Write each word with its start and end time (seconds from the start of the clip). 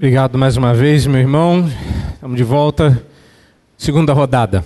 Obrigado 0.00 0.38
mais 0.38 0.56
uma 0.56 0.72
vez, 0.72 1.06
meu 1.06 1.20
irmão. 1.20 1.70
Estamos 2.14 2.34
de 2.34 2.42
volta. 2.42 3.04
Segunda 3.76 4.14
rodada. 4.14 4.64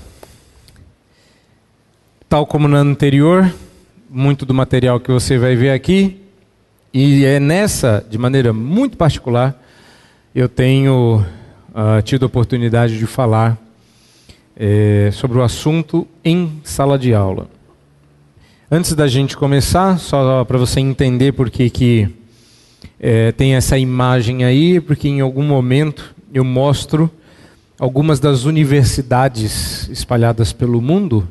Tal 2.28 2.46
como 2.46 2.66
ano 2.66 2.76
anterior, 2.76 3.52
muito 4.08 4.46
do 4.46 4.54
material 4.54 5.00
que 5.00 5.10
você 5.10 5.36
vai 5.36 5.56
ver 5.56 5.72
aqui, 5.72 6.20
e 6.92 7.24
é 7.24 7.40
nessa, 7.40 8.06
de 8.08 8.16
maneira 8.16 8.52
muito 8.52 8.96
particular, 8.96 9.60
eu 10.32 10.48
tenho 10.48 11.26
uh, 11.70 12.00
tido 12.02 12.22
a 12.22 12.26
oportunidade 12.26 12.96
de 12.96 13.04
falar 13.04 13.58
é, 14.56 15.10
sobre 15.12 15.38
o 15.38 15.42
assunto 15.42 16.06
em 16.24 16.60
sala 16.62 16.96
de 16.96 17.12
aula. 17.12 17.48
Antes 18.70 18.94
da 18.94 19.08
gente 19.08 19.36
começar, 19.36 19.98
só 19.98 20.44
para 20.44 20.58
você 20.58 20.78
entender 20.78 21.32
por 21.32 21.50
que, 21.50 21.68
que 21.70 22.23
é, 22.98 23.32
tem 23.32 23.54
essa 23.54 23.76
imagem 23.78 24.44
aí, 24.44 24.80
porque 24.80 25.08
em 25.08 25.20
algum 25.20 25.42
momento 25.42 26.14
eu 26.32 26.44
mostro 26.44 27.10
algumas 27.78 28.20
das 28.20 28.44
universidades 28.44 29.88
espalhadas 29.88 30.52
pelo 30.52 30.80
mundo 30.80 31.28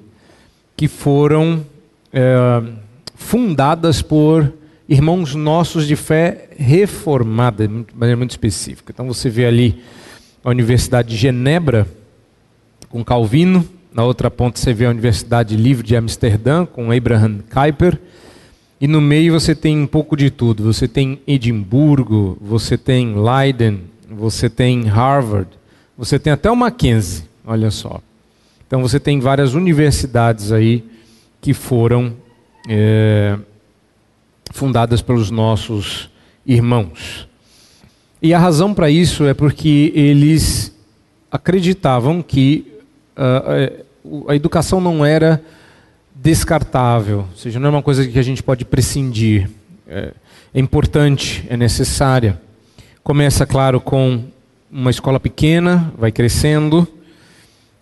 que 0.75 0.87
foram 0.87 1.65
é, 2.11 2.61
fundadas 3.15 4.01
por 4.01 4.51
irmãos 4.87 5.33
nossos 5.33 5.87
de 5.87 5.95
fé 5.95 6.49
reformada, 6.57 7.67
de 7.67 7.85
maneira 7.95 8.17
muito 8.17 8.31
específica. 8.31 8.91
Então 8.93 9.07
você 9.07 9.29
vê 9.29 9.45
ali 9.45 9.81
a 10.43 10.49
Universidade 10.49 11.09
de 11.09 11.15
Genebra, 11.15 11.87
com 12.89 13.03
Calvino, 13.03 13.67
na 13.93 14.03
outra 14.03 14.29
ponta 14.29 14.59
você 14.59 14.73
vê 14.73 14.85
a 14.85 14.89
Universidade 14.89 15.55
Livre 15.55 15.85
de 15.85 15.95
Amsterdã, 15.95 16.65
com 16.65 16.91
Abraham 16.91 17.39
Kuyper, 17.49 17.99
e 18.83 18.87
no 18.87 18.99
meio 18.99 19.31
você 19.31 19.55
tem 19.55 19.79
um 19.79 19.87
pouco 19.87 20.13
de 20.13 20.29
tudo. 20.29 20.61
Você 20.63 20.89
tem 20.89 21.21
Edimburgo, 21.25 22.37
você 22.41 22.77
tem 22.77 23.15
Leiden, 23.15 23.83
você 24.11 24.49
tem 24.49 24.83
Harvard, 24.83 25.47
você 25.97 26.19
tem 26.19 26.33
até 26.33 26.51
o 26.51 26.55
Mackenzie, 26.57 27.23
olha 27.45 27.71
só. 27.71 28.01
Então 28.67 28.81
você 28.81 28.99
tem 28.99 29.21
várias 29.21 29.53
universidades 29.53 30.51
aí 30.51 30.83
que 31.39 31.53
foram 31.53 32.13
é, 32.67 33.39
fundadas 34.51 35.01
pelos 35.01 35.31
nossos 35.31 36.09
irmãos. 36.45 37.25
E 38.21 38.33
a 38.33 38.37
razão 38.37 38.73
para 38.73 38.89
isso 38.89 39.23
é 39.23 39.33
porque 39.33 39.93
eles 39.95 40.77
acreditavam 41.31 42.21
que 42.21 42.67
uh, 43.15 44.27
a 44.27 44.35
educação 44.35 44.81
não 44.81 45.05
era 45.05 45.41
descartável, 46.23 47.25
ou 47.29 47.37
seja, 47.37 47.59
não 47.59 47.67
é 47.67 47.69
uma 47.69 47.81
coisa 47.81 48.07
que 48.07 48.17
a 48.17 48.23
gente 48.23 48.41
pode 48.41 48.63
prescindir. 48.63 49.49
É, 49.85 50.13
é 50.53 50.59
importante, 50.59 51.45
é 51.49 51.57
necessária. 51.57 52.39
Começa, 53.03 53.45
claro, 53.45 53.81
com 53.81 54.23
uma 54.71 54.89
escola 54.89 55.19
pequena, 55.19 55.91
vai 55.97 56.13
crescendo. 56.13 56.87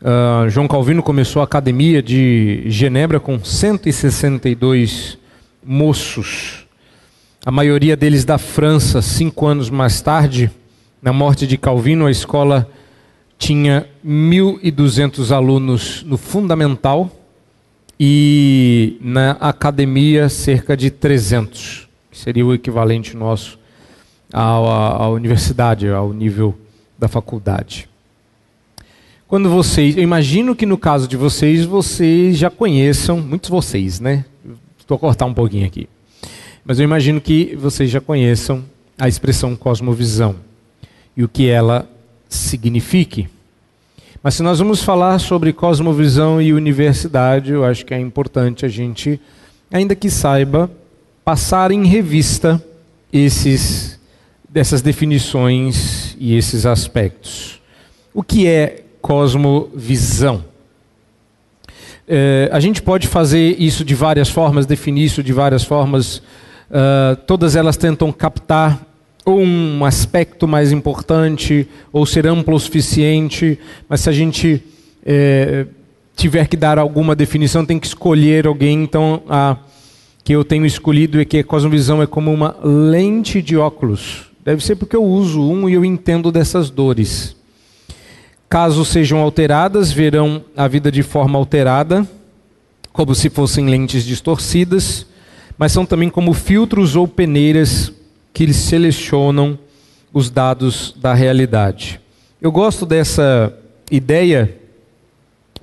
Uh, 0.02 0.50
João 0.50 0.68
Calvino 0.68 1.04
começou 1.04 1.44
a 1.44 1.46
academia 1.46 2.02
de 2.02 2.64
Genebra 2.66 3.20
com 3.20 3.44
162 3.44 5.20
moços, 5.64 6.66
a 7.46 7.52
maioria 7.52 7.96
deles 7.96 8.26
da 8.26 8.40
França. 8.40 9.04
Cinco 9.04 9.46
anos 9.46 9.70
mais 9.70 10.02
tarde, 10.02 10.50
na 11.00 11.14
morte 11.14 11.46
de 11.46 11.60
Calvino, 11.60 12.08
a 12.08 12.12
escola 12.12 12.68
tinha 13.38 13.86
1.200 14.04 15.30
alunos 15.30 16.02
no 16.04 16.18
fundamental 16.18 17.21
e 18.04 18.98
na 19.00 19.34
academia 19.34 20.28
cerca 20.28 20.76
de 20.76 20.90
300, 20.90 21.88
que 22.10 22.18
seria 22.18 22.44
o 22.44 22.52
equivalente 22.52 23.16
nosso 23.16 23.60
à, 24.34 24.42
à, 24.42 25.04
à 25.04 25.10
universidade, 25.10 25.88
ao 25.88 26.12
nível 26.12 26.58
da 26.98 27.08
faculdade. 27.08 27.88
Quando 29.28 29.52
vocês, 29.52 29.96
eu 29.96 30.02
imagino 30.02 30.56
que 30.56 30.66
no 30.66 30.80
caso 30.80 31.08
de 31.08 31.16
vocês, 31.16 31.64
vocês 31.64 32.40
já 32.40 32.50
conheçam, 32.50 33.22
muitos 33.22 33.52
vocês, 33.52 34.00
né? 34.00 34.26
Estou 34.80 34.96
a 34.96 35.00
cortar 35.00 35.28
um 35.28 35.34
pouquinho 35.36 35.68
aqui. 35.68 35.88
Mas 36.66 36.80
eu 36.80 36.84
imagino 36.84 37.22
que 37.22 37.56
vocês 37.56 37.92
já 37.92 38.02
conheçam 38.02 38.64
a 38.98 39.08
expressão 39.08 39.56
cosmovisão 39.56 40.38
e 41.16 41.24
o 41.24 41.30
que 41.30 41.48
ela 41.48 41.88
signifique. 42.28 43.30
Mas 44.24 44.36
se 44.36 44.44
nós 44.44 44.60
vamos 44.60 44.84
falar 44.84 45.18
sobre 45.18 45.52
cosmovisão 45.52 46.40
e 46.40 46.54
universidade, 46.54 47.52
eu 47.52 47.66
acho 47.66 47.84
que 47.84 47.94
é 47.94 48.00
importante 48.00 48.66
a 48.66 48.70
gente, 48.70 49.20
ainda 49.72 49.96
que 49.96 50.12
saiba, 50.12 50.70
passar 51.26 51.72
em 51.72 51.86
revista 51.88 52.64
esses, 53.12 54.00
dessas 54.48 54.84
definições 54.84 56.16
e 56.20 56.36
esses 56.36 56.68
aspectos. 56.68 57.60
O 58.14 58.22
que 58.22 58.46
é 58.46 58.84
cosmovisão? 59.02 60.46
É, 62.08 62.48
a 62.52 62.60
gente 62.60 62.80
pode 62.80 63.08
fazer 63.08 63.56
isso 63.60 63.84
de 63.84 63.96
várias 63.96 64.30
formas, 64.30 64.68
definir 64.68 65.06
isso 65.06 65.24
de 65.24 65.34
várias 65.34 65.64
formas. 65.64 66.18
Uh, 66.18 67.16
todas 67.26 67.56
elas 67.56 67.76
tentam 67.76 68.12
captar 68.12 68.86
ou 69.26 69.40
um 69.40 69.86
aspecto 69.86 70.48
mais 70.48 70.72
importante, 70.72 71.68
ou 71.92 72.06
ser 72.06 72.26
amplo 72.26 72.56
o 72.56 72.60
suficiente, 72.60 73.60
mas 73.88 74.02
se 74.02 74.10
a 74.10 74.14
gente 74.14 74.64
é, 75.06 75.66
tiver 76.16 76.48
que 76.48 76.58
dar 76.58 76.80
alguma 76.80 77.16
definição, 77.16 77.66
tem 77.66 77.80
que 77.80 77.88
escolher 77.88 78.48
alguém. 78.48 78.84
Então, 78.84 79.22
a 79.30 79.58
que 80.24 80.34
eu 80.34 80.44
tenho 80.44 80.66
escolhido 80.66 81.20
é 81.20 81.26
que 81.26 81.40
a 81.40 81.44
cosmovisão 81.44 82.02
é 82.02 82.08
como 82.08 82.32
uma 82.32 82.56
lente 82.64 83.42
de 83.42 83.58
óculos. 83.58 84.30
Deve 84.44 84.64
ser 84.64 84.76
porque 84.76 84.96
eu 84.96 85.04
uso 85.04 85.42
um 85.42 85.68
e 85.68 85.74
eu 85.74 85.84
entendo 85.84 86.32
dessas 86.32 86.70
dores. 86.70 87.36
Caso 88.48 88.84
sejam 88.86 89.20
alteradas, 89.20 89.92
verão 89.92 90.44
a 90.56 90.68
vida 90.68 90.92
de 90.92 91.04
forma 91.04 91.40
alterada, 91.40 92.08
como 92.92 93.16
se 93.16 93.30
fossem 93.30 93.68
lentes 93.68 94.04
distorcidas, 94.04 95.06
mas 95.58 95.72
são 95.72 95.86
também 95.86 96.10
como 96.10 96.34
filtros 96.34 96.96
ou 96.96 97.08
peneiras 97.08 97.92
que 98.34 98.44
eles 98.44 98.56
selecionam 98.56 99.58
os 100.14 100.30
dados 100.30 100.94
da 100.98 101.14
realidade. 101.14 102.00
Eu 102.42 102.52
gosto 102.52 102.86
dessa 102.86 103.54
ideia 103.90 104.58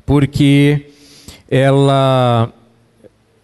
porque 0.07 0.87
ela 1.51 2.53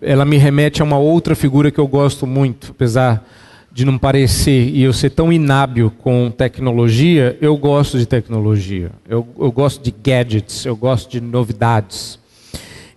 ela 0.01 0.25
me 0.25 0.37
remete 0.37 0.83
a 0.83 0.85
uma 0.85 0.99
outra 0.99 1.35
figura 1.35 1.71
que 1.71 1.81
eu 1.81 1.89
gosto 1.89 2.27
muito, 2.27 2.73
apesar 2.73 3.25
de 3.73 3.85
não 3.85 3.99
parecer 3.99 4.69
e 4.69 4.83
eu 4.83 4.93
ser 4.93 5.11
tão 5.11 5.33
inábil 5.33 5.91
com 5.91 6.31
tecnologia, 6.31 7.37
eu 7.41 7.57
gosto 7.57 7.99
de 7.99 8.07
tecnologia. 8.07 8.93
Eu, 9.09 9.27
eu 9.37 9.51
gosto 9.51 9.83
de 9.83 9.91
gadgets, 9.91 10.65
eu 10.65 10.77
gosto 10.77 11.11
de 11.11 11.21
novidades, 11.21 12.19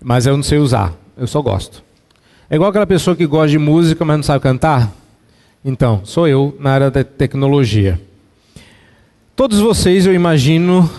mas 0.03 0.27
eu 0.27 0.35
não 0.35 0.43
sei 0.43 0.59
usar, 0.59 0.93
eu 1.17 1.25
só 1.25 1.41
gosto. 1.41 1.81
É 2.49 2.55
igual 2.55 2.69
aquela 2.69 2.85
pessoa 2.85 3.15
que 3.15 3.25
gosta 3.25 3.47
de 3.47 3.57
música, 3.57 4.05
mas 4.05 4.17
não 4.17 4.23
sabe 4.23 4.43
cantar. 4.43 4.93
Então, 5.69 5.99
sou 6.05 6.29
eu 6.29 6.55
na 6.61 6.71
área 6.71 6.89
da 6.89 7.03
tecnologia. 7.03 7.99
Todos 9.35 9.59
vocês, 9.59 10.05
eu 10.05 10.13
imagino, 10.13 10.89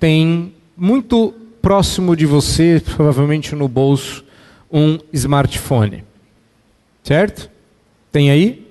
têm 0.00 0.54
muito 0.74 1.34
próximo 1.60 2.16
de 2.16 2.24
você, 2.24 2.80
provavelmente 2.96 3.54
no 3.54 3.68
bolso, 3.68 4.24
um 4.72 4.98
smartphone. 5.12 6.02
Certo? 7.02 7.50
Tem 8.10 8.30
aí? 8.30 8.66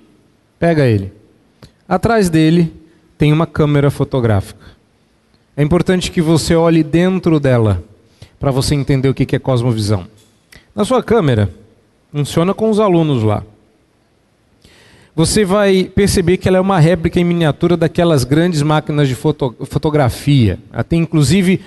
Pega 0.58 0.84
ele. 0.84 1.12
Atrás 1.88 2.28
dele 2.28 2.72
tem 3.16 3.32
uma 3.32 3.46
câmera 3.46 3.88
fotográfica. 3.88 4.66
É 5.56 5.62
importante 5.62 6.10
que 6.10 6.20
você 6.20 6.56
olhe 6.56 6.82
dentro 6.82 7.38
dela 7.38 7.84
para 8.40 8.50
você 8.50 8.74
entender 8.74 9.08
o 9.08 9.14
que 9.14 9.36
é 9.36 9.38
cosmovisão. 9.38 10.08
Na 10.74 10.84
sua 10.84 11.04
câmera, 11.04 11.54
funciona 12.10 12.52
com 12.52 12.68
os 12.68 12.80
alunos 12.80 13.22
lá 13.22 13.44
você 15.16 15.46
vai 15.46 15.84
perceber 15.84 16.36
que 16.36 16.46
ela 16.46 16.58
é 16.58 16.60
uma 16.60 16.78
réplica 16.78 17.18
em 17.18 17.24
miniatura 17.24 17.74
daquelas 17.74 18.22
grandes 18.22 18.60
máquinas 18.60 19.08
de 19.08 19.14
foto, 19.14 19.56
fotografia. 19.62 20.58
Ela 20.70 20.84
tem 20.84 21.00
inclusive 21.00 21.62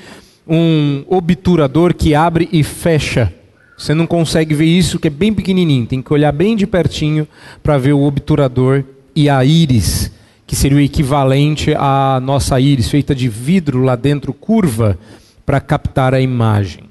um 0.47 1.03
obturador 1.07 1.95
que 1.95 2.13
abre 2.13 2.47
e 2.51 2.63
fecha. 2.63 3.33
Você 3.75 3.95
não 3.95 4.05
consegue 4.05 4.53
ver 4.53 4.65
isso, 4.65 4.99
que 4.99 5.07
é 5.07 5.09
bem 5.11 5.33
pequenininho. 5.33 5.87
Tem 5.87 5.99
que 5.99 6.13
olhar 6.13 6.31
bem 6.31 6.55
de 6.55 6.67
pertinho 6.67 7.27
para 7.63 7.75
ver 7.79 7.93
o 7.93 8.03
obturador 8.03 8.83
e 9.15 9.27
a 9.27 9.43
íris, 9.43 10.11
que 10.45 10.55
seria 10.55 10.77
o 10.77 10.81
equivalente 10.81 11.73
à 11.75 12.19
nossa 12.21 12.59
íris, 12.59 12.87
feita 12.87 13.15
de 13.15 13.27
vidro 13.27 13.81
lá 13.81 13.95
dentro, 13.95 14.31
curva, 14.31 14.95
para 15.43 15.59
captar 15.59 16.13
a 16.13 16.21
imagem. 16.21 16.83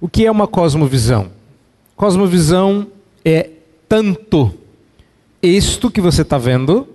O 0.00 0.06
que 0.06 0.26
é 0.26 0.30
uma 0.30 0.46
cosmovisão? 0.46 1.30
Cosmovisão 1.96 2.86
é 3.24 3.50
tanto 3.88 4.61
isto 5.42 5.90
que 5.90 6.00
você 6.00 6.22
está 6.22 6.38
vendo, 6.38 6.86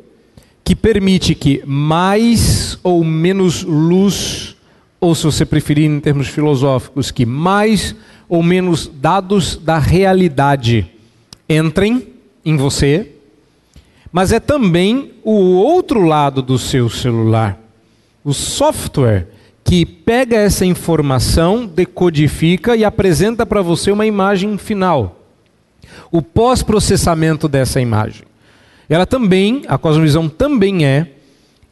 que 0.63 0.75
permite 0.75 1.35
que 1.35 1.61
mais 1.65 2.79
ou 2.83 3.03
menos 3.03 3.63
luz, 3.63 4.55
ou 4.99 5.13
se 5.13 5.23
você 5.23 5.45
preferir 5.45 5.89
em 5.89 5.99
termos 5.99 6.27
filosóficos, 6.27 7.11
que 7.11 7.25
mais 7.25 7.95
ou 8.29 8.41
menos 8.41 8.87
dados 8.87 9.55
da 9.57 9.79
realidade 9.79 10.89
entrem 11.47 12.07
em 12.43 12.57
você, 12.57 13.11
mas 14.11 14.31
é 14.31 14.39
também 14.39 15.11
o 15.23 15.55
outro 15.55 16.01
lado 16.01 16.41
do 16.41 16.57
seu 16.57 16.89
celular. 16.89 17.59
O 18.23 18.33
software 18.33 19.27
que 19.63 19.85
pega 19.85 20.37
essa 20.37 20.65
informação, 20.65 21.65
decodifica 21.65 22.75
e 22.77 22.85
apresenta 22.85 23.45
para 23.45 23.61
você 23.61 23.91
uma 23.91 24.05
imagem 24.05 24.57
final. 24.57 25.19
O 26.09 26.21
pós-processamento 26.21 27.49
dessa 27.49 27.81
imagem. 27.81 28.23
Ela 28.89 29.05
também, 29.05 29.63
a 29.67 29.77
cosmovisão 29.77 30.29
também 30.29 30.85
é 30.85 31.07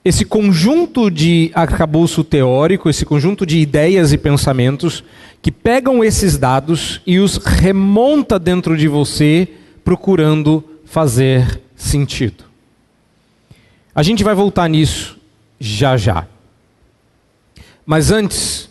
esse 0.04 0.24
conjunto 0.24 1.10
de 1.10 1.50
arcabouço 1.56 2.24
teórico, 2.24 2.90
esse 2.90 3.06
conjunto 3.06 3.46
de 3.46 3.58
ideias 3.58 4.14
e 4.14 4.18
pensamentos 4.18 5.04
que 5.42 5.52
pegam 5.52 6.04
esses 6.04 6.38
dados 6.38 7.02
e 7.08 7.18
os 7.18 7.38
remonta 7.38 8.38
dentro 8.38 8.78
de 8.78 8.88
você, 8.88 9.48
procurando 9.84 10.64
fazer 10.86 11.62
sentido. 11.76 12.44
A 13.96 14.04
gente 14.04 14.24
vai 14.24 14.36
voltar 14.36 14.68
nisso 14.68 15.18
já 15.60 15.98
já. 15.98 16.28
Mas 17.86 18.12
antes, 18.12 18.70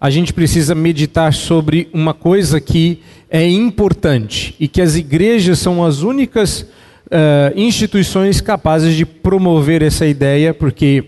a 0.00 0.10
gente 0.10 0.32
precisa 0.32 0.74
meditar 0.74 1.32
sobre 1.32 1.88
uma 1.92 2.12
coisa 2.12 2.60
que 2.60 3.00
é 3.30 3.48
importante 3.48 4.54
e 4.60 4.68
que 4.68 4.82
as 4.82 4.96
igrejas 4.96 5.58
são 5.58 5.84
as 5.84 6.02
únicas 6.02 6.66
uh, 7.06 7.58
instituições 7.58 8.40
capazes 8.40 8.94
de 8.94 9.04
promover 9.04 9.82
essa 9.82 10.06
ideia, 10.06 10.52
porque, 10.54 11.04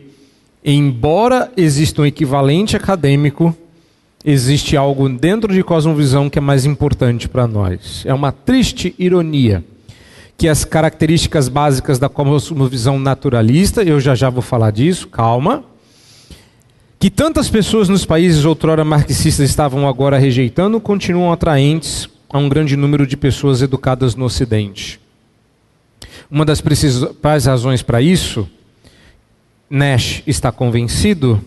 embora 0.64 1.50
exista 1.56 2.02
um 2.02 2.06
equivalente 2.06 2.76
acadêmico, 2.76 3.56
existe 4.24 4.76
algo 4.76 5.08
dentro 5.08 5.52
de 5.52 5.62
Cosmovisão 5.62 6.28
que 6.28 6.38
é 6.38 6.42
mais 6.42 6.64
importante 6.64 7.28
para 7.28 7.46
nós. 7.46 8.02
É 8.04 8.12
uma 8.12 8.32
triste 8.32 8.94
ironia 8.98 9.64
que 10.36 10.48
as 10.48 10.64
características 10.64 11.48
básicas 11.48 11.98
da 11.98 12.10
cosmovisão 12.10 12.98
naturalista, 12.98 13.82
eu 13.82 13.98
já 13.98 14.14
já 14.14 14.28
vou 14.28 14.42
falar 14.42 14.70
disso, 14.70 15.08
calma 15.08 15.64
que 16.98 17.10
tantas 17.10 17.48
pessoas 17.48 17.88
nos 17.88 18.04
países 18.04 18.44
outrora 18.44 18.84
marxistas 18.84 19.48
estavam 19.48 19.86
agora 19.86 20.18
rejeitando, 20.18 20.80
continuam 20.80 21.32
atraentes 21.32 22.08
a 22.28 22.38
um 22.38 22.48
grande 22.48 22.76
número 22.76 23.06
de 23.06 23.16
pessoas 23.16 23.62
educadas 23.62 24.14
no 24.14 24.24
Ocidente. 24.24 24.98
Uma 26.30 26.44
das 26.44 26.60
principais 26.60 27.46
razões 27.46 27.82
para 27.82 28.00
isso, 28.00 28.48
Nash 29.68 30.22
está 30.26 30.50
convencido, 30.52 31.40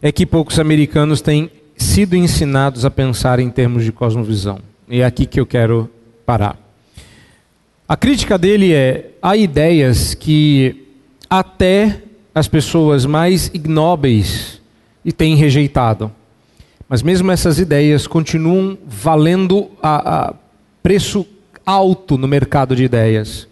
é 0.00 0.12
que 0.12 0.26
poucos 0.26 0.58
americanos 0.58 1.20
têm 1.20 1.50
sido 1.76 2.14
ensinados 2.14 2.84
a 2.84 2.90
pensar 2.90 3.38
em 3.38 3.50
termos 3.50 3.84
de 3.84 3.92
cosmovisão. 3.92 4.58
E 4.88 5.00
é 5.00 5.04
aqui 5.04 5.26
que 5.26 5.40
eu 5.40 5.46
quero 5.46 5.90
parar. 6.26 6.58
A 7.88 7.96
crítica 7.96 8.38
dele 8.38 8.72
é: 8.72 9.10
há 9.20 9.36
ideias 9.36 10.14
que 10.14 10.86
até 11.28 12.02
as 12.34 12.48
pessoas 12.48 13.06
mais 13.06 13.50
ignóbeis 13.54 14.60
e 15.04 15.12
têm 15.12 15.36
rejeitado. 15.36 16.10
Mas 16.88 17.02
mesmo 17.02 17.30
essas 17.30 17.58
ideias 17.58 18.06
continuam 18.06 18.76
valendo 18.86 19.70
a, 19.82 20.28
a 20.28 20.34
preço 20.82 21.26
alto 21.64 22.18
no 22.18 22.28
mercado 22.28 22.74
de 22.76 22.84
ideias. 22.84 23.48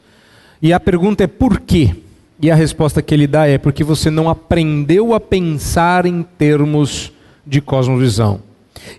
E 0.63 0.73
a 0.73 0.79
pergunta 0.79 1.25
é 1.25 1.27
por 1.27 1.59
quê? 1.59 1.93
E 2.41 2.49
a 2.49 2.55
resposta 2.55 3.03
que 3.03 3.13
ele 3.13 3.27
dá 3.27 3.49
é 3.49 3.59
porque 3.59 3.83
você 3.83 4.11
não 4.11 4.29
aprendeu 4.29 5.13
a 5.13 5.19
pensar 5.19 6.07
em 6.07 6.23
termos 6.23 7.13
de 7.45 7.61
cosmovisão. 7.61 8.41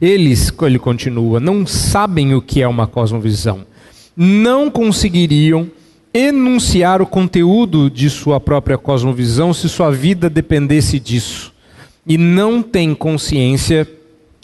Eles, 0.01 0.51
ele 0.61 0.77
continua, 0.77 1.39
não 1.39 1.65
sabem 1.65 2.35
o 2.35 2.41
que 2.41 2.61
é 2.61 2.67
uma 2.67 2.85
cosmovisão. 2.85 3.65
Não 4.15 4.69
conseguiriam 4.69 5.71
enunciar 6.13 7.01
o 7.01 7.07
conteúdo 7.07 7.89
de 7.89 8.09
sua 8.09 8.41
própria 8.41 8.77
cosmovisão 8.77 9.53
se 9.53 9.69
sua 9.69 9.89
vida 9.89 10.29
dependesse 10.29 10.99
disso 10.99 11.53
e 12.05 12.17
não 12.17 12.61
tem 12.61 12.93
consciência 12.93 13.89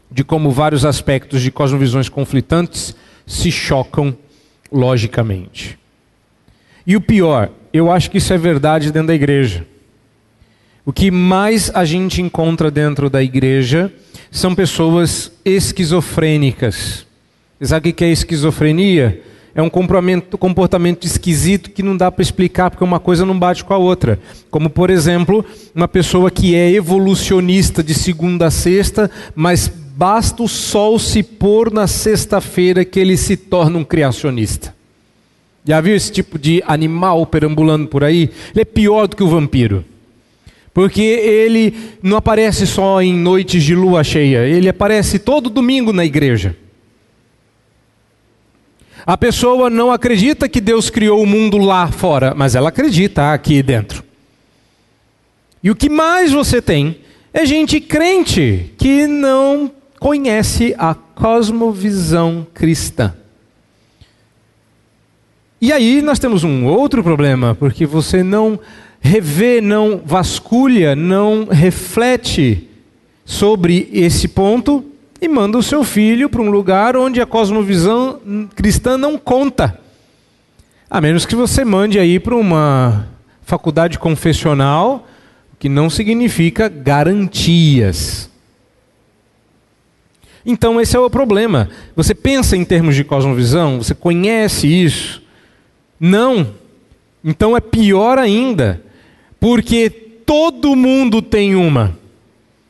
de 0.09 0.23
como 0.23 0.49
vários 0.51 0.85
aspectos 0.85 1.41
de 1.41 1.51
cosmovisões 1.51 2.07
conflitantes 2.07 2.95
se 3.27 3.51
chocam 3.51 4.15
logicamente. 4.71 5.77
E 6.89 6.95
o 6.95 7.01
pior, 7.01 7.51
eu 7.71 7.91
acho 7.91 8.09
que 8.09 8.17
isso 8.17 8.33
é 8.33 8.37
verdade 8.39 8.91
dentro 8.91 9.09
da 9.09 9.13
igreja. 9.13 9.63
O 10.83 10.91
que 10.91 11.11
mais 11.11 11.69
a 11.75 11.85
gente 11.85 12.19
encontra 12.19 12.71
dentro 12.71 13.11
da 13.11 13.21
igreja 13.21 13.93
são 14.31 14.55
pessoas 14.55 15.31
esquizofrênicas. 15.45 17.05
Sabe 17.61 17.91
o 17.91 17.93
que 17.93 18.03
é 18.03 18.09
esquizofrenia? 18.09 19.21
é 19.53 19.61
um 19.61 19.69
comportamento 19.69 21.05
esquisito 21.05 21.69
que 21.69 21.83
não 21.83 21.95
dá 21.95 22.11
para 22.11 22.23
explicar 22.23 22.71
porque 22.71 22.83
uma 22.83 22.99
coisa 22.99 23.23
não 23.23 23.37
bate 23.37 23.63
com 23.63 23.73
a 23.75 23.77
outra. 23.77 24.19
Como, 24.49 24.67
por 24.67 24.89
exemplo, 24.89 25.45
uma 25.75 25.87
pessoa 25.87 26.31
que 26.31 26.55
é 26.55 26.71
evolucionista 26.71 27.83
de 27.83 27.93
segunda 27.93 28.47
a 28.47 28.51
sexta, 28.51 29.11
mas 29.35 29.67
basta 29.67 30.41
o 30.41 30.47
sol 30.47 30.97
se 30.97 31.21
pôr 31.21 31.71
na 31.71 31.85
sexta-feira 31.85 32.83
que 32.83 32.99
ele 32.99 33.15
se 33.15 33.37
torna 33.37 33.77
um 33.77 33.83
criacionista. 33.83 34.78
Já 35.69 35.79
viu 35.81 35.95
esse 35.95 36.11
tipo 36.11 36.39
de 36.39 36.63
animal 36.65 37.27
perambulando 37.27 37.87
por 37.87 38.03
aí? 38.03 38.31
Ele 38.53 38.61
é 38.61 38.65
pior 38.65 39.07
do 39.07 39.15
que 39.15 39.21
o 39.21 39.27
vampiro. 39.27 39.85
Porque 40.73 40.99
ele 40.99 41.75
não 42.01 42.17
aparece 42.17 42.65
só 42.65 42.99
em 43.03 43.13
noites 43.13 43.63
de 43.63 43.75
lua 43.75 44.03
cheia, 44.03 44.47
ele 44.47 44.67
aparece 44.67 45.19
todo 45.19 45.47
domingo 45.47 45.93
na 45.93 46.03
igreja. 46.03 46.55
A 49.05 49.15
pessoa 49.15 49.69
não 49.69 49.91
acredita 49.91 50.49
que 50.49 50.59
Deus 50.59 50.89
criou 50.89 51.21
o 51.21 51.27
mundo 51.27 51.59
lá 51.59 51.91
fora, 51.91 52.33
mas 52.35 52.55
ela 52.55 52.69
acredita 52.69 53.31
aqui 53.31 53.61
dentro. 53.61 54.03
E 55.61 55.69
o 55.69 55.75
que 55.75 55.87
mais 55.87 56.31
você 56.31 56.63
tem 56.63 56.97
é 57.31 57.45
gente 57.45 57.79
crente 57.79 58.73
que 58.75 59.05
não 59.05 59.71
conhece 59.99 60.73
a 60.79 60.95
cosmovisão 60.95 62.47
cristã. 62.55 63.18
E 65.61 65.73
aí 65.73 66.01
nós 66.01 66.19
temos 66.19 66.43
um 66.43 66.65
outro 66.65 67.03
problema, 67.03 67.53
porque 67.53 67.85
você 67.85 68.23
não 68.23 68.59
revê, 69.01 69.59
não 69.59 70.01
vasculha, 70.05 70.95
não 70.95 71.45
reflete 71.45 72.69
sobre 73.25 73.89
esse 73.91 74.27
ponto 74.27 74.85
e 75.21 75.27
manda 75.27 75.57
o 75.57 75.63
seu 75.63 75.83
filho 75.83 76.29
para 76.29 76.41
um 76.41 76.49
lugar 76.49 76.95
onde 76.95 77.21
a 77.21 77.25
cosmovisão 77.25 78.19
cristã 78.55 78.97
não 78.97 79.17
conta. 79.17 79.79
A 80.89 81.01
menos 81.01 81.25
que 81.25 81.35
você 81.35 81.65
mande 81.65 81.99
aí 81.99 82.19
para 82.19 82.35
uma 82.35 83.07
faculdade 83.43 83.99
confessional, 83.99 85.07
que 85.59 85.67
não 85.67 85.89
significa 85.89 86.69
garantias. 86.69 88.29
Então 90.45 90.79
esse 90.79 90.95
é 90.95 90.99
o 90.99 91.09
problema. 91.09 91.69
Você 91.95 92.15
pensa 92.15 92.55
em 92.55 92.63
termos 92.63 92.95
de 92.95 93.03
cosmovisão, 93.03 93.77
você 93.77 93.93
conhece 93.93 94.67
isso? 94.67 95.21
Não. 95.99 96.53
Então 97.23 97.55
é 97.55 97.59
pior 97.59 98.17
ainda, 98.17 98.81
porque 99.39 99.89
todo 100.25 100.75
mundo 100.75 101.21
tem 101.21 101.55
uma. 101.55 101.97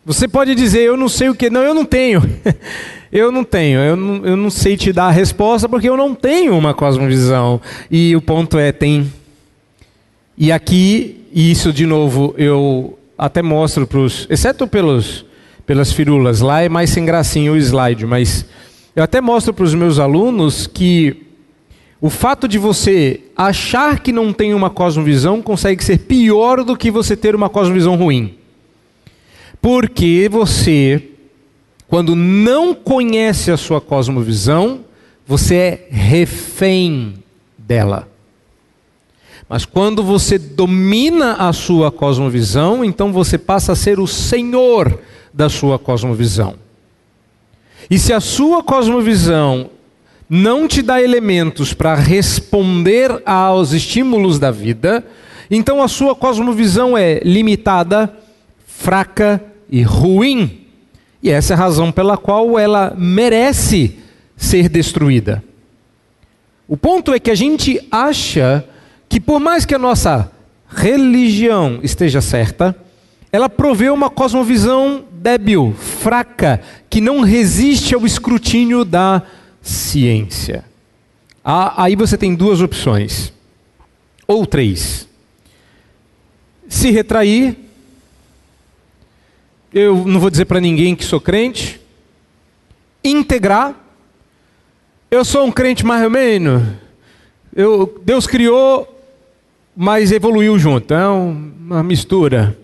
Você 0.05 0.27
pode 0.27 0.55
dizer, 0.55 0.81
eu 0.81 0.97
não 0.97 1.07
sei 1.07 1.29
o 1.29 1.35
que. 1.35 1.49
Não, 1.49 1.61
eu 1.61 1.73
não 1.73 1.85
tenho. 1.85 2.21
eu 3.11 3.31
não 3.31 3.43
tenho. 3.43 3.79
Eu 3.79 3.95
não, 3.95 4.25
eu 4.25 4.35
não 4.35 4.49
sei 4.49 4.75
te 4.75 4.91
dar 4.91 5.07
a 5.07 5.11
resposta 5.11 5.69
porque 5.69 5.87
eu 5.87 5.95
não 5.95 6.15
tenho 6.15 6.57
uma 6.57 6.73
cosmovisão. 6.73 7.61
E 7.91 8.15
o 8.15 8.21
ponto 8.21 8.57
é, 8.57 8.71
tem. 8.71 9.11
E 10.37 10.51
aqui, 10.51 11.25
isso 11.31 11.71
de 11.71 11.85
novo, 11.85 12.33
eu 12.37 12.97
até 13.17 13.43
mostro 13.43 13.85
para 13.85 13.99
os. 13.99 14.25
Exceto 14.29 14.65
pelos, 14.65 15.25
pelas 15.65 15.91
firulas, 15.91 16.39
lá 16.39 16.61
é 16.61 16.69
mais 16.69 16.89
sem 16.89 17.05
gracinha 17.05 17.51
o 17.51 17.57
slide, 17.57 18.05
mas 18.05 18.45
eu 18.95 19.03
até 19.03 19.21
mostro 19.21 19.53
para 19.53 19.65
os 19.65 19.75
meus 19.75 19.99
alunos 19.99 20.65
que 20.65 21.28
o 22.01 22.09
fato 22.09 22.47
de 22.47 22.57
você 22.57 23.21
achar 23.35 23.99
que 23.99 24.11
não 24.11 24.31
tem 24.31 24.53
uma 24.53 24.69
cosmovisão 24.69 25.41
consegue 25.41 25.83
ser 25.83 25.99
pior 25.99 26.63
do 26.63 26.77
que 26.77 26.89
você 26.89 27.15
ter 27.15 27.35
uma 27.35 27.49
cosmovisão 27.49 27.95
ruim. 27.95 28.35
Porque 29.61 30.29
você, 30.31 31.09
quando 31.87 32.15
não 32.15 32.73
conhece 32.73 33.51
a 33.51 33.57
sua 33.57 33.81
cosmovisão, 33.81 34.85
você 35.27 35.55
é 35.55 35.87
refém 35.89 37.15
dela. 37.57 38.07
Mas 39.49 39.65
quando 39.65 40.01
você 40.01 40.37
domina 40.37 41.33
a 41.33 41.51
sua 41.51 41.91
cosmovisão, 41.91 42.85
então 42.85 43.11
você 43.11 43.37
passa 43.37 43.73
a 43.73 43.75
ser 43.75 43.99
o 43.99 44.07
senhor 44.07 44.99
da 45.33 45.49
sua 45.49 45.77
cosmovisão. 45.77 46.55
E 47.89 47.99
se 47.99 48.13
a 48.13 48.19
sua 48.21 48.63
cosmovisão 48.63 49.71
não 50.29 50.67
te 50.67 50.83
dá 50.83 51.01
elementos 51.01 51.73
para 51.73 51.95
responder 51.95 53.21
aos 53.25 53.71
estímulos 53.71 54.37
da 54.37 54.51
vida, 54.51 55.03
então 55.49 55.81
a 55.81 55.87
sua 55.87 56.13
cosmovisão 56.13 56.95
é 56.95 57.19
limitada, 57.23 58.13
fraca 58.67 59.43
e 59.69 59.81
ruim. 59.81 60.67
E 61.23 61.31
essa 61.31 61.53
é 61.53 61.55
a 61.55 61.59
razão 61.59 61.91
pela 61.91 62.15
qual 62.15 62.59
ela 62.59 62.93
merece 62.95 63.97
ser 64.37 64.69
destruída. 64.69 65.43
O 66.67 66.77
ponto 66.77 67.11
é 67.11 67.19
que 67.19 67.31
a 67.31 67.35
gente 67.35 67.81
acha 67.91 68.63
que 69.09 69.19
por 69.19 69.39
mais 69.39 69.65
que 69.65 69.73
a 69.73 69.79
nossa 69.79 70.31
religião 70.69 71.79
esteja 71.81 72.21
certa, 72.21 72.75
ela 73.31 73.49
provê 73.49 73.89
uma 73.89 74.09
cosmovisão 74.09 75.03
débil, 75.11 75.75
fraca, 75.77 76.61
que 76.87 77.01
não 77.01 77.21
resiste 77.21 77.95
ao 77.95 78.05
escrutínio 78.05 78.85
da 78.85 79.23
ciência. 79.61 80.65
Aí 81.43 81.95
você 81.95 82.17
tem 82.17 82.35
duas 82.35 82.61
opções, 82.61 83.33
ou 84.27 84.45
três: 84.45 85.07
se 86.67 86.91
retrair, 86.91 87.57
eu 89.73 90.05
não 90.05 90.19
vou 90.19 90.29
dizer 90.29 90.45
para 90.45 90.59
ninguém 90.59 90.95
que 90.95 91.03
sou 91.03 91.19
crente, 91.19 91.79
integrar, 93.03 93.75
eu 95.09 95.25
sou 95.25 95.45
um 95.45 95.51
crente 95.51 95.85
mais 95.85 96.03
ou 96.03 96.09
menos, 96.09 96.61
eu, 97.55 97.99
Deus 98.03 98.27
criou, 98.27 99.01
mas 99.75 100.11
evoluiu 100.11 100.59
junto, 100.59 100.93
é 100.93 101.07
uma 101.07 101.81
mistura, 101.81 102.57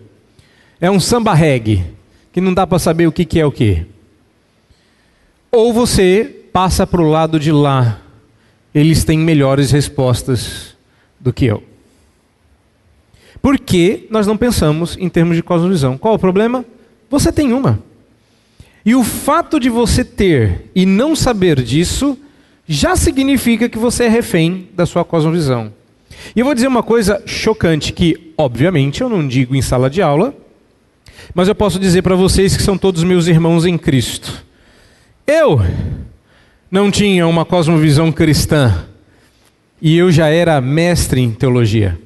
é 0.80 0.90
um 0.90 1.00
samba 1.00 1.34
reggae, 1.34 1.84
que 2.32 2.40
não 2.40 2.54
dá 2.54 2.66
para 2.66 2.78
saber 2.78 3.06
o 3.06 3.12
que, 3.12 3.24
que 3.24 3.40
é 3.40 3.46
o 3.46 3.50
que. 3.50 3.86
Ou 5.50 5.72
você 5.72 6.35
passa 6.56 6.86
para 6.86 7.02
o 7.02 7.10
lado 7.10 7.38
de 7.38 7.52
lá, 7.52 8.00
eles 8.74 9.04
têm 9.04 9.18
melhores 9.18 9.70
respostas 9.70 10.74
do 11.20 11.30
que 11.30 11.44
eu. 11.44 11.62
Por 13.42 13.58
que 13.58 14.06
nós 14.08 14.26
não 14.26 14.38
pensamos 14.38 14.96
em 14.98 15.06
termos 15.06 15.36
de 15.36 15.42
cosmovisão? 15.42 15.98
Qual 15.98 16.14
o 16.14 16.18
problema? 16.18 16.64
Você 17.10 17.30
tem 17.30 17.52
uma. 17.52 17.78
E 18.86 18.94
o 18.94 19.04
fato 19.04 19.60
de 19.60 19.68
você 19.68 20.02
ter 20.02 20.70
e 20.74 20.86
não 20.86 21.14
saber 21.14 21.62
disso 21.62 22.16
já 22.66 22.96
significa 22.96 23.68
que 23.68 23.76
você 23.76 24.04
é 24.04 24.08
refém 24.08 24.70
da 24.74 24.86
sua 24.86 25.04
cosmovisão. 25.04 25.70
E 26.34 26.40
eu 26.40 26.46
vou 26.46 26.54
dizer 26.54 26.68
uma 26.68 26.82
coisa 26.82 27.22
chocante 27.26 27.92
que, 27.92 28.32
obviamente, 28.38 29.02
eu 29.02 29.10
não 29.10 29.28
digo 29.28 29.54
em 29.54 29.60
sala 29.60 29.90
de 29.90 30.00
aula, 30.00 30.34
mas 31.34 31.48
eu 31.48 31.54
posso 31.54 31.78
dizer 31.78 32.00
para 32.00 32.16
vocês 32.16 32.56
que 32.56 32.62
são 32.62 32.78
todos 32.78 33.04
meus 33.04 33.26
irmãos 33.26 33.66
em 33.66 33.76
Cristo. 33.76 34.42
Eu 35.26 35.60
não 36.76 36.90
tinha 36.90 37.26
uma 37.26 37.42
cosmovisão 37.42 38.12
cristã 38.12 38.84
e 39.80 39.96
eu 39.96 40.12
já 40.12 40.28
era 40.28 40.60
mestre 40.60 41.22
em 41.22 41.30
teologia. 41.32 41.98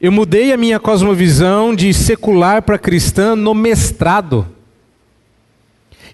Eu 0.00 0.10
mudei 0.10 0.50
a 0.50 0.56
minha 0.56 0.80
cosmovisão 0.80 1.74
de 1.74 1.92
secular 1.92 2.62
para 2.62 2.78
cristã 2.78 3.36
no 3.36 3.52
mestrado. 3.52 4.48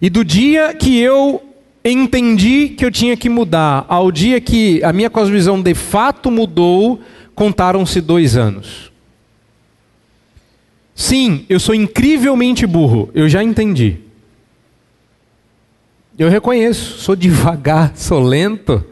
E 0.03 0.11
do 0.11 0.25
dia 0.25 0.75
que 0.75 0.99
eu 0.99 1.41
entendi 1.85 2.71
que 2.71 2.85
eu 2.85 2.91
tinha 2.91 3.17
que 3.17 3.29
mudar, 3.29 3.87
ao 3.89 4.11
dia 4.11 4.41
que 4.41 4.83
a 4.83 4.93
minha 4.93 5.09
cosmovisão 5.09 5.63
de 5.63 5.75
fato 5.75 6.33
mudou, 6.33 7.01
contaram-se 7.33 8.01
dois 8.01 8.37
anos. 8.37 8.91
Sim, 10.97 11.47
eu 11.49 11.61
sou 11.61 11.77
incrivelmente 11.77 12.67
burro, 12.67 13.09
eu 13.15 13.29
já 13.29 13.41
entendi. 13.45 14.10
Eu 16.19 16.29
reconheço, 16.29 16.99
sou 16.99 17.17
devagar, 17.17 17.93
sou 17.97 18.21
lento. 18.21 18.85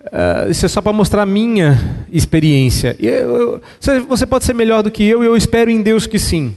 Uh, 0.00 0.50
isso 0.50 0.64
é 0.64 0.68
só 0.68 0.80
para 0.80 0.92
mostrar 0.92 1.22
a 1.22 1.26
minha 1.26 2.04
experiência. 2.10 2.96
Eu, 2.98 3.60
eu, 3.90 4.06
você 4.06 4.24
pode 4.24 4.44
ser 4.44 4.54
melhor 4.54 4.82
do 4.82 4.90
que 4.90 5.04
eu 5.04 5.22
e 5.22 5.26
eu 5.26 5.36
espero 5.36 5.70
em 5.70 5.82
Deus 5.82 6.06
que 6.06 6.18
sim. 6.18 6.54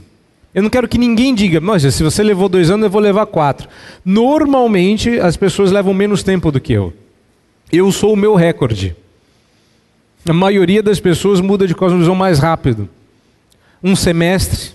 Eu 0.54 0.62
não 0.62 0.70
quero 0.70 0.88
que 0.88 0.98
ninguém 0.98 1.34
diga, 1.34 1.60
mas 1.60 1.82
se 1.82 2.02
você 2.02 2.22
levou 2.22 2.48
dois 2.48 2.70
anos, 2.70 2.84
eu 2.84 2.90
vou 2.90 3.00
levar 3.00 3.26
quatro. 3.26 3.68
Normalmente 4.04 5.20
as 5.20 5.36
pessoas 5.36 5.70
levam 5.70 5.94
menos 5.94 6.22
tempo 6.22 6.50
do 6.50 6.60
que 6.60 6.72
eu. 6.72 6.92
Eu 7.72 7.90
sou 7.92 8.12
o 8.12 8.16
meu 8.16 8.34
recorde. 8.34 8.96
A 10.28 10.32
maioria 10.32 10.82
das 10.82 10.98
pessoas 10.98 11.40
muda 11.40 11.66
de 11.66 11.74
cosmovisão 11.74 12.14
mais 12.14 12.38
rápido. 12.40 12.88
Um 13.82 13.94
semestre, 13.94 14.72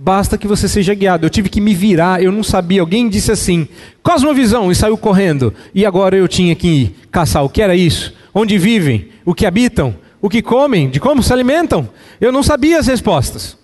Basta 0.00 0.38
que 0.38 0.46
você 0.46 0.68
seja 0.68 0.94
guiado. 0.94 1.26
Eu 1.26 1.30
tive 1.30 1.48
que 1.48 1.60
me 1.60 1.74
virar, 1.74 2.22
eu 2.22 2.30
não 2.30 2.44
sabia. 2.44 2.80
Alguém 2.80 3.08
disse 3.08 3.32
assim: 3.32 3.66
Cosmovisão, 4.00 4.70
e 4.70 4.74
saiu 4.74 4.96
correndo. 4.96 5.52
E 5.74 5.84
agora 5.84 6.16
eu 6.16 6.28
tinha 6.28 6.54
que 6.54 6.94
caçar. 7.10 7.44
O 7.44 7.48
que 7.48 7.60
era 7.60 7.74
isso? 7.74 8.14
Onde 8.32 8.56
vivem? 8.58 9.08
O 9.24 9.34
que 9.34 9.44
habitam? 9.44 9.96
O 10.22 10.28
que 10.28 10.40
comem? 10.40 10.88
De 10.88 11.00
como 11.00 11.20
se 11.20 11.32
alimentam? 11.32 11.88
Eu 12.20 12.30
não 12.30 12.44
sabia 12.44 12.78
as 12.78 12.86
respostas. 12.86 13.58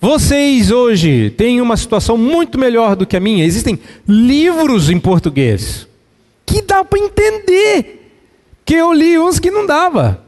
Vocês 0.00 0.70
hoje 0.70 1.28
têm 1.36 1.60
uma 1.60 1.76
situação 1.76 2.16
muito 2.16 2.58
melhor 2.58 2.96
do 2.96 3.06
que 3.06 3.16
a 3.16 3.20
minha. 3.20 3.44
Existem 3.44 3.78
livros 4.08 4.88
em 4.88 4.98
português 4.98 5.86
que 6.46 6.62
dá 6.62 6.82
para 6.82 6.98
entender. 6.98 8.10
Que 8.64 8.76
eu 8.76 8.90
li 8.94 9.18
uns 9.18 9.38
que 9.38 9.50
não 9.50 9.66
dava. 9.66 10.24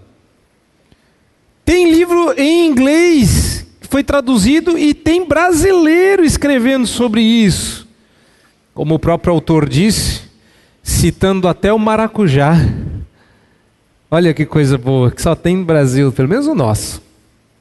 Tem 1.64 1.90
livro 1.90 2.34
em 2.36 2.66
inglês 2.66 3.63
foi 3.94 4.02
traduzido 4.02 4.76
e 4.76 4.92
tem 4.92 5.24
brasileiro 5.24 6.24
escrevendo 6.24 6.84
sobre 6.84 7.20
isso. 7.20 7.86
Como 8.74 8.96
o 8.96 8.98
próprio 8.98 9.32
autor 9.32 9.68
disse, 9.68 10.22
citando 10.82 11.46
até 11.46 11.72
o 11.72 11.78
maracujá. 11.78 12.56
Olha 14.10 14.34
que 14.34 14.44
coisa 14.44 14.76
boa, 14.76 15.12
que 15.12 15.22
só 15.22 15.36
tem 15.36 15.58
no 15.58 15.64
Brasil, 15.64 16.10
pelo 16.10 16.28
menos 16.28 16.48
o 16.48 16.56
nosso. 16.56 17.00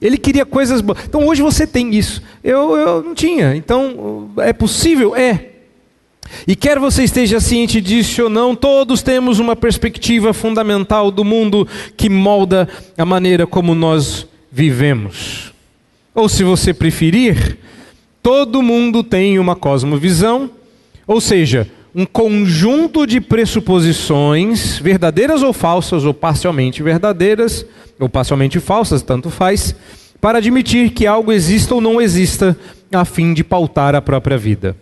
Ele 0.02 0.18
queria 0.18 0.44
coisas 0.44 0.82
boas. 0.82 1.06
Então 1.06 1.24
hoje 1.28 1.44
você 1.44 1.68
tem 1.68 1.94
isso. 1.94 2.20
Eu, 2.44 2.76
eu 2.78 3.04
não 3.04 3.14
tinha. 3.14 3.56
Então 3.56 4.32
é 4.38 4.52
possível? 4.52 5.16
É. 5.16 5.50
E 6.48 6.56
quer 6.56 6.80
você 6.80 7.04
esteja 7.04 7.40
ciente 7.40 7.80
disso 7.80 8.24
ou 8.24 8.30
não, 8.32 8.56
todos 8.56 9.04
temos 9.04 9.38
uma 9.38 9.56
perspectiva 9.56 10.34
fundamental 10.34 11.12
do 11.12 11.24
mundo 11.24 11.68
que 11.96 12.10
molda 12.10 12.68
a 12.98 13.06
maneira 13.06 13.46
como 13.46 13.76
nós 13.76 14.26
vivemos. 14.52 15.53
Ou 16.16 16.30
se 16.30 16.44
você 16.44 16.74
preferir, 16.74 17.58
todo 18.22 18.62
mundo 18.62 19.04
tem 19.04 19.40
uma 19.40 19.56
cosmovisão, 19.56 20.50
ou 21.08 21.20
seja, 21.20 21.68
um 21.96 22.06
conjunto 22.06 23.06
de 23.06 23.20
pressuposições, 23.20 24.78
verdadeiras 24.80 25.44
ou 25.44 25.54
falsas, 25.54 26.06
ou 26.06 26.14
parcialmente 26.14 26.82
verdadeiras, 26.82 27.66
ou 28.00 28.10
parcialmente 28.10 28.60
falsas, 28.60 29.02
tanto 29.02 29.30
faz, 29.30 29.76
para 30.20 30.38
admitir 30.38 30.92
que 30.92 31.06
algo 31.06 31.32
exista 31.32 31.76
ou 31.76 31.82
não 31.82 32.02
exista, 32.02 32.58
a 32.92 33.06
fim 33.06 33.34
de 33.34 33.44
pautar 33.44 33.96
a 33.96 34.02
própria 34.02 34.38
vida. 34.38 34.76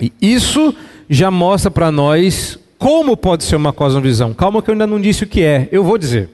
E 0.00 0.12
isso 0.20 0.74
já 1.08 1.30
mostra 1.30 1.70
para 1.70 1.90
nós 1.90 2.58
como 2.78 3.16
pode 3.16 3.44
ser 3.44 3.56
uma 3.56 3.72
cosmovisão. 3.72 4.34
Calma 4.34 4.62
que 4.62 4.70
eu 4.70 4.72
ainda 4.72 4.86
não 4.86 5.00
disse 5.00 5.24
o 5.24 5.26
que 5.26 5.42
é, 5.42 5.68
eu 5.72 5.82
vou 5.82 5.98
dizer. 5.98 6.28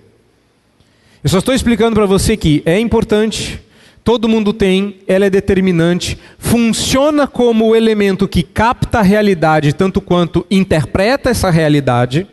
Eu 1.23 1.31
só 1.31 1.39
estou 1.39 1.55
explicando 1.55 1.95
para 1.95 2.07
você 2.07 2.37
que 2.37 2.63
é 2.67 2.79
importante 2.79 3.61
todo 4.05 4.29
mundo 4.29 4.53
tem, 4.53 4.97
ela 5.07 5.27
é 5.27 5.31
determinante, 5.31 6.19
funciona 6.39 7.27
como 7.27 7.69
o 7.69 7.77
elemento 7.77 8.27
que 8.27 8.43
capta 8.43 8.99
a 8.99 9.03
realidade 9.03 9.73
tanto 9.73 10.01
quanto 10.01 10.47
interpreta 10.51 11.31
essa 11.31 11.51
realidade, 11.51 12.27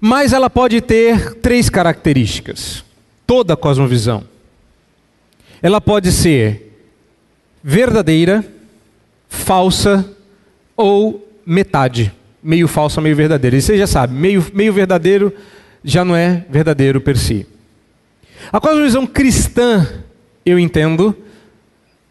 mas 0.00 0.32
ela 0.32 0.50
pode 0.50 0.80
ter 0.80 1.34
três 1.36 1.70
características. 1.70 2.84
Toda 3.26 3.56
cosmovisão. 3.56 4.24
Ela 5.62 5.80
pode 5.80 6.12
ser 6.12 6.78
verdadeira, 7.62 8.44
falsa 9.30 10.04
ou 10.76 11.26
metade. 11.46 12.12
Meio 12.42 12.68
falsa, 12.68 13.00
meio 13.00 13.16
verdadeira. 13.16 13.56
E 13.56 13.62
você 13.62 13.78
já 13.78 13.86
sabe, 13.86 14.12
meio, 14.12 14.44
meio 14.52 14.74
verdadeiro 14.74 15.32
já 15.82 16.04
não 16.04 16.14
é 16.14 16.44
verdadeiro 16.50 17.00
per 17.00 17.16
si. 17.16 17.46
A 18.52 18.60
cosmovisão 18.60 19.06
cristã 19.06 20.03
eu 20.44 20.58
entendo, 20.58 21.16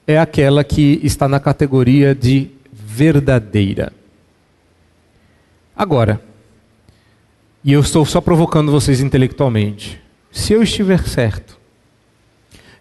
é 0.08 0.18
aquela 0.18 0.64
que 0.64 1.00
está 1.04 1.28
na 1.28 1.40
categoria 1.40 2.14
de 2.14 2.50
verdadeira. 2.72 3.94
Agora, 5.76 6.22
e 7.64 7.72
eu 7.72 7.80
estou 7.80 8.06
só 8.06 8.20
provocando 8.20 8.72
vocês 8.72 9.00
intelectualmente, 9.00 10.02
se 10.32 10.54
eu 10.54 10.62
estiver 10.62 11.08
certo 11.08 11.58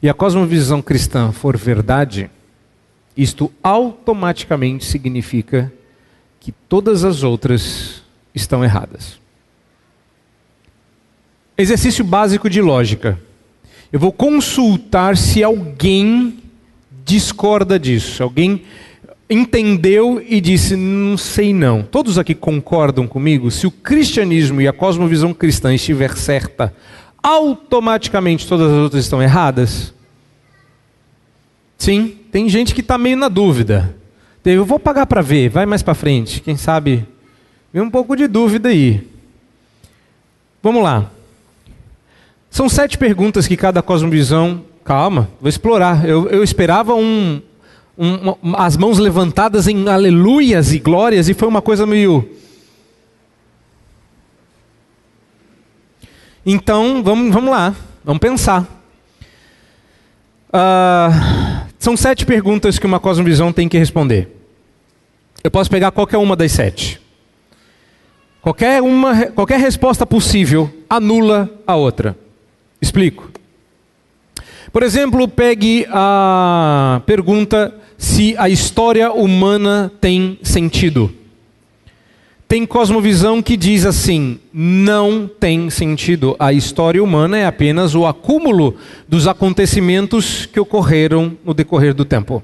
e 0.02 0.08
a 0.08 0.14
cosmovisão 0.14 0.82
cristã 0.82 1.30
for 1.30 1.56
verdade, 1.56 2.30
isto 3.16 3.52
automaticamente 3.62 4.84
significa 4.84 5.72
que 6.40 6.50
todas 6.50 7.04
as 7.04 7.22
outras 7.22 8.02
estão 8.34 8.64
erradas. 8.64 9.20
Exercício 11.56 12.04
básico 12.04 12.50
de 12.50 12.60
lógica. 12.60 13.20
Eu 13.92 14.00
vou 14.00 14.12
consultar 14.12 15.16
se 15.16 15.42
alguém 15.44 16.38
discorda 17.04 17.78
disso. 17.78 18.22
Alguém 18.22 18.62
entendeu 19.28 20.24
e 20.26 20.40
disse: 20.40 20.74
não 20.76 21.16
sei 21.16 21.52
não. 21.52 21.82
Todos 21.82 22.18
aqui 22.18 22.34
concordam 22.34 23.06
comigo? 23.06 23.50
Se 23.50 23.66
o 23.66 23.70
cristianismo 23.70 24.60
e 24.60 24.66
a 24.66 24.72
cosmovisão 24.72 25.34
cristã 25.34 25.74
estiver 25.74 26.16
certa, 26.16 26.74
automaticamente 27.22 28.46
todas 28.48 28.70
as 28.70 28.78
outras 28.78 29.04
estão 29.04 29.22
erradas? 29.22 29.92
Sim, 31.76 32.16
tem 32.30 32.48
gente 32.48 32.74
que 32.74 32.80
está 32.80 32.96
meio 32.96 33.16
na 33.16 33.28
dúvida. 33.28 33.94
Eu 34.44 34.64
vou 34.64 34.78
pagar 34.78 35.06
para 35.06 35.20
ver, 35.20 35.48
vai 35.48 35.66
mais 35.66 35.82
para 35.82 35.94
frente, 35.94 36.40
quem 36.40 36.56
sabe 36.56 37.06
Vem 37.72 37.82
um 37.82 37.90
pouco 37.90 38.14
de 38.14 38.26
dúvida 38.26 38.68
aí. 38.68 39.08
Vamos 40.62 40.82
lá. 40.82 41.10
São 42.52 42.68
sete 42.68 42.98
perguntas 42.98 43.48
que 43.48 43.56
cada 43.56 43.82
cosmovisão. 43.82 44.62
Calma, 44.84 45.30
vou 45.40 45.48
explorar. 45.48 46.06
Eu, 46.06 46.28
eu 46.28 46.44
esperava 46.44 46.94
um, 46.94 47.40
um, 47.96 48.54
as 48.56 48.76
mãos 48.76 48.98
levantadas 48.98 49.66
em 49.66 49.88
aleluias 49.88 50.70
e 50.70 50.78
glórias 50.78 51.30
e 51.30 51.34
foi 51.34 51.48
uma 51.48 51.62
coisa 51.62 51.86
meio. 51.86 52.28
Então, 56.44 57.02
vamos, 57.02 57.32
vamos 57.32 57.50
lá, 57.50 57.74
vamos 58.04 58.20
pensar. 58.20 58.64
Uh, 60.50 61.66
são 61.78 61.96
sete 61.96 62.26
perguntas 62.26 62.78
que 62.78 62.84
uma 62.84 63.00
cosmovisão 63.00 63.50
tem 63.50 63.66
que 63.66 63.78
responder. 63.78 64.28
Eu 65.42 65.50
posso 65.50 65.70
pegar 65.70 65.90
qualquer 65.90 66.18
uma 66.18 66.36
das 66.36 66.52
sete. 66.52 67.00
Qualquer, 68.42 68.82
uma, 68.82 69.26
qualquer 69.28 69.58
resposta 69.58 70.04
possível 70.04 70.70
anula 70.90 71.48
a 71.66 71.76
outra. 71.76 72.14
Explico. 72.82 73.30
Por 74.72 74.82
exemplo, 74.82 75.28
pegue 75.28 75.86
a 75.88 77.00
pergunta 77.06 77.72
se 77.96 78.34
a 78.36 78.48
história 78.48 79.12
humana 79.12 79.92
tem 80.00 80.38
sentido. 80.42 81.14
Tem 82.48 82.66
cosmovisão 82.66 83.40
que 83.40 83.56
diz 83.56 83.86
assim: 83.86 84.38
não 84.52 85.26
tem 85.26 85.70
sentido. 85.70 86.34
A 86.38 86.52
história 86.52 87.02
humana 87.02 87.38
é 87.38 87.46
apenas 87.46 87.94
o 87.94 88.04
acúmulo 88.04 88.76
dos 89.08 89.28
acontecimentos 89.28 90.44
que 90.44 90.60
ocorreram 90.60 91.36
no 91.44 91.54
decorrer 91.54 91.94
do 91.94 92.04
tempo. 92.04 92.42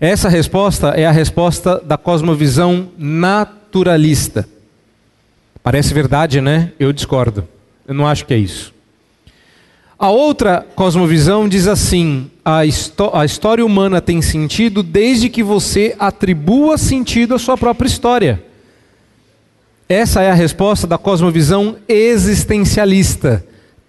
Essa 0.00 0.28
resposta 0.28 0.88
é 0.88 1.06
a 1.06 1.12
resposta 1.12 1.78
da 1.78 1.96
cosmovisão 1.96 2.88
naturalista. 2.98 4.48
Parece 5.62 5.94
verdade, 5.94 6.40
né? 6.40 6.72
Eu 6.78 6.92
discordo. 6.92 7.46
Eu 7.86 7.94
não 7.94 8.06
acho 8.06 8.26
que 8.26 8.34
é 8.34 8.38
isso. 8.38 8.73
A 9.98 10.10
outra 10.10 10.66
cosmovisão 10.74 11.48
diz 11.48 11.66
assim: 11.66 12.30
a, 12.44 12.60
a, 13.12 13.24
história 13.24 13.64
humana 13.64 14.00
tem 14.00 14.20
sentido 14.20 14.82
desde 14.82 15.28
que 15.28 15.42
você 15.42 15.94
atribua 15.98 16.76
sentido 16.76 17.34
à 17.34 17.38
sua 17.38 17.56
própria 17.56 17.88
história. 17.88 18.42
Essa 19.88 20.22
é 20.22 20.30
a 20.30 20.34
resposta 20.34 20.86
da 20.86 20.98
cosmovisão 20.98 21.76
existencialista. 21.86 23.46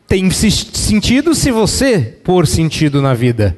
Tem 0.07 0.29
sentido 0.29 1.33
se 1.33 1.51
você 1.51 2.19
pôr 2.24 2.45
sentido 2.45 3.01
na 3.01 3.13
vida. 3.13 3.57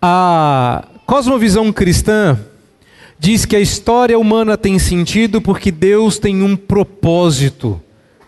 A 0.00 0.84
cosmovisão 1.04 1.70
cristã 1.72 2.38
diz 3.18 3.44
que 3.44 3.56
a 3.56 3.60
história 3.60 4.18
humana 4.18 4.56
tem 4.56 4.78
sentido 4.78 5.40
porque 5.40 5.70
Deus 5.70 6.18
tem 6.18 6.42
um 6.42 6.56
propósito 6.56 7.80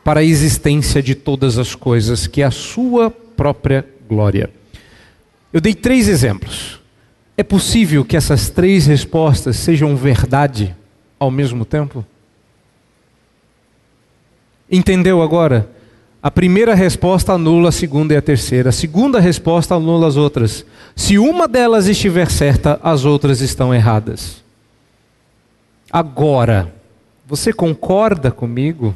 para 0.06 0.20
a 0.20 0.24
existência 0.24 1.02
de 1.02 1.16
todas 1.16 1.58
as 1.58 1.74
coisas, 1.74 2.28
que 2.28 2.40
é 2.40 2.44
a 2.44 2.50
sua 2.52 3.10
própria 3.10 3.84
glória. 4.08 4.48
Eu 5.52 5.60
dei 5.60 5.74
três 5.74 6.06
exemplos. 6.06 6.80
É 7.36 7.42
possível 7.42 8.04
que 8.04 8.16
essas 8.16 8.48
três 8.48 8.86
respostas 8.86 9.56
sejam 9.56 9.96
verdade 9.96 10.76
ao 11.18 11.28
mesmo 11.28 11.64
tempo? 11.64 12.06
Entendeu 14.70 15.20
agora? 15.20 15.68
A 16.22 16.30
primeira 16.30 16.72
resposta 16.72 17.32
anula 17.32 17.70
a 17.70 17.72
segunda 17.72 18.14
e 18.14 18.16
a 18.16 18.22
terceira. 18.22 18.68
A 18.68 18.72
segunda 18.72 19.18
resposta 19.18 19.74
anula 19.74 20.06
as 20.06 20.16
outras. 20.16 20.64
Se 20.94 21.18
uma 21.18 21.48
delas 21.48 21.88
estiver 21.88 22.30
certa, 22.30 22.78
as 22.80 23.04
outras 23.04 23.40
estão 23.40 23.74
erradas. 23.74 24.40
Agora, 25.90 26.72
você 27.26 27.52
concorda 27.52 28.30
comigo? 28.30 28.94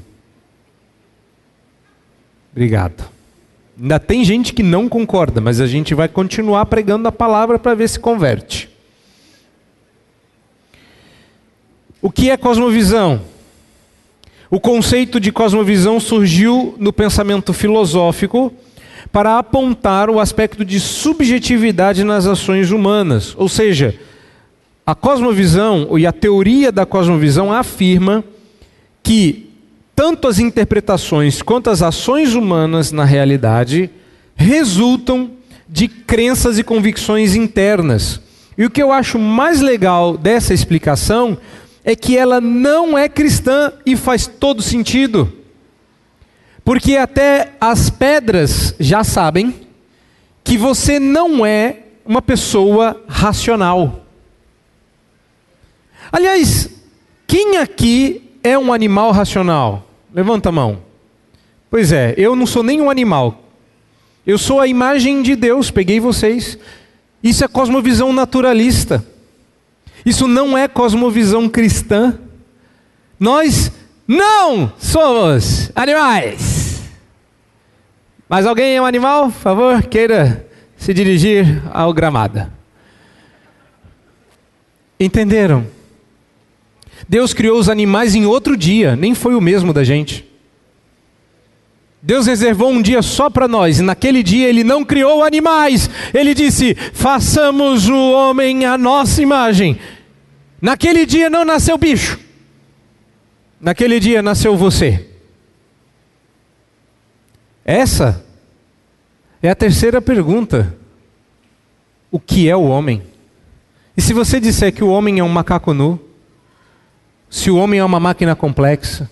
Obrigado. 2.53 3.09
Ainda 3.81 3.99
tem 3.99 4.25
gente 4.25 4.53
que 4.53 4.63
não 4.63 4.89
concorda, 4.89 5.41
mas 5.41 5.61
a 5.61 5.67
gente 5.67 5.95
vai 5.95 6.09
continuar 6.09 6.67
pregando 6.67 7.09
a 7.09 7.13
palavra 7.13 7.59
para 7.59 7.75
ver 7.75 7.89
se 7.89 7.99
converte. 7.99 8.69
O 12.03 12.11
que 12.11 12.31
é 12.31 12.37
cosmovisão? 12.37 13.23
O 14.51 14.59
conceito 14.59 15.21
de 15.21 15.31
cosmovisão 15.31 16.01
surgiu 16.01 16.75
no 16.79 16.93
pensamento 16.93 17.53
filosófico 17.53 18.53
para 19.13 19.39
apontar 19.39 20.11
o 20.11 20.19
aspecto 20.19 20.65
de 20.65 20.81
subjetividade 20.81 22.05
nas 22.05 22.27
ações 22.27 22.71
humanas. 22.71 23.35
Ou 23.37 23.49
seja, 23.49 23.95
a 24.85 24.95
cosmovisão 24.95 25.99
e 25.99 26.07
a 26.07 26.13
teoria 26.13 26.73
da 26.73 26.85
cosmovisão 26.85 27.53
afirma 27.53 28.25
que 29.03 29.50
tanto 30.01 30.27
as 30.27 30.39
interpretações 30.39 31.43
quanto 31.43 31.69
as 31.69 31.83
ações 31.83 32.33
humanas 32.33 32.91
na 32.91 33.05
realidade 33.05 33.91
resultam 34.35 35.33
de 35.69 35.89
crenças 35.89 36.59
e 36.59 36.65
convicções 36.65 37.35
internas. 37.35 38.19
E 38.57 38.65
o 38.65 38.71
que 38.71 38.83
eu 38.83 38.93
acho 38.93 39.19
mais 39.19 39.61
legal 39.61 40.17
dessa 40.17 40.55
explicação 40.55 41.37
é 41.85 41.95
que 41.95 42.17
ela 42.17 42.41
não 42.41 42.97
é 42.97 43.11
cristã 43.11 43.75
e 43.85 43.95
faz 43.95 44.27
todo 44.27 44.63
sentido. 44.63 45.31
Porque 46.65 46.97
até 46.97 47.53
as 47.61 47.91
pedras 47.91 48.75
já 48.81 49.05
sabem 49.05 49.55
que 50.43 50.57
você 50.57 50.99
não 50.99 51.45
é 51.45 51.77
uma 52.07 52.23
pessoa 52.23 53.05
racional. 53.07 54.07
Aliás, 56.11 56.71
quem 57.27 57.59
aqui 57.59 58.31
é 58.43 58.59
um 58.59 58.73
animal 58.73 59.13
racional? 59.13 59.90
Levanta 60.13 60.49
a 60.49 60.53
mão. 60.53 60.83
Pois 61.71 61.93
é, 61.93 62.15
eu 62.17 62.35
não 62.35 62.47
sou 62.47 62.63
nenhum 62.63 62.91
animal. 62.91 63.43
Eu 64.27 64.37
sou 64.39 64.61
a 64.61 64.67
imagem 64.67 65.23
de 65.23 65.37
Deus, 65.37 65.71
peguei 65.71 66.01
vocês. 66.01 66.59
Isso 67.23 67.45
é 67.45 67.49
cosmovisão 67.49 68.13
naturalista. 68.13 69.05
Isso 70.05 70.27
não 70.27 70.57
é 70.57 70.67
cosmovisão 70.67 71.49
cristã. 71.49 72.19
Nós 73.19 73.71
não 74.07 74.73
somos 74.79 75.71
animais. 75.75 76.83
Mas 78.29 78.47
alguém 78.47 78.77
é 78.77 78.83
um 78.83 78.87
animal? 78.87 79.27
Por 79.27 79.41
favor, 79.41 79.83
queira 79.83 80.47
se 80.77 80.95
dirigir 80.95 81.63
ao 81.73 81.93
gramado. 81.93 82.51
Entenderam? 84.99 85.67
Deus 87.09 87.33
criou 87.35 87.59
os 87.59 87.69
animais 87.69 88.15
em 88.15 88.27
outro 88.27 88.57
dia, 88.57 88.97
nem 88.97 89.15
foi 89.15 89.35
o 89.35 89.41
mesmo 89.41 89.73
da 89.73 89.85
gente. 89.85 90.29
Deus 92.03 92.27
reservou 92.27 92.71
um 92.71 92.81
dia 92.81 93.03
só 93.03 93.29
para 93.29 93.47
nós, 93.47 93.79
e 93.79 93.83
naquele 93.83 94.23
dia 94.23 94.49
ele 94.49 94.65
não 94.65 94.85
criou 94.85 95.23
animais, 95.23 95.91
ele 96.15 96.35
disse: 96.35 96.75
façamos 96.75 97.89
o 97.89 98.13
homem 98.13 98.65
à 98.65 98.79
nossa 98.79 99.21
imagem. 99.21 99.79
Naquele 100.61 101.05
dia 101.05 101.29
não 101.29 101.45
nasceu 101.45 101.77
bicho, 101.77 102.19
naquele 103.61 104.01
dia 104.01 104.23
nasceu 104.23 104.57
você. 104.57 105.07
Essa 107.65 108.25
é 109.43 109.51
a 109.51 109.55
terceira 109.55 110.01
pergunta: 110.01 110.75
o 112.11 112.19
que 112.19 112.49
é 112.49 112.57
o 112.57 112.65
homem? 112.65 113.03
E 113.95 114.01
se 114.01 114.15
você 114.15 114.41
disser 114.41 114.73
que 114.73 114.83
o 114.83 114.89
homem 114.89 115.19
é 115.19 115.25
um 115.25 115.29
macaco 115.29 115.75
nu, 115.75 116.01
se 117.31 117.49
o 117.51 117.57
homem 117.57 117.79
é 117.79 117.85
uma 117.85 118.01
máquina 118.01 118.35
complexa, 118.35 119.09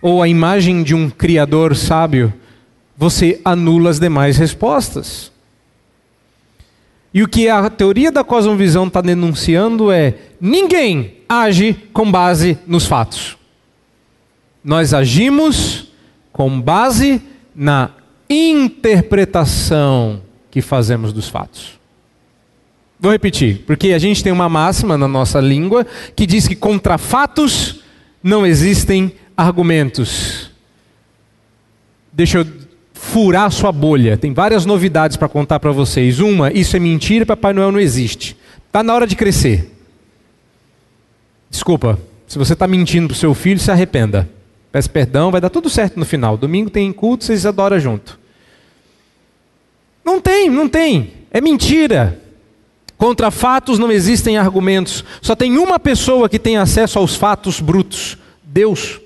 ou 0.00 0.22
a 0.22 0.28
imagem 0.28 0.82
de 0.82 0.94
um 0.94 1.10
criador 1.10 1.76
sábio, 1.76 2.32
você 2.96 3.38
anula 3.44 3.90
as 3.90 4.00
demais 4.00 4.38
respostas. 4.38 5.30
E 7.12 7.22
o 7.22 7.28
que 7.28 7.48
a 7.48 7.68
teoria 7.68 8.10
da 8.10 8.24
cosmovisão 8.24 8.86
está 8.86 9.00
denunciando 9.00 9.92
é: 9.92 10.14
ninguém 10.40 11.18
age 11.28 11.74
com 11.92 12.10
base 12.10 12.58
nos 12.66 12.86
fatos. 12.86 13.36
Nós 14.64 14.94
agimos 14.94 15.92
com 16.32 16.60
base 16.60 17.22
na 17.54 17.90
interpretação 18.28 20.22
que 20.50 20.60
fazemos 20.60 21.12
dos 21.12 21.28
fatos. 21.28 21.77
Vou 23.00 23.12
repetir, 23.12 23.62
porque 23.66 23.92
a 23.92 23.98
gente 23.98 24.24
tem 24.24 24.32
uma 24.32 24.48
máxima 24.48 24.98
na 24.98 25.06
nossa 25.06 25.40
língua 25.40 25.86
que 26.16 26.26
diz 26.26 26.48
que 26.48 26.56
contra 26.56 26.98
fatos 26.98 27.80
não 28.22 28.44
existem 28.44 29.12
argumentos. 29.36 30.50
Deixa 32.12 32.38
eu 32.38 32.46
furar 32.92 33.50
sua 33.52 33.70
bolha. 33.70 34.16
Tem 34.16 34.32
várias 34.34 34.66
novidades 34.66 35.16
para 35.16 35.28
contar 35.28 35.60
para 35.60 35.70
vocês. 35.70 36.18
Uma, 36.18 36.52
isso 36.52 36.76
é 36.76 36.80
mentira, 36.80 37.24
Papai 37.24 37.52
Noel 37.52 37.70
não 37.70 37.78
existe. 37.78 38.36
Está 38.66 38.82
na 38.82 38.92
hora 38.92 39.06
de 39.06 39.14
crescer. 39.14 39.72
Desculpa, 41.48 41.98
se 42.26 42.36
você 42.36 42.52
está 42.52 42.66
mentindo 42.66 43.06
para 43.06 43.16
seu 43.16 43.32
filho, 43.32 43.60
se 43.60 43.70
arrependa. 43.70 44.28
Peça 44.72 44.88
perdão, 44.88 45.30
vai 45.30 45.40
dar 45.40 45.48
tudo 45.48 45.70
certo 45.70 45.98
no 45.98 46.04
final. 46.04 46.36
Domingo 46.36 46.68
tem 46.68 46.92
culto, 46.92 47.24
vocês 47.24 47.46
adoram 47.46 47.78
junto. 47.78 48.18
Não 50.04 50.20
tem, 50.20 50.50
não 50.50 50.68
tem. 50.68 51.12
É 51.30 51.40
mentira. 51.40 52.20
Contra 52.98 53.30
fatos 53.30 53.78
não 53.78 53.92
existem 53.92 54.36
argumentos. 54.36 55.04
Só 55.22 55.36
tem 55.36 55.56
uma 55.56 55.78
pessoa 55.78 56.28
que 56.28 56.38
tem 56.38 56.56
acesso 56.56 56.98
aos 56.98 57.14
fatos 57.14 57.60
brutos: 57.60 58.18
Deus. 58.42 59.00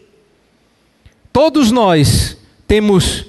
Todos 1.30 1.70
nós 1.70 2.36
temos 2.66 3.26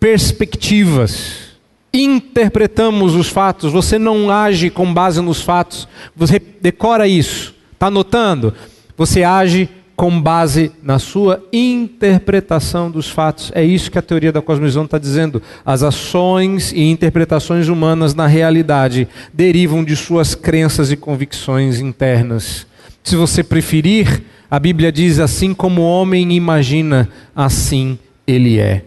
perspectivas, 0.00 1.58
interpretamos 1.92 3.14
os 3.14 3.28
fatos. 3.28 3.70
Você 3.72 3.98
não 3.98 4.30
age 4.30 4.70
com 4.70 4.92
base 4.92 5.20
nos 5.20 5.42
fatos. 5.42 5.86
Você 6.16 6.38
decora 6.38 7.06
isso. 7.06 7.54
Está 7.74 7.88
anotando? 7.88 8.54
Você 8.96 9.22
age 9.22 9.68
com 9.96 10.20
base 10.20 10.70
na 10.82 10.98
sua 10.98 11.42
interpretação 11.50 12.90
dos 12.90 13.08
fatos. 13.08 13.50
É 13.54 13.64
isso 13.64 13.90
que 13.90 13.98
a 13.98 14.02
teoria 14.02 14.30
da 14.30 14.42
cosmovisão 14.42 14.84
está 14.84 14.98
dizendo. 14.98 15.42
As 15.64 15.82
ações 15.82 16.70
e 16.70 16.82
interpretações 16.82 17.68
humanas 17.68 18.14
na 18.14 18.26
realidade 18.26 19.08
derivam 19.32 19.82
de 19.82 19.96
suas 19.96 20.34
crenças 20.34 20.92
e 20.92 20.96
convicções 20.96 21.80
internas. 21.80 22.66
Se 23.02 23.16
você 23.16 23.42
preferir, 23.42 24.22
a 24.50 24.58
Bíblia 24.60 24.92
diz: 24.92 25.18
assim 25.18 25.54
como 25.54 25.80
o 25.80 25.88
homem 25.88 26.30
imagina, 26.34 27.08
assim 27.34 27.98
ele 28.26 28.58
é. 28.58 28.84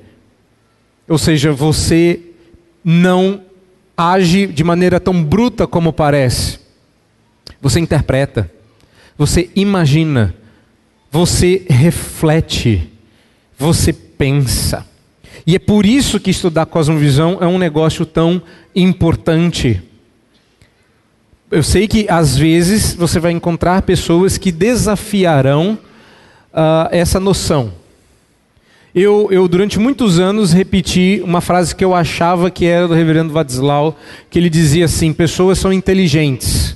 Ou 1.07 1.17
seja, 1.17 1.51
você 1.51 2.19
não 2.83 3.41
age 3.97 4.45
de 4.45 4.63
maneira 4.63 4.99
tão 4.99 5.23
bruta 5.23 5.65
como 5.65 5.91
parece. 5.91 6.59
Você 7.59 7.79
interpreta, 7.79 8.49
você 9.17 9.49
imagina, 9.55 10.35
você 11.11 11.65
reflete, 11.69 12.89
você 13.57 13.91
pensa. 13.91 14.85
E 15.45 15.55
é 15.55 15.59
por 15.59 15.85
isso 15.85 16.19
que 16.19 16.29
estudar 16.29 16.65
cosmovisão 16.65 17.37
é 17.41 17.47
um 17.47 17.57
negócio 17.57 18.05
tão 18.05 18.41
importante. 18.75 19.81
Eu 21.49 21.63
sei 21.63 21.87
que 21.87 22.05
às 22.09 22.37
vezes 22.37 22.93
você 22.93 23.19
vai 23.19 23.31
encontrar 23.31 23.81
pessoas 23.81 24.37
que 24.37 24.51
desafiarão 24.51 25.79
uh, 26.53 26.87
essa 26.91 27.19
noção. 27.19 27.73
Eu, 28.93 29.29
eu, 29.31 29.47
durante 29.47 29.79
muitos 29.79 30.19
anos, 30.19 30.51
repeti 30.51 31.21
uma 31.23 31.41
frase 31.41 31.75
que 31.75 31.85
eu 31.85 31.93
achava 31.93 32.49
que 32.49 32.65
era 32.65 32.87
do 32.87 32.93
reverendo 32.93 33.31
Vadislau, 33.31 33.97
que 34.29 34.37
ele 34.37 34.49
dizia 34.49 34.85
assim: 34.85 35.13
pessoas 35.13 35.59
são 35.59 35.71
inteligentes. 35.71 36.75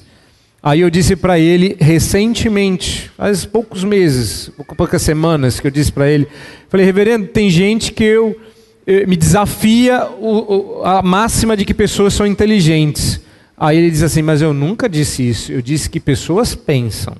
Aí 0.66 0.80
eu 0.80 0.90
disse 0.90 1.18
para 1.18 1.38
ele 1.38 1.76
recentemente, 1.78 3.12
faz 3.18 3.44
poucos 3.44 3.84
meses, 3.84 4.50
poucas 4.78 5.02
semanas, 5.02 5.60
que 5.60 5.68
eu 5.68 5.72
disse 5.72 5.92
para 5.92 6.10
ele, 6.10 6.26
falei, 6.70 6.86
reverendo, 6.86 7.28
tem 7.28 7.50
gente 7.50 7.92
que 7.92 8.06
eu, 8.06 8.40
eu 8.88 9.00
eh, 9.00 9.06
me 9.06 9.18
desafia 9.18 10.06
o, 10.06 10.80
o, 10.80 10.86
a 10.86 11.02
máxima 11.02 11.58
de 11.58 11.66
que 11.66 11.74
pessoas 11.74 12.14
são 12.14 12.26
inteligentes. 12.26 13.20
Aí 13.58 13.78
ele 13.78 13.92
diz 13.92 14.04
assim, 14.04 14.22
mas 14.22 14.42
eu 14.42 14.54
nunca 14.54 14.88
disse 14.88 15.28
isso, 15.28 15.52
eu 15.52 15.62
disse 15.62 15.90
que 15.90 16.00
pessoas 16.00 16.56
pensam. 16.56 17.18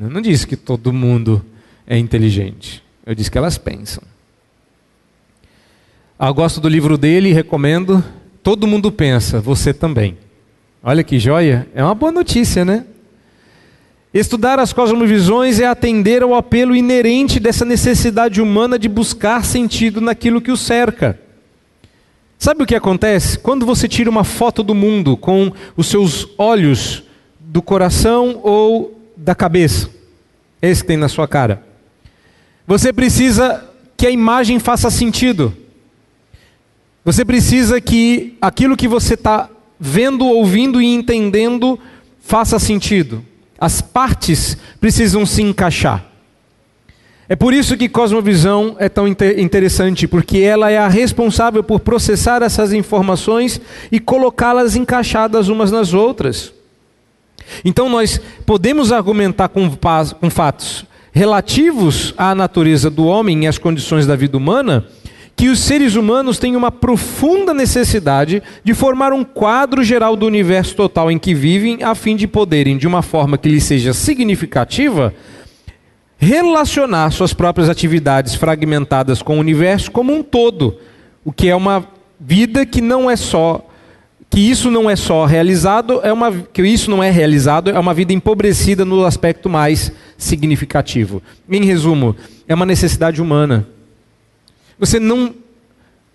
Eu 0.00 0.08
não 0.08 0.22
disse 0.22 0.46
que 0.46 0.56
todo 0.56 0.94
mundo 0.94 1.44
é 1.86 1.98
inteligente, 1.98 2.82
eu 3.04 3.14
disse 3.14 3.30
que 3.30 3.36
elas 3.36 3.58
pensam. 3.58 4.02
Ah, 6.18 6.28
eu 6.28 6.34
gosto 6.34 6.58
do 6.58 6.70
livro 6.70 6.96
dele, 6.96 7.34
recomendo. 7.34 8.02
Todo 8.42 8.66
mundo 8.66 8.90
pensa, 8.90 9.42
você 9.42 9.74
também. 9.74 10.16
Olha 10.88 11.02
que 11.02 11.18
joia, 11.18 11.66
é 11.74 11.82
uma 11.82 11.96
boa 11.96 12.12
notícia, 12.12 12.64
né? 12.64 12.84
Estudar 14.14 14.60
as 14.60 14.72
cosmovisões 14.72 15.58
é 15.58 15.66
atender 15.66 16.22
ao 16.22 16.32
apelo 16.32 16.76
inerente 16.76 17.40
dessa 17.40 17.64
necessidade 17.64 18.40
humana 18.40 18.78
de 18.78 18.88
buscar 18.88 19.44
sentido 19.44 20.00
naquilo 20.00 20.40
que 20.40 20.52
o 20.52 20.56
cerca. 20.56 21.18
Sabe 22.38 22.62
o 22.62 22.66
que 22.66 22.76
acontece? 22.76 23.36
Quando 23.36 23.66
você 23.66 23.88
tira 23.88 24.08
uma 24.08 24.22
foto 24.22 24.62
do 24.62 24.76
mundo 24.76 25.16
com 25.16 25.50
os 25.76 25.88
seus 25.88 26.28
olhos 26.38 27.02
do 27.40 27.60
coração 27.60 28.38
ou 28.44 28.96
da 29.16 29.34
cabeça, 29.34 29.90
esse 30.62 30.82
que 30.82 30.86
tem 30.86 30.96
na 30.96 31.08
sua 31.08 31.26
cara, 31.26 31.64
você 32.64 32.92
precisa 32.92 33.68
que 33.96 34.06
a 34.06 34.10
imagem 34.10 34.60
faça 34.60 34.88
sentido. 34.88 35.52
Você 37.04 37.24
precisa 37.24 37.80
que 37.80 38.36
aquilo 38.40 38.76
que 38.76 38.86
você 38.86 39.14
está 39.14 39.50
vendo, 39.78 40.26
ouvindo 40.26 40.80
e 40.80 40.86
entendendo 40.86 41.78
faça 42.20 42.58
sentido. 42.58 43.24
As 43.58 43.80
partes 43.80 44.56
precisam 44.80 45.24
se 45.24 45.42
encaixar. 45.42 46.04
É 47.28 47.34
por 47.34 47.52
isso 47.52 47.76
que 47.76 47.88
cosmovisão 47.88 48.76
é 48.78 48.88
tão 48.88 49.08
interessante, 49.08 50.06
porque 50.06 50.38
ela 50.38 50.70
é 50.70 50.78
a 50.78 50.86
responsável 50.86 51.62
por 51.62 51.80
processar 51.80 52.42
essas 52.42 52.72
informações 52.72 53.60
e 53.90 53.98
colocá-las 53.98 54.76
encaixadas 54.76 55.48
umas 55.48 55.72
nas 55.72 55.92
outras. 55.92 56.52
Então 57.64 57.88
nós 57.88 58.20
podemos 58.44 58.92
argumentar 58.92 59.48
com, 59.48 59.68
com 59.70 60.30
fatos 60.30 60.86
relativos 61.12 62.12
à 62.16 62.34
natureza 62.34 62.90
do 62.90 63.06
homem 63.06 63.44
e 63.44 63.46
às 63.46 63.58
condições 63.58 64.06
da 64.06 64.14
vida 64.14 64.36
humana, 64.36 64.86
que 65.36 65.48
os 65.50 65.60
seres 65.60 65.96
humanos 65.96 66.38
têm 66.38 66.56
uma 66.56 66.72
profunda 66.72 67.52
necessidade 67.52 68.42
de 68.64 68.72
formar 68.72 69.12
um 69.12 69.22
quadro 69.22 69.84
geral 69.84 70.16
do 70.16 70.26
universo 70.26 70.74
total 70.74 71.10
em 71.10 71.18
que 71.18 71.34
vivem, 71.34 71.82
a 71.82 71.94
fim 71.94 72.16
de 72.16 72.26
poderem, 72.26 72.78
de 72.78 72.86
uma 72.86 73.02
forma 73.02 73.36
que 73.36 73.48
lhes 73.48 73.64
seja 73.64 73.92
significativa, 73.92 75.14
relacionar 76.16 77.10
suas 77.10 77.34
próprias 77.34 77.68
atividades 77.68 78.34
fragmentadas 78.34 79.20
com 79.20 79.36
o 79.36 79.40
universo 79.40 79.90
como 79.90 80.14
um 80.14 80.22
todo, 80.22 80.78
o 81.22 81.30
que 81.30 81.48
é 81.48 81.54
uma 81.54 81.86
vida 82.18 82.64
que 82.64 82.80
não 82.80 83.10
é 83.10 83.16
só 83.16 83.62
que 84.28 84.40
isso 84.40 84.70
não 84.70 84.90
é 84.90 84.96
só 84.96 85.24
realizado, 85.24 86.00
é 86.02 86.12
uma 86.12 86.32
que 86.32 86.62
isso 86.62 86.90
não 86.90 87.02
é 87.02 87.10
realizado, 87.10 87.70
é 87.70 87.78
uma 87.78 87.94
vida 87.94 88.12
empobrecida 88.12 88.84
no 88.84 89.04
aspecto 89.04 89.48
mais 89.48 89.92
significativo. 90.18 91.22
Em 91.48 91.64
resumo, 91.64 92.16
é 92.48 92.54
uma 92.54 92.66
necessidade 92.66 93.22
humana. 93.22 93.68
Você 94.78 95.00
não, 95.00 95.34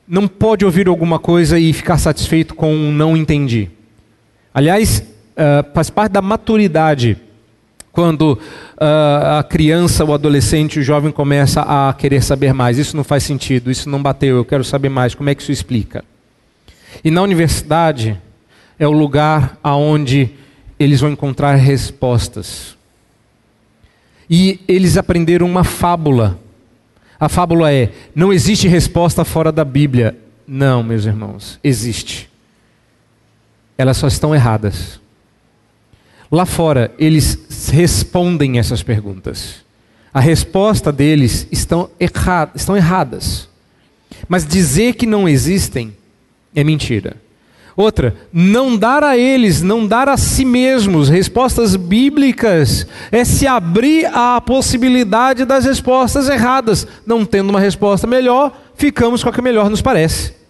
não 0.07 0.27
pode 0.27 0.63
ouvir 0.63 0.87
alguma 0.87 1.17
coisa 1.17 1.57
e 1.57 1.73
ficar 1.73 1.97
satisfeito 1.97 2.53
com 2.53 2.73
um 2.73 2.91
não 2.91 3.17
entendi. 3.17 3.69
Aliás, 4.53 4.99
uh, 4.99 5.73
faz 5.73 5.89
parte 5.89 6.11
da 6.11 6.21
maturidade 6.21 7.17
quando 7.91 8.33
uh, 8.33 9.39
a 9.39 9.43
criança, 9.43 10.05
o 10.05 10.13
adolescente, 10.13 10.79
o 10.79 10.83
jovem 10.83 11.11
começa 11.11 11.61
a 11.61 11.93
querer 11.93 12.21
saber 12.23 12.53
mais. 12.53 12.77
Isso 12.77 12.95
não 12.95 13.03
faz 13.03 13.23
sentido, 13.23 13.71
isso 13.71 13.89
não 13.89 14.01
bateu, 14.01 14.37
eu 14.37 14.45
quero 14.45 14.63
saber 14.63 14.89
mais. 14.89 15.15
Como 15.15 15.29
é 15.29 15.35
que 15.35 15.41
isso 15.41 15.51
explica? 15.51 16.03
E 17.03 17.11
na 17.11 17.21
universidade 17.21 18.19
é 18.77 18.87
o 18.87 18.91
lugar 18.91 19.57
aonde 19.63 20.29
eles 20.79 20.99
vão 21.01 21.11
encontrar 21.11 21.55
respostas. 21.55 22.77
E 24.29 24.59
eles 24.67 24.97
aprenderam 24.97 25.45
uma 25.45 25.63
fábula 25.63 26.39
a 27.21 27.29
fábula 27.29 27.71
é: 27.71 27.91
não 28.15 28.33
existe 28.33 28.67
resposta 28.67 29.23
fora 29.23 29.51
da 29.51 29.63
Bíblia. 29.63 30.17
Não, 30.47 30.81
meus 30.81 31.05
irmãos, 31.05 31.59
existe. 31.63 32.27
Elas 33.77 33.97
só 33.97 34.07
estão 34.07 34.33
erradas. 34.33 34.99
Lá 36.31 36.47
fora, 36.47 36.91
eles 36.97 37.69
respondem 37.71 38.57
essas 38.57 38.81
perguntas. 38.81 39.63
A 40.11 40.19
resposta 40.19 40.91
deles 40.91 41.47
estão, 41.51 41.91
erra 41.99 42.51
estão 42.55 42.75
erradas. 42.75 43.47
Mas 44.27 44.45
dizer 44.45 44.95
que 44.95 45.05
não 45.05 45.29
existem 45.29 45.95
é 46.55 46.63
mentira. 46.63 47.17
Outra, 47.75 48.15
não 48.33 48.75
dar 48.75 49.03
a 49.03 49.17
eles, 49.17 49.61
não 49.61 49.87
dar 49.87 50.09
a 50.09 50.17
si 50.17 50.43
mesmos 50.43 51.07
respostas 51.07 51.75
bíblicas, 51.75 52.85
é 53.11 53.23
se 53.23 53.47
abrir 53.47 54.05
à 54.07 54.41
possibilidade 54.41 55.45
das 55.45 55.65
respostas 55.65 56.27
erradas. 56.27 56.85
Não 57.05 57.25
tendo 57.25 57.49
uma 57.49 57.59
resposta 57.59 58.05
melhor, 58.05 58.51
ficamos 58.75 59.23
com 59.23 59.29
a 59.29 59.33
que 59.33 59.41
melhor 59.41 59.69
nos 59.69 59.81
parece. 59.81 60.41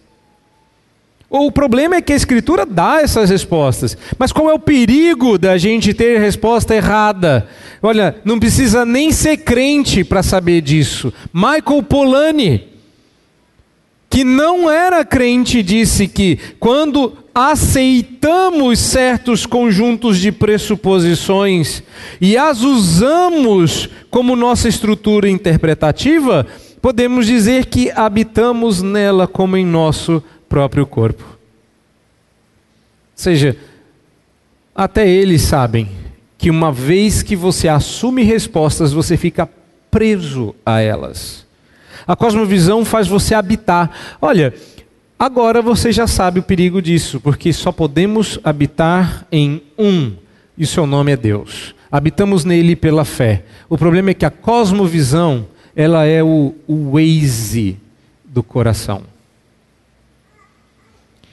O 1.34 1.50
problema 1.50 1.96
é 1.96 2.02
que 2.02 2.12
a 2.12 2.16
Escritura 2.16 2.66
dá 2.66 3.00
essas 3.00 3.30
respostas. 3.30 3.96
Mas 4.18 4.32
qual 4.32 4.50
é 4.50 4.52
o 4.52 4.58
perigo 4.58 5.38
da 5.38 5.56
gente 5.56 5.94
ter 5.94 6.20
resposta 6.20 6.74
errada? 6.74 7.48
Olha, 7.82 8.16
não 8.22 8.38
precisa 8.38 8.84
nem 8.84 9.10
ser 9.10 9.38
crente 9.38 10.04
para 10.04 10.22
saber 10.22 10.60
disso. 10.60 11.10
Michael 11.32 11.84
Polanyi, 11.88 12.71
que 14.12 14.24
não 14.24 14.70
era 14.70 15.06
crente, 15.06 15.62
disse 15.62 16.06
que 16.06 16.38
quando 16.60 17.16
aceitamos 17.34 18.78
certos 18.78 19.46
conjuntos 19.46 20.18
de 20.18 20.30
pressuposições 20.30 21.82
e 22.20 22.36
as 22.36 22.60
usamos 22.60 23.88
como 24.10 24.36
nossa 24.36 24.68
estrutura 24.68 25.30
interpretativa, 25.30 26.46
podemos 26.82 27.26
dizer 27.26 27.64
que 27.64 27.90
habitamos 27.90 28.82
nela 28.82 29.26
como 29.26 29.56
em 29.56 29.64
nosso 29.64 30.22
próprio 30.46 30.84
corpo. 30.84 31.24
Ou 31.24 31.38
seja, 33.14 33.56
até 34.74 35.08
eles 35.08 35.40
sabem 35.40 35.88
que 36.36 36.50
uma 36.50 36.70
vez 36.70 37.22
que 37.22 37.34
você 37.34 37.66
assume 37.66 38.24
respostas, 38.24 38.92
você 38.92 39.16
fica 39.16 39.48
preso 39.90 40.54
a 40.66 40.82
elas. 40.82 41.46
A 42.06 42.16
cosmovisão 42.16 42.84
faz 42.84 43.06
você 43.06 43.34
habitar. 43.34 43.90
Olha, 44.20 44.54
Agora 45.22 45.62
você 45.62 45.92
já 45.92 46.08
sabe 46.08 46.40
o 46.40 46.42
perigo 46.42 46.82
disso, 46.82 47.20
porque 47.20 47.52
só 47.52 47.70
podemos 47.70 48.40
habitar 48.42 49.24
em 49.30 49.62
um, 49.78 50.14
e 50.58 50.66
seu 50.66 50.84
nome 50.84 51.12
é 51.12 51.16
Deus. 51.16 51.76
Habitamos 51.92 52.44
nele 52.44 52.74
pela 52.74 53.04
fé. 53.04 53.44
O 53.68 53.78
problema 53.78 54.10
é 54.10 54.14
que 54.14 54.24
a 54.24 54.30
cosmovisão, 54.32 55.46
ela 55.76 56.04
é 56.04 56.24
o, 56.24 56.56
o 56.66 56.90
Waze 56.94 57.78
do 58.24 58.42
coração. 58.42 59.02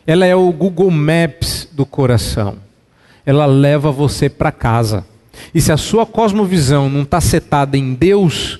Ela 0.06 0.28
é 0.28 0.36
o 0.36 0.52
Google 0.52 0.92
Maps 0.92 1.68
do 1.72 1.84
coração. 1.84 2.58
Ela 3.26 3.48
leva 3.48 3.92
você 3.92 4.30
para 4.30 4.52
casa. 4.52 5.04
E 5.52 5.60
se 5.60 5.72
a 5.72 5.78
sua 5.78 6.06
cosmovisão 6.06 6.92
não 6.92 7.02
está 7.02 7.20
setada 7.20 7.76
em 7.76 7.96
Deus, 7.96 8.60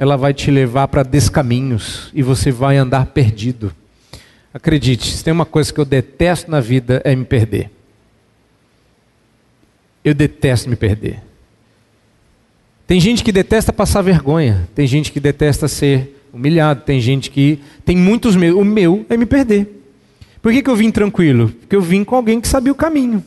ela 0.00 0.16
vai 0.16 0.32
te 0.32 0.50
levar 0.50 0.88
para 0.88 1.02
descaminhos 1.02 2.10
e 2.14 2.22
você 2.22 2.50
vai 2.50 2.78
andar 2.78 3.04
perdido. 3.04 3.70
Acredite, 4.52 5.12
se 5.12 5.22
tem 5.22 5.30
uma 5.30 5.44
coisa 5.44 5.70
que 5.70 5.78
eu 5.78 5.84
detesto 5.84 6.50
na 6.50 6.58
vida 6.58 7.02
é 7.04 7.14
me 7.14 7.26
perder. 7.26 7.70
Eu 10.02 10.14
detesto 10.14 10.70
me 10.70 10.74
perder. 10.74 11.22
Tem 12.86 12.98
gente 12.98 13.22
que 13.22 13.30
detesta 13.30 13.74
passar 13.74 14.00
vergonha, 14.00 14.66
tem 14.74 14.86
gente 14.86 15.12
que 15.12 15.20
detesta 15.20 15.68
ser 15.68 16.18
humilhado, 16.32 16.80
tem 16.80 16.98
gente 16.98 17.30
que 17.30 17.60
tem 17.84 17.94
muitos 17.94 18.34
medos. 18.34 18.58
O 18.58 18.64
meu 18.64 19.04
é 19.10 19.18
me 19.18 19.26
perder. 19.26 19.68
Por 20.40 20.50
que, 20.50 20.62
que 20.62 20.70
eu 20.70 20.76
vim 20.76 20.90
tranquilo? 20.90 21.50
Porque 21.50 21.76
eu 21.76 21.82
vim 21.82 22.04
com 22.04 22.16
alguém 22.16 22.40
que 22.40 22.48
sabia 22.48 22.72
o 22.72 22.74
caminho. 22.74 23.22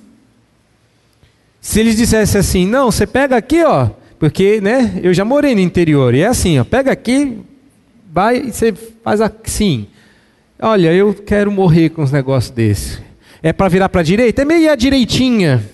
Se 1.62 1.80
eles 1.80 1.96
dissessem 1.96 2.40
assim, 2.40 2.66
não, 2.66 2.92
você 2.92 3.06
pega 3.06 3.38
aqui, 3.38 3.64
ó, 3.64 3.92
porque, 4.24 4.62
né, 4.62 5.02
eu 5.04 5.14
já 5.14 5.26
morei 5.26 5.54
no 5.54 5.60
interior, 5.60 6.16
e 6.16 6.22
é 6.22 6.28
assim, 6.28 6.58
ó, 6.58 6.64
pega 6.64 6.94
aqui, 6.94 7.40
vai 8.10 8.38
e 8.38 8.54
você 8.54 8.72
faz 8.72 9.20
assim. 9.20 9.86
Olha, 10.58 10.94
eu 10.94 11.14
quero 11.14 11.52
morrer 11.52 11.90
com 11.90 12.02
uns 12.02 12.12
negócios 12.14 12.50
desses. 12.50 13.02
É 13.42 13.52
para 13.52 13.68
virar 13.68 13.90
para 13.90 14.00
a 14.00 14.04
direita? 14.04 14.42
É 14.42 14.46
meio 14.46 14.72
a 14.72 14.76
direitinha. 14.76 15.70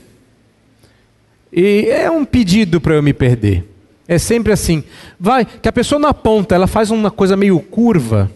E 1.53 1.89
é 1.91 2.09
um 2.09 2.25
pedido 2.25 2.81
para 2.81 2.95
eu 2.95 3.03
me 3.03 3.13
perder. 3.13 3.65
É 4.07 4.17
sempre 4.17 4.51
assim. 4.51 4.83
Vai, 5.19 5.45
que 5.45 5.69
a 5.69 5.71
pessoa 5.71 5.99
não 5.99 6.09
aponta, 6.09 6.55
ela 6.55 6.65
faz 6.65 6.89
uma 6.89 7.11
coisa 7.11 7.37
meio 7.37 7.59
curva. 7.59 8.31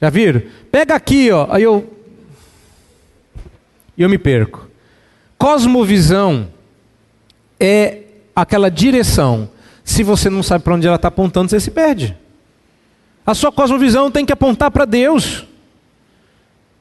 Já 0.00 0.10
viram? 0.10 0.42
Pega 0.70 0.94
aqui, 0.94 1.28
ó. 1.32 1.48
Aí 1.50 1.64
eu 1.64 1.92
e 3.96 4.02
eu 4.02 4.08
me 4.08 4.16
perco. 4.16 4.68
Cosmovisão 5.36 6.46
é 7.58 8.02
aquela 8.42 8.70
direção. 8.70 9.48
Se 9.84 10.02
você 10.02 10.28
não 10.30 10.42
sabe 10.42 10.64
para 10.64 10.74
onde 10.74 10.86
ela 10.86 10.96
está 10.96 11.08
apontando, 11.08 11.50
você 11.50 11.60
se 11.60 11.70
perde. 11.70 12.16
A 13.26 13.34
sua 13.34 13.52
cosmovisão 13.52 14.10
tem 14.10 14.24
que 14.24 14.32
apontar 14.32 14.70
para 14.70 14.84
Deus. 14.84 15.44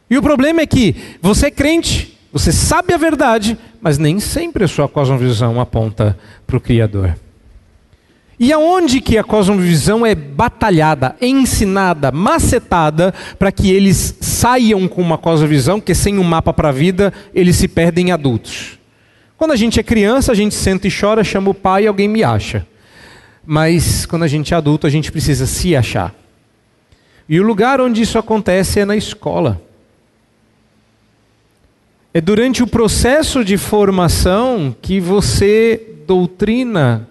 E 0.09 0.17
o 0.17 0.21
problema 0.21 0.61
é 0.61 0.65
que 0.65 0.95
você 1.21 1.47
é 1.47 1.51
crente, 1.51 2.17
você 2.31 2.51
sabe 2.51 2.93
a 2.93 2.97
verdade, 2.97 3.57
mas 3.81 3.97
nem 3.97 4.19
sempre 4.19 4.63
a 4.63 4.67
sua 4.67 4.87
cosmovisão 4.87 5.59
aponta 5.59 6.17
para 6.45 6.57
o 6.57 6.61
Criador. 6.61 7.17
E 8.39 8.53
aonde 8.53 9.01
que 9.01 9.17
a 9.17 9.23
cosmovisão 9.23 10.05
é 10.05 10.13
batalhada, 10.13 11.15
ensinada, 11.19 12.11
macetada 12.11 13.13
para 13.39 13.51
que 13.51 13.71
eles 13.71 14.15
saiam 14.21 14.87
com 14.87 15.01
uma 15.01 15.17
cosmovisão, 15.17 15.81
que 15.81 15.95
sem 15.95 16.19
um 16.19 16.23
mapa 16.23 16.53
para 16.53 16.69
a 16.69 16.71
vida, 16.71 17.11
eles 17.33 17.55
se 17.55 17.67
perdem 17.67 18.11
adultos. 18.11 18.77
Quando 19.37 19.51
a 19.51 19.55
gente 19.55 19.79
é 19.79 19.83
criança, 19.83 20.31
a 20.31 20.35
gente 20.35 20.55
senta 20.55 20.87
e 20.87 20.91
chora, 20.91 21.23
chama 21.23 21.51
o 21.51 21.53
pai 21.53 21.83
e 21.83 21.87
alguém 21.87 22.07
me 22.07 22.23
acha. 22.23 22.65
Mas 23.45 24.05
quando 24.05 24.23
a 24.23 24.27
gente 24.27 24.53
é 24.53 24.57
adulto, 24.57 24.87
a 24.87 24.89
gente 24.89 25.11
precisa 25.11 25.45
se 25.45 25.75
achar. 25.75 26.13
E 27.29 27.39
o 27.39 27.43
lugar 27.43 27.79
onde 27.79 28.01
isso 28.01 28.17
acontece 28.17 28.79
é 28.79 28.85
na 28.85 28.95
escola. 28.95 29.61
É 32.13 32.19
durante 32.19 32.63
o 32.63 32.67
processo 32.67 33.45
de 33.45 33.57
formação 33.57 34.75
que 34.81 34.99
você 34.99 35.81
doutrina 36.07 37.07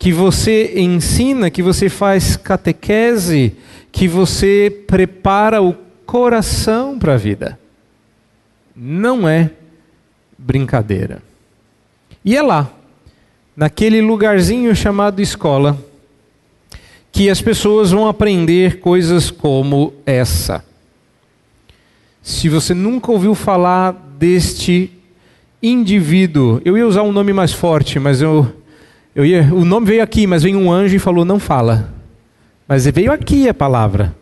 que 0.00 0.14
você 0.14 0.80
ensina, 0.80 1.50
que 1.50 1.62
você 1.62 1.90
faz 1.90 2.34
catequese, 2.34 3.54
que 3.92 4.08
você 4.08 4.84
prepara 4.86 5.60
o 5.60 5.74
coração 6.06 6.98
para 6.98 7.12
a 7.12 7.16
vida. 7.18 7.60
Não 8.74 9.28
é 9.28 9.50
brincadeira. 10.38 11.22
E 12.24 12.36
é 12.36 12.42
lá, 12.42 12.70
naquele 13.56 14.00
lugarzinho 14.00 14.74
chamado 14.74 15.20
escola, 15.20 15.78
que 17.10 17.28
as 17.28 17.40
pessoas 17.40 17.90
vão 17.90 18.08
aprender 18.08 18.80
coisas 18.80 19.30
como 19.30 19.92
essa. 20.04 20.64
Se 22.22 22.48
você 22.48 22.74
nunca 22.74 23.10
ouviu 23.10 23.34
falar 23.34 23.92
deste 24.18 24.92
indivíduo, 25.62 26.60
eu 26.64 26.76
ia 26.76 26.86
usar 26.86 27.02
um 27.02 27.12
nome 27.12 27.32
mais 27.32 27.52
forte, 27.52 27.98
mas 27.98 28.20
eu 28.20 28.60
eu 29.14 29.26
ia, 29.26 29.42
o 29.52 29.64
nome 29.64 29.86
veio 29.86 30.02
aqui, 30.02 30.26
mas 30.26 30.42
veio 30.42 30.58
um 30.58 30.70
anjo 30.70 30.94
e 30.94 30.98
falou: 30.98 31.24
não 31.24 31.38
fala. 31.38 31.92
Mas 32.68 32.86
veio 32.86 33.12
aqui 33.12 33.48
a 33.48 33.54
palavra. 33.54 34.14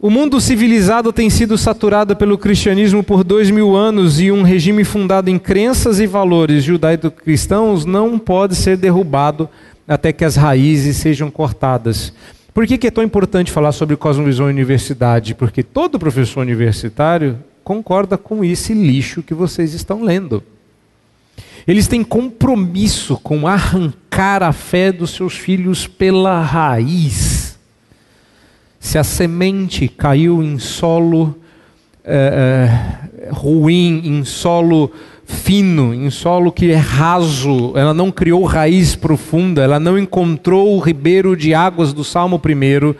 O 0.00 0.10
mundo 0.10 0.40
civilizado 0.40 1.12
tem 1.12 1.30
sido 1.30 1.56
saturado 1.56 2.16
pelo 2.16 2.36
cristianismo 2.36 3.02
por 3.02 3.24
dois 3.24 3.50
mil 3.50 3.74
anos 3.74 4.20
e 4.20 4.30
um 4.30 4.42
regime 4.42 4.84
fundado 4.84 5.30
em 5.30 5.38
crenças 5.38 6.00
e 6.00 6.06
valores 6.06 6.64
judaico-cristãos 6.64 7.84
não 7.84 8.18
pode 8.18 8.54
ser 8.54 8.76
derrubado 8.76 9.48
até 9.86 10.12
que 10.12 10.24
as 10.24 10.36
raízes 10.36 10.96
sejam 10.96 11.30
cortadas. 11.30 12.12
Por 12.52 12.66
que, 12.66 12.86
é 12.86 12.90
tão 12.90 13.02
importante 13.02 13.50
falar 13.50 13.72
sobre 13.72 13.96
cosmovisão 13.96 14.46
universidade? 14.46 15.34
Porque 15.34 15.62
todo 15.62 15.98
professor 15.98 16.40
universitário 16.40 17.38
concorda 17.62 18.18
com 18.18 18.44
esse 18.44 18.74
lixo 18.74 19.22
que 19.22 19.34
vocês 19.34 19.74
estão 19.74 20.02
lendo. 20.02 20.42
Eles 21.66 21.88
têm 21.88 22.04
compromisso 22.04 23.16
com 23.16 23.46
arrancar 23.46 24.42
a 24.42 24.52
fé 24.52 24.92
dos 24.92 25.10
seus 25.10 25.34
filhos 25.34 25.86
pela 25.86 26.42
raiz. 26.42 27.53
Se 28.84 28.98
a 28.98 29.02
semente 29.02 29.88
caiu 29.88 30.42
em 30.42 30.58
solo 30.58 31.34
é, 32.04 32.68
ruim, 33.30 34.02
em 34.04 34.24
solo 34.26 34.92
fino, 35.24 35.94
em 35.94 36.10
solo 36.10 36.52
que 36.52 36.70
é 36.70 36.76
raso, 36.76 37.72
ela 37.76 37.94
não 37.94 38.12
criou 38.12 38.44
raiz 38.44 38.94
profunda, 38.94 39.62
ela 39.62 39.80
não 39.80 39.98
encontrou 39.98 40.76
o 40.76 40.80
ribeiro 40.80 41.34
de 41.34 41.54
águas 41.54 41.94
do 41.94 42.04
Salmo 42.04 42.36
1, 42.36 42.94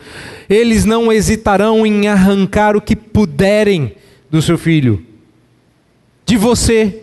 eles 0.48 0.86
não 0.86 1.12
hesitarão 1.12 1.84
em 1.84 2.08
arrancar 2.08 2.78
o 2.78 2.80
que 2.80 2.96
puderem 2.96 3.92
do 4.30 4.40
seu 4.40 4.56
filho, 4.56 5.04
de 6.24 6.38
você, 6.38 7.02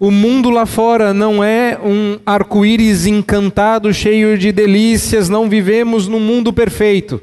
o 0.00 0.10
mundo 0.10 0.48
lá 0.48 0.64
fora 0.64 1.12
não 1.12 1.44
é 1.44 1.78
um 1.84 2.18
arco-íris 2.24 3.04
encantado, 3.04 3.92
cheio 3.92 4.38
de 4.38 4.50
delícias, 4.50 5.28
não 5.28 5.46
vivemos 5.46 6.08
num 6.08 6.20
mundo 6.20 6.54
perfeito. 6.54 7.20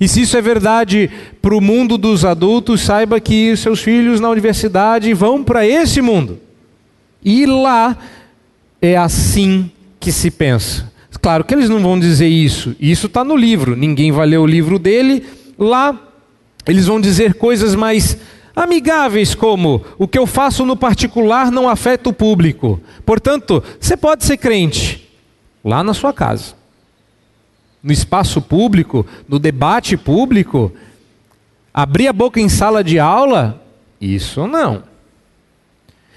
E 0.00 0.08
se 0.08 0.22
isso 0.22 0.36
é 0.36 0.40
verdade 0.40 1.10
para 1.42 1.54
o 1.54 1.60
mundo 1.60 1.98
dos 1.98 2.24
adultos, 2.24 2.80
saiba 2.80 3.20
que 3.20 3.54
seus 3.56 3.80
filhos 3.82 4.18
na 4.18 4.30
universidade 4.30 5.12
vão 5.12 5.44
para 5.44 5.66
esse 5.66 6.00
mundo. 6.00 6.40
E 7.22 7.44
lá 7.44 7.98
é 8.80 8.96
assim 8.96 9.70
que 10.00 10.10
se 10.10 10.30
pensa. 10.30 10.90
Claro 11.20 11.44
que 11.44 11.52
eles 11.52 11.68
não 11.68 11.80
vão 11.80 12.00
dizer 12.00 12.28
isso, 12.28 12.74
isso 12.80 13.06
está 13.06 13.22
no 13.22 13.36
livro, 13.36 13.76
ninguém 13.76 14.10
vai 14.10 14.26
ler 14.26 14.38
o 14.38 14.46
livro 14.46 14.78
dele. 14.78 15.22
Lá 15.58 15.98
eles 16.66 16.86
vão 16.86 16.98
dizer 16.98 17.34
coisas 17.34 17.74
mais 17.74 18.16
amigáveis 18.56 19.34
como 19.34 19.84
o 19.98 20.08
que 20.08 20.18
eu 20.18 20.26
faço 20.26 20.64
no 20.64 20.76
particular 20.76 21.50
não 21.50 21.68
afeta 21.68 22.08
o 22.08 22.12
público. 22.12 22.80
Portanto, 23.04 23.62
você 23.78 23.98
pode 23.98 24.24
ser 24.24 24.38
crente 24.38 25.08
lá 25.62 25.84
na 25.84 25.92
sua 25.92 26.12
casa. 26.12 26.59
No 27.82 27.92
espaço 27.92 28.42
público, 28.42 29.06
no 29.28 29.38
debate 29.38 29.96
público, 29.96 30.72
abrir 31.72 32.08
a 32.08 32.12
boca 32.12 32.40
em 32.40 32.48
sala 32.48 32.84
de 32.84 32.98
aula, 32.98 33.62
isso 34.00 34.46
não. 34.46 34.82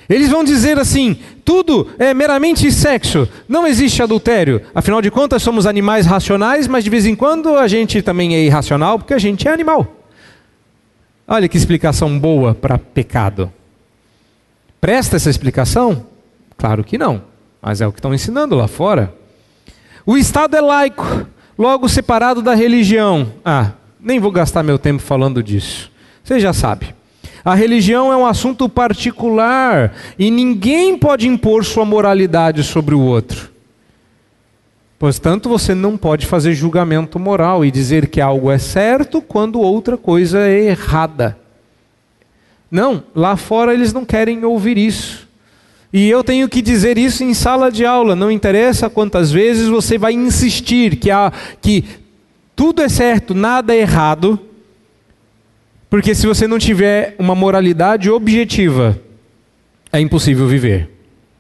Eles 0.10 0.30
vão 0.30 0.44
dizer 0.44 0.78
assim: 0.78 1.18
tudo 1.46 1.90
é 1.98 2.14
meramente 2.14 2.72
sexo, 2.72 3.28
não 3.48 3.66
existe 3.66 4.04
adultério. 4.04 4.62
Afinal 4.76 5.02
de 5.02 5.10
contas, 5.10 5.42
somos 5.42 5.66
animais 5.66 6.06
racionais, 6.06 6.68
mas 6.68 6.84
de 6.84 6.90
vez 6.90 7.06
em 7.06 7.16
quando 7.16 7.58
a 7.58 7.68
gente 7.68 8.02
também 8.02 8.36
é 8.36 8.44
irracional 8.44 9.00
porque 9.00 9.14
a 9.14 9.20
gente 9.20 9.48
é 9.48 9.54
animal. 9.54 10.04
Olha 11.28 11.48
que 11.48 11.58
explicação 11.58 12.20
boa 12.20 12.54
para 12.54 12.78
pecado. 12.78 13.52
Presta 14.82 15.16
essa 15.16 15.30
explicação? 15.30 16.06
Claro 16.58 16.84
que 16.84 16.98
não, 16.98 17.24
mas 17.62 17.80
é 17.80 17.88
o 17.88 17.92
que 17.92 18.00
estão 18.00 18.14
ensinando 18.14 18.56
lá 18.56 18.68
fora. 18.68 19.14
O 20.06 20.18
Estado 20.18 20.58
é 20.58 20.62
laico, 20.62 21.26
logo 21.58 21.88
separado 21.90 22.42
da 22.42 22.54
religião. 22.54 23.34
Ah, 23.44 23.72
nem 24.00 24.20
vou 24.20 24.32
gastar 24.32 24.64
meu 24.64 24.78
tempo 24.78 25.02
falando 25.02 25.42
disso. 25.42 25.92
Você 26.24 26.40
já 26.40 26.54
sabe. 26.54 26.94
A 27.44 27.54
religião 27.56 28.12
é 28.12 28.16
um 28.16 28.26
assunto 28.26 28.70
particular 28.70 29.94
e 30.18 30.32
ninguém 30.32 30.98
pode 30.98 31.28
impor 31.28 31.66
sua 31.66 31.84
moralidade 31.84 32.64
sobre 32.64 32.96
o 32.96 33.02
outro. 33.02 33.52
Portanto, 34.98 35.50
você 35.50 35.76
não 35.76 35.98
pode 35.98 36.26
fazer 36.26 36.54
julgamento 36.54 37.20
moral 37.20 37.66
e 37.66 37.72
dizer 37.72 38.08
que 38.08 38.22
algo 38.22 38.50
é 38.50 38.58
certo 38.58 39.22
quando 39.22 39.60
outra 39.60 39.98
coisa 39.98 40.40
é 40.40 40.68
errada. 40.68 41.38
Não, 42.72 43.04
lá 43.14 43.36
fora 43.36 43.74
eles 43.74 43.92
não 43.92 44.06
querem 44.06 44.46
ouvir 44.46 44.78
isso. 44.78 45.28
E 45.94 46.10
eu 46.10 46.24
tenho 46.24 46.50
que 46.50 46.60
dizer 46.60 46.98
isso 46.98 47.24
em 47.24 47.36
sala 47.36 47.72
de 47.72 47.86
aula, 47.86 48.16
não 48.16 48.32
interessa 48.32 48.90
quantas 48.90 49.32
vezes 49.32 49.68
você 49.68 49.96
vai 49.96 50.14
insistir 50.14 50.96
que, 50.96 51.12
há, 51.12 51.32
que 51.62 51.86
tudo 52.56 52.82
é 52.82 52.90
certo, 52.90 53.36
nada 53.36 53.76
é 53.76 53.82
errado, 53.82 54.40
porque 55.92 56.16
se 56.16 56.26
você 56.26 56.48
não 56.48 56.58
tiver 56.58 57.14
uma 57.20 57.36
moralidade 57.36 58.10
objetiva, 58.10 59.00
é 59.92 60.00
impossível 60.00 60.48
viver. 60.48 60.90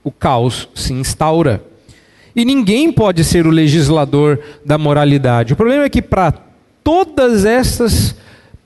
O 0.03 0.11
caos 0.11 0.69
se 0.75 0.93
instaura. 0.93 1.65
E 2.35 2.45
ninguém 2.45 2.91
pode 2.91 3.23
ser 3.23 3.47
o 3.47 3.49
legislador 3.49 4.39
da 4.63 4.77
moralidade. 4.77 5.53
O 5.53 5.55
problema 5.55 5.85
é 5.85 5.89
que 5.89 6.03
para 6.03 6.31
todas 6.83 7.43
essas 7.45 8.15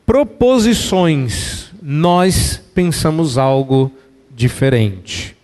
proposições, 0.05 1.67
nós 1.81 2.61
pensamos 2.75 3.37
algo 3.37 3.89
diferente. 4.35 5.36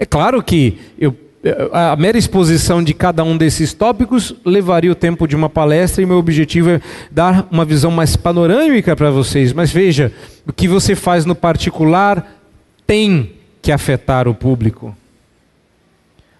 É 0.00 0.06
claro 0.06 0.42
que 0.42 0.78
eu, 0.98 1.14
a 1.72 1.94
mera 1.94 2.16
exposição 2.16 2.82
de 2.82 2.94
cada 2.94 3.22
um 3.22 3.36
desses 3.36 3.74
tópicos 3.74 4.34
levaria 4.46 4.90
o 4.90 4.94
tempo 4.94 5.28
de 5.28 5.36
uma 5.36 5.50
palestra 5.50 6.02
e 6.02 6.06
meu 6.06 6.16
objetivo 6.16 6.70
é 6.70 6.80
dar 7.10 7.46
uma 7.50 7.66
visão 7.66 7.90
mais 7.90 8.16
panorâmica 8.16 8.96
para 8.96 9.10
vocês. 9.10 9.52
Mas 9.52 9.70
veja, 9.70 10.10
o 10.48 10.54
que 10.54 10.66
você 10.66 10.94
faz 10.96 11.26
no 11.26 11.34
particular 11.34 12.34
tem 12.86 13.32
que 13.60 13.70
afetar 13.70 14.26
o 14.26 14.34
público. 14.34 14.96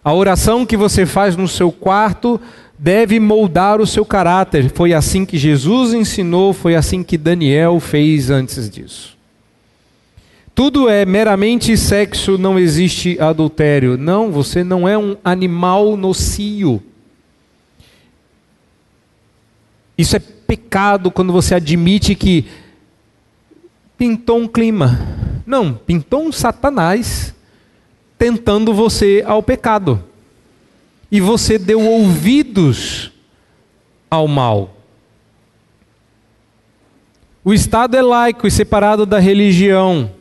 A 0.02 0.14
oração 0.14 0.64
que 0.64 0.76
você 0.76 1.04
faz 1.04 1.36
no 1.36 1.46
seu 1.46 1.70
quarto 1.70 2.40
deve 2.78 3.20
moldar 3.20 3.78
o 3.78 3.86
seu 3.86 4.06
caráter. 4.06 4.70
Foi 4.70 4.94
assim 4.94 5.26
que 5.26 5.36
Jesus 5.36 5.92
ensinou, 5.92 6.54
foi 6.54 6.74
assim 6.74 7.02
que 7.02 7.18
Daniel 7.18 7.78
fez 7.78 8.30
antes 8.30 8.70
disso. 8.70 9.19
Tudo 10.60 10.90
é 10.90 11.06
meramente 11.06 11.74
sexo, 11.74 12.36
não 12.36 12.58
existe 12.58 13.18
adultério. 13.18 13.96
Não, 13.96 14.30
você 14.30 14.62
não 14.62 14.86
é 14.86 14.98
um 14.98 15.16
animal 15.24 15.96
nocio. 15.96 16.82
Isso 19.96 20.16
é 20.16 20.18
pecado 20.18 21.10
quando 21.10 21.32
você 21.32 21.54
admite 21.54 22.14
que 22.14 22.44
pintou 23.96 24.36
um 24.38 24.46
clima. 24.46 24.98
Não, 25.46 25.72
pintou 25.72 26.26
um 26.26 26.30
satanás 26.30 27.34
tentando 28.18 28.74
você 28.74 29.24
ao 29.26 29.42
pecado. 29.42 30.04
E 31.10 31.22
você 31.22 31.58
deu 31.58 31.80
ouvidos 31.80 33.10
ao 34.10 34.28
mal. 34.28 34.76
O 37.42 37.54
Estado 37.54 37.96
é 37.96 38.02
laico 38.02 38.46
e 38.46 38.50
separado 38.50 39.06
da 39.06 39.18
religião. 39.18 40.19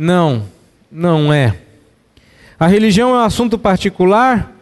Não, 0.00 0.44
não 0.92 1.32
é. 1.32 1.56
A 2.56 2.68
religião 2.68 3.10
é 3.10 3.14
um 3.14 3.24
assunto 3.24 3.58
particular? 3.58 4.54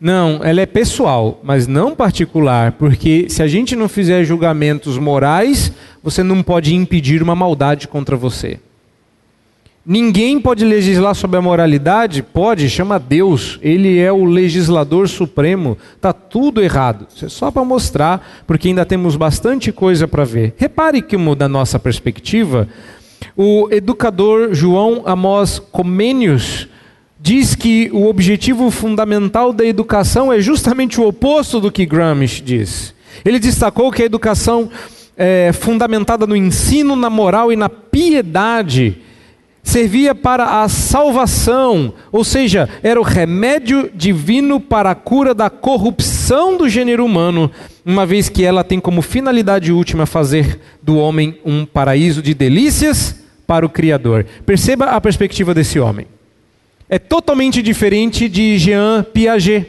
Não, 0.00 0.40
ela 0.42 0.60
é 0.60 0.66
pessoal, 0.66 1.40
mas 1.44 1.68
não 1.68 1.94
particular, 1.94 2.72
porque 2.72 3.28
se 3.28 3.40
a 3.40 3.46
gente 3.46 3.76
não 3.76 3.88
fizer 3.88 4.24
julgamentos 4.24 4.98
morais, 4.98 5.70
você 6.02 6.24
não 6.24 6.42
pode 6.42 6.74
impedir 6.74 7.22
uma 7.22 7.36
maldade 7.36 7.86
contra 7.86 8.16
você. 8.16 8.58
Ninguém 9.86 10.40
pode 10.40 10.64
legislar 10.64 11.14
sobre 11.14 11.38
a 11.38 11.42
moralidade? 11.42 12.20
Pode, 12.20 12.68
chama 12.68 12.98
Deus. 12.98 13.60
Ele 13.62 14.00
é 14.00 14.10
o 14.10 14.24
legislador 14.24 15.08
supremo. 15.08 15.78
Está 15.94 16.12
tudo 16.12 16.60
errado. 16.60 17.06
Isso 17.14 17.26
é 17.26 17.28
só 17.28 17.48
para 17.52 17.64
mostrar, 17.64 18.42
porque 18.44 18.68
ainda 18.68 18.84
temos 18.84 19.14
bastante 19.14 19.70
coisa 19.70 20.08
para 20.08 20.24
ver. 20.24 20.54
Repare 20.56 21.00
que, 21.00 21.16
da 21.36 21.48
nossa 21.48 21.78
perspectiva, 21.78 22.68
o 23.36 23.68
educador 23.70 24.54
João 24.54 25.02
Amós 25.04 25.58
Comênios 25.58 26.68
diz 27.20 27.54
que 27.54 27.88
o 27.92 28.06
objetivo 28.08 28.70
fundamental 28.70 29.52
da 29.52 29.64
educação 29.64 30.32
é 30.32 30.40
justamente 30.40 31.00
o 31.00 31.06
oposto 31.06 31.60
do 31.60 31.70
que 31.70 31.86
Gramsci 31.86 32.42
diz. 32.42 32.94
Ele 33.24 33.38
destacou 33.38 33.92
que 33.92 34.02
a 34.02 34.06
educação 34.06 34.68
é, 35.16 35.52
fundamentada 35.52 36.26
no 36.26 36.34
ensino, 36.34 36.96
na 36.96 37.10
moral 37.10 37.52
e 37.52 37.56
na 37.56 37.68
piedade 37.68 39.01
servia 39.72 40.14
para 40.14 40.62
a 40.62 40.68
salvação, 40.68 41.94
ou 42.12 42.22
seja, 42.22 42.68
era 42.82 43.00
o 43.00 43.02
remédio 43.02 43.90
divino 43.94 44.60
para 44.60 44.90
a 44.90 44.94
cura 44.94 45.32
da 45.32 45.48
corrupção 45.48 46.58
do 46.58 46.68
gênero 46.68 47.02
humano, 47.02 47.50
uma 47.82 48.04
vez 48.04 48.28
que 48.28 48.44
ela 48.44 48.62
tem 48.62 48.78
como 48.78 49.00
finalidade 49.00 49.72
última 49.72 50.04
fazer 50.04 50.60
do 50.82 50.98
homem 50.98 51.38
um 51.42 51.64
paraíso 51.64 52.20
de 52.20 52.34
delícias 52.34 53.16
para 53.46 53.64
o 53.64 53.70
Criador. 53.70 54.26
Perceba 54.44 54.90
a 54.90 55.00
perspectiva 55.00 55.54
desse 55.54 55.80
homem. 55.80 56.06
É 56.86 56.98
totalmente 56.98 57.62
diferente 57.62 58.28
de 58.28 58.58
Jean 58.58 59.02
Piaget, 59.02 59.66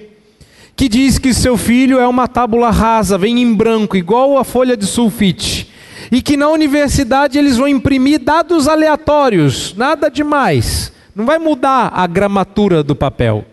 que 0.76 0.90
diz 0.90 1.18
que 1.18 1.34
seu 1.34 1.56
filho 1.56 1.98
é 1.98 2.08
uma 2.10 2.28
tábula 2.28 2.72
rasa, 2.72 3.18
vem 3.18 3.42
em 3.42 3.54
branco, 3.54 3.96
igual 3.96 4.38
a 4.38 4.44
folha 4.44 4.76
de 4.76 4.86
sulfite. 4.86 5.63
E 6.14 6.22
que 6.22 6.38
na 6.38 6.48
universidade 6.48 7.40
eles 7.40 7.58
vão 7.58 7.68
imprimir 7.68 8.20
dados 8.20 8.68
aleatórios, 8.68 9.74
nada 9.76 10.12
demais. 10.12 10.94
Não 11.16 11.26
vai 11.26 11.40
mudar 11.40 11.92
a 11.92 12.06
gramatura 12.06 12.84
do 12.84 12.96
papel. 12.96 13.44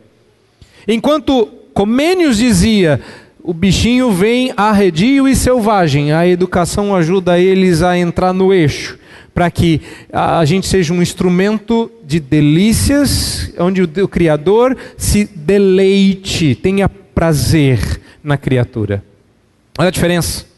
Enquanto 0.87 1.47
Comênios 1.73 2.37
dizia, 2.37 3.01
o 3.43 3.55
bichinho 3.55 4.13
vem 4.13 4.53
arredio 4.55 5.27
e 5.27 5.35
selvagem, 5.35 6.13
a 6.13 6.29
educação 6.29 6.95
ajuda 6.95 7.39
eles 7.39 7.81
a 7.81 7.97
entrar 7.97 8.35
no 8.35 8.53
eixo 8.53 8.99
para 9.33 9.51
que 9.51 9.81
a 10.13 10.45
gente 10.45 10.67
seja 10.67 10.93
um 10.93 11.01
instrumento 11.01 11.91
de 12.05 12.21
delícias, 12.21 13.55
onde 13.59 13.81
o 13.83 14.09
Criador 14.09 14.77
se 14.99 15.25
deleite, 15.25 16.55
tenha 16.55 16.91
prazer 16.91 18.03
na 18.23 18.37
criatura. 18.37 19.03
Olha 19.79 19.89
a 19.89 19.93
diferença. 19.93 20.50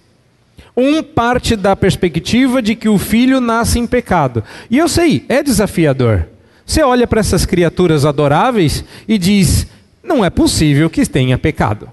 Um 0.76 1.02
parte 1.02 1.54
da 1.54 1.76
perspectiva 1.76 2.62
de 2.62 2.74
que 2.74 2.88
o 2.88 2.98
filho 2.98 3.40
nasce 3.40 3.78
em 3.78 3.86
pecado. 3.86 4.42
E 4.70 4.78
eu 4.78 4.88
sei, 4.88 5.24
é 5.28 5.42
desafiador. 5.42 6.28
Você 6.64 6.82
olha 6.82 7.06
para 7.06 7.20
essas 7.20 7.44
criaturas 7.44 8.06
adoráveis 8.06 8.84
e 9.06 9.18
diz: 9.18 9.66
não 10.02 10.24
é 10.24 10.30
possível 10.30 10.88
que 10.88 11.04
tenha 11.06 11.36
pecado. 11.36 11.88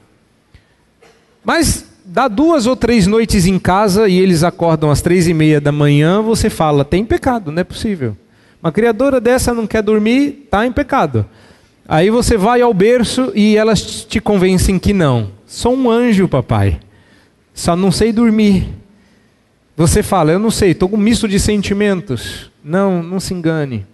Mas 1.44 1.86
dá 2.06 2.28
duas 2.28 2.66
ou 2.66 2.76
três 2.76 3.06
noites 3.06 3.46
em 3.46 3.60
casa 3.60 4.08
e 4.08 4.18
eles 4.18 4.44
acordam 4.44 4.90
às 4.90 5.02
três 5.02 5.28
e 5.28 5.34
meia 5.34 5.62
da 5.62 5.72
manhã, 5.72 6.22
você 6.22 6.50
fala, 6.50 6.84
tem 6.84 7.06
pecado, 7.06 7.52
não 7.52 7.62
é 7.62 7.64
possível. 7.64 8.18
Uma 8.62 8.72
criadora 8.72 9.22
dessa 9.22 9.54
não 9.54 9.68
quer 9.68 9.82
dormir, 9.82 10.44
está 10.46 10.66
em 10.66 10.72
pecado. 10.72 11.26
Aí 11.88 12.10
você 12.10 12.38
vai 12.38 12.62
ao 12.62 12.74
berço 12.74 13.32
e 13.34 13.56
elas 13.56 13.82
te 13.82 14.20
convencem 14.20 14.78
que 14.78 14.94
não. 14.94 15.32
Sou 15.46 15.76
um 15.76 15.90
anjo, 15.90 16.28
papai. 16.28 16.80
Só 17.60 17.76
não 17.76 17.92
sei 17.92 18.14
dormir. 18.14 18.70
Você 19.76 20.02
fala, 20.02 20.32
eu 20.32 20.40
não 20.40 20.50
sei, 20.50 20.72
estou 20.72 20.88
com 20.88 20.96
um 20.96 21.00
misto 21.00 21.28
de 21.28 21.38
sentimentos. 21.38 22.50
Não, 22.64 23.04
não 23.04 23.20
se 23.20 23.34
engane. 23.34 23.86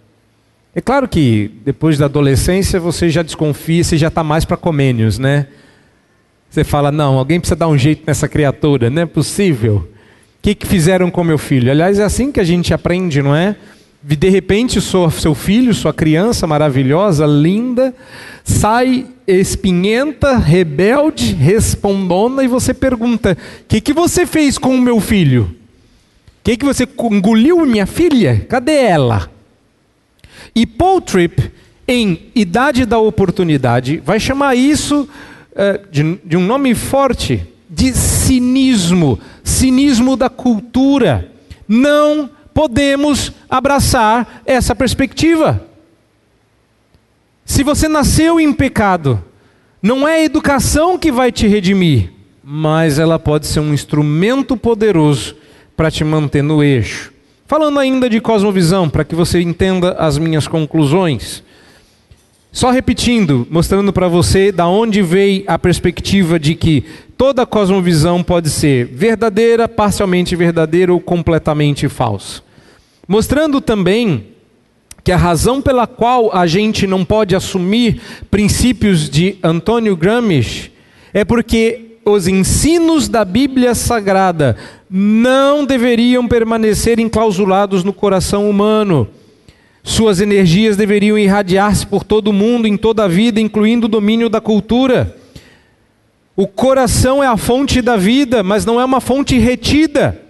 É 0.72 0.80
claro 0.80 1.08
que 1.08 1.50
depois 1.64 1.98
da 1.98 2.04
adolescência 2.04 2.78
você 2.78 3.10
já 3.10 3.22
desconfia, 3.22 3.82
você 3.82 3.98
já 3.98 4.06
está 4.06 4.22
mais 4.22 4.44
para 4.44 4.56
comênios, 4.56 5.18
né? 5.18 5.48
Você 6.48 6.62
fala, 6.62 6.92
não, 6.92 7.18
alguém 7.18 7.40
precisa 7.40 7.56
dar 7.56 7.66
um 7.66 7.76
jeito 7.76 8.04
nessa 8.06 8.28
criatura, 8.28 8.88
não 8.88 9.02
é 9.02 9.06
possível. 9.06 9.78
O 9.78 10.42
que, 10.42 10.54
que 10.54 10.64
fizeram 10.64 11.10
com 11.10 11.24
meu 11.24 11.36
filho? 11.36 11.68
Aliás, 11.68 11.98
é 11.98 12.04
assim 12.04 12.30
que 12.30 12.38
a 12.38 12.44
gente 12.44 12.72
aprende, 12.72 13.20
não 13.20 13.34
é? 13.34 13.56
De 14.00 14.28
repente, 14.28 14.80
seu 14.80 15.34
filho, 15.34 15.74
sua 15.74 15.92
criança 15.92 16.46
maravilhosa, 16.46 17.26
linda, 17.26 17.92
sai 18.44 19.06
espinhenta, 19.26 20.36
rebelde, 20.36 21.34
respondona, 21.34 22.44
e 22.44 22.48
você 22.48 22.72
pergunta: 22.72 23.36
O 23.62 23.64
que, 23.66 23.80
que 23.80 23.92
você 23.92 24.26
fez 24.26 24.58
com 24.58 24.74
o 24.74 24.80
meu 24.80 25.00
filho? 25.00 25.44
O 25.44 26.44
que, 26.44 26.56
que 26.56 26.64
você 26.64 26.88
engoliu 27.10 27.66
minha 27.66 27.86
filha? 27.86 28.46
Cadê 28.48 28.76
ela? 28.76 29.30
E 30.54 30.64
Paul 30.64 31.00
Tripp, 31.00 31.50
em 31.88 32.30
Idade 32.34 32.86
da 32.86 32.98
Oportunidade, 32.98 33.98
vai 33.98 34.20
chamar 34.20 34.54
isso 34.54 35.08
eh, 35.54 35.80
de, 35.90 36.18
de 36.24 36.36
um 36.36 36.46
nome 36.46 36.74
forte, 36.74 37.46
de 37.68 37.92
cinismo, 37.92 39.18
cinismo 39.42 40.16
da 40.16 40.28
cultura. 40.28 41.30
Não 41.66 42.30
podemos 42.54 43.32
abraçar 43.50 44.42
essa 44.46 44.74
perspectiva. 44.74 45.66
Se 47.46 47.62
você 47.62 47.86
nasceu 47.86 48.40
em 48.40 48.52
pecado, 48.52 49.22
não 49.80 50.06
é 50.06 50.16
a 50.16 50.24
educação 50.24 50.98
que 50.98 51.12
vai 51.12 51.30
te 51.30 51.46
redimir, 51.46 52.10
mas 52.42 52.98
ela 52.98 53.20
pode 53.20 53.46
ser 53.46 53.60
um 53.60 53.72
instrumento 53.72 54.56
poderoso 54.56 55.36
para 55.76 55.88
te 55.88 56.02
manter 56.02 56.42
no 56.42 56.62
eixo. 56.62 57.12
Falando 57.46 57.78
ainda 57.78 58.10
de 58.10 58.20
cosmovisão, 58.20 58.90
para 58.90 59.04
que 59.04 59.14
você 59.14 59.40
entenda 59.40 59.92
as 59.92 60.18
minhas 60.18 60.48
conclusões. 60.48 61.44
Só 62.50 62.72
repetindo, 62.72 63.46
mostrando 63.48 63.92
para 63.92 64.08
você 64.08 64.50
da 64.50 64.66
onde 64.66 65.00
veio 65.00 65.44
a 65.46 65.56
perspectiva 65.56 66.40
de 66.40 66.56
que 66.56 66.84
toda 67.16 67.46
cosmovisão 67.46 68.24
pode 68.24 68.50
ser 68.50 68.86
verdadeira, 68.86 69.68
parcialmente 69.68 70.34
verdadeira 70.34 70.92
ou 70.92 70.98
completamente 70.98 71.88
falsa. 71.88 72.42
Mostrando 73.06 73.60
também 73.60 74.35
que 75.06 75.12
a 75.12 75.16
razão 75.16 75.62
pela 75.62 75.86
qual 75.86 76.34
a 76.36 76.48
gente 76.48 76.84
não 76.84 77.04
pode 77.04 77.36
assumir 77.36 78.00
princípios 78.28 79.08
de 79.08 79.36
Antônio 79.40 79.94
Gramsci 79.96 80.72
é 81.14 81.24
porque 81.24 81.98
os 82.04 82.26
ensinos 82.26 83.08
da 83.08 83.24
Bíblia 83.24 83.72
Sagrada 83.72 84.56
não 84.90 85.64
deveriam 85.64 86.26
permanecer 86.26 86.98
enclausulados 86.98 87.84
no 87.84 87.92
coração 87.92 88.50
humano 88.50 89.06
suas 89.84 90.20
energias 90.20 90.76
deveriam 90.76 91.16
irradiar-se 91.16 91.86
por 91.86 92.02
todo 92.02 92.26
o 92.26 92.32
mundo, 92.32 92.66
em 92.66 92.76
toda 92.76 93.04
a 93.04 93.08
vida, 93.08 93.40
incluindo 93.40 93.86
o 93.86 93.88
domínio 93.88 94.28
da 94.28 94.40
cultura. 94.40 95.16
O 96.34 96.48
coração 96.48 97.22
é 97.22 97.28
a 97.28 97.36
fonte 97.36 97.80
da 97.80 97.96
vida, 97.96 98.42
mas 98.42 98.64
não 98.64 98.80
é 98.80 98.84
uma 98.84 99.00
fonte 99.00 99.38
retida. 99.38 100.25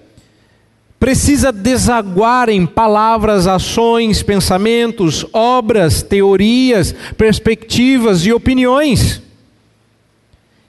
Precisa 0.99 1.53
desaguar 1.53 2.49
em 2.49 2.65
palavras, 2.65 3.47
ações, 3.47 4.23
pensamentos, 4.23 5.27
obras, 5.33 6.03
teorias, 6.03 6.95
perspectivas 7.17 8.25
e 8.25 8.33
opiniões. 8.33 9.23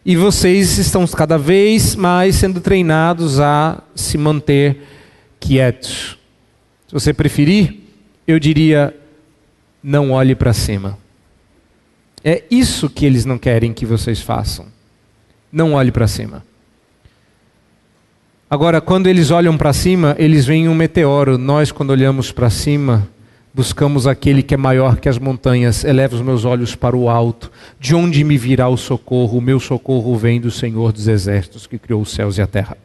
E 0.05 0.15
vocês 0.15 0.77
estão 0.77 1.05
cada 1.07 1.37
vez 1.37 1.95
mais 1.95 2.35
sendo 2.35 2.59
treinados 2.59 3.39
a 3.39 3.81
se 3.95 4.17
manter 4.17 4.83
quietos. 5.39 6.17
Se 6.87 6.93
você 6.93 7.13
preferir, 7.13 7.79
eu 8.25 8.39
diria: 8.39 8.95
não 9.81 10.11
olhe 10.11 10.35
para 10.35 10.53
cima. 10.53 10.97
É 12.23 12.43
isso 12.51 12.89
que 12.89 13.05
eles 13.05 13.25
não 13.25 13.37
querem 13.37 13.73
que 13.73 13.85
vocês 13.85 14.21
façam. 14.21 14.65
Não 15.51 15.73
olhe 15.73 15.91
para 15.91 16.07
cima. 16.07 16.43
Agora, 18.49 18.79
quando 18.79 19.07
eles 19.07 19.29
olham 19.29 19.57
para 19.57 19.73
cima, 19.73 20.15
eles 20.17 20.45
veem 20.45 20.69
um 20.69 20.75
meteoro. 20.75 21.37
Nós, 21.37 21.69
quando 21.69 21.89
olhamos 21.89 22.31
para 22.31 22.49
cima, 22.49 23.05
buscamos 23.53 24.07
aquele 24.07 24.41
que 24.41 24.53
é 24.53 24.57
maior 24.57 24.97
que 24.97 25.09
as 25.09 25.19
montanhas. 25.19 25.83
Eleva 25.83 26.15
os 26.15 26.21
meus 26.21 26.45
olhos 26.45 26.73
para 26.73 26.95
o 26.95 27.09
alto. 27.09 27.51
De 27.77 27.93
onde 27.93 28.23
me 28.23 28.37
virá 28.37 28.69
o 28.69 28.77
socorro? 28.77 29.37
O 29.37 29.41
meu 29.41 29.59
socorro 29.59 30.15
vem 30.15 30.39
do 30.39 30.49
Senhor 30.49 30.93
dos 30.93 31.09
Exércitos, 31.09 31.67
que 31.67 31.77
criou 31.77 32.01
os 32.01 32.11
céus 32.11 32.37
e 32.37 32.41
a 32.41 32.47
terra. 32.47 32.77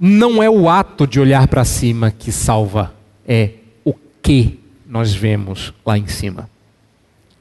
Não 0.00 0.42
é 0.42 0.50
o 0.50 0.68
ato 0.68 1.06
de 1.06 1.20
olhar 1.20 1.46
para 1.46 1.64
cima 1.64 2.10
que 2.10 2.32
salva 2.32 2.92
é 3.28 3.50
o 3.84 3.94
que 4.20 4.58
nós 4.84 5.14
vemos 5.14 5.72
lá 5.86 5.96
em 5.96 6.08
cima. 6.08 6.50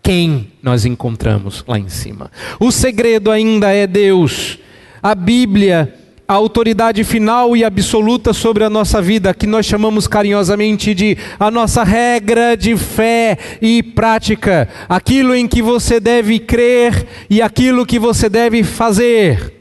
Quem 0.04 0.52
nós 0.62 0.86
encontramos 0.86 1.64
lá 1.68 1.80
em 1.80 1.90
cima. 1.90 2.30
O 2.60 2.72
segredo 2.72 3.32
ainda 3.32 3.74
é 3.74 3.88
Deus. 3.88 4.60
A 5.02 5.16
Bíblia, 5.16 5.96
a 6.30 6.34
autoridade 6.36 7.04
final 7.04 7.58
e 7.58 7.66
absoluta 7.66 8.34
sobre 8.34 8.64
a 8.64 8.70
nossa 8.70 9.02
vida, 9.02 9.34
que 9.34 9.48
nós 9.48 9.66
chamamos 9.66 10.08
carinhosamente 10.08 10.94
de 10.94 11.18
a 11.40 11.50
nossa 11.50 11.84
regra 11.84 12.56
de 12.56 12.78
fé 12.78 13.36
e 13.60 13.82
prática, 13.82 14.70
aquilo 14.88 15.34
em 15.34 15.48
que 15.48 15.60
você 15.60 16.00
deve 16.00 16.38
crer 16.38 17.08
e 17.32 17.42
aquilo 17.42 17.84
que 17.84 17.98
você 17.98 18.30
deve 18.30 18.64
fazer. 18.64 19.56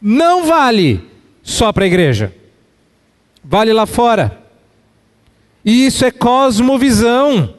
Não 0.00 0.46
vale 0.46 1.02
só 1.42 1.70
para 1.70 1.84
a 1.84 1.86
igreja, 1.86 2.32
vale 3.44 3.74
lá 3.74 3.84
fora. 3.84 4.40
E 5.62 5.84
isso 5.84 6.02
é 6.02 6.10
cosmovisão, 6.10 7.56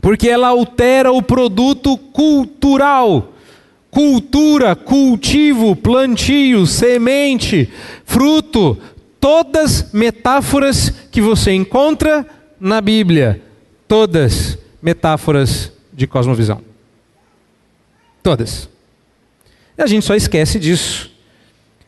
porque 0.00 0.30
ela 0.30 0.48
altera 0.48 1.12
o 1.12 1.20
produto 1.20 1.98
cultural. 1.98 3.31
Cultura, 3.92 4.74
cultivo, 4.74 5.76
plantio, 5.76 6.66
semente, 6.66 7.68
fruto, 8.06 8.78
todas 9.20 9.92
metáforas 9.92 10.88
que 11.10 11.20
você 11.20 11.52
encontra 11.52 12.26
na 12.58 12.80
Bíblia, 12.80 13.42
todas 13.86 14.56
metáforas 14.80 15.70
de 15.92 16.06
cosmovisão. 16.06 16.62
Todas. 18.22 18.66
E 19.76 19.82
a 19.82 19.86
gente 19.86 20.06
só 20.06 20.14
esquece 20.14 20.58
disso. 20.58 21.12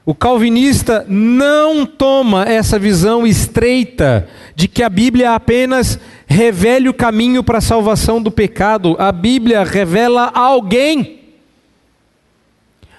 O 0.05 0.15
calvinista 0.15 1.07
não 1.09 1.87
toma 1.87 2.45
essa 2.45 2.79
visão 2.79 3.27
estreita 3.27 4.29
de 4.55 4.69
que 4.69 4.83
a 4.83 4.91
Bíblia 4.91 5.35
apenas 5.35 5.99
revele 6.27 6.91
o 6.91 6.95
caminho 6.95 7.43
para 7.43 7.57
a 7.57 7.63
salvação 7.63 8.21
do 8.21 8.31
pecado. 8.31 8.95
A 8.99 9.11
Bíblia 9.11 9.65
revela 9.65 10.31
alguém. 10.35 11.24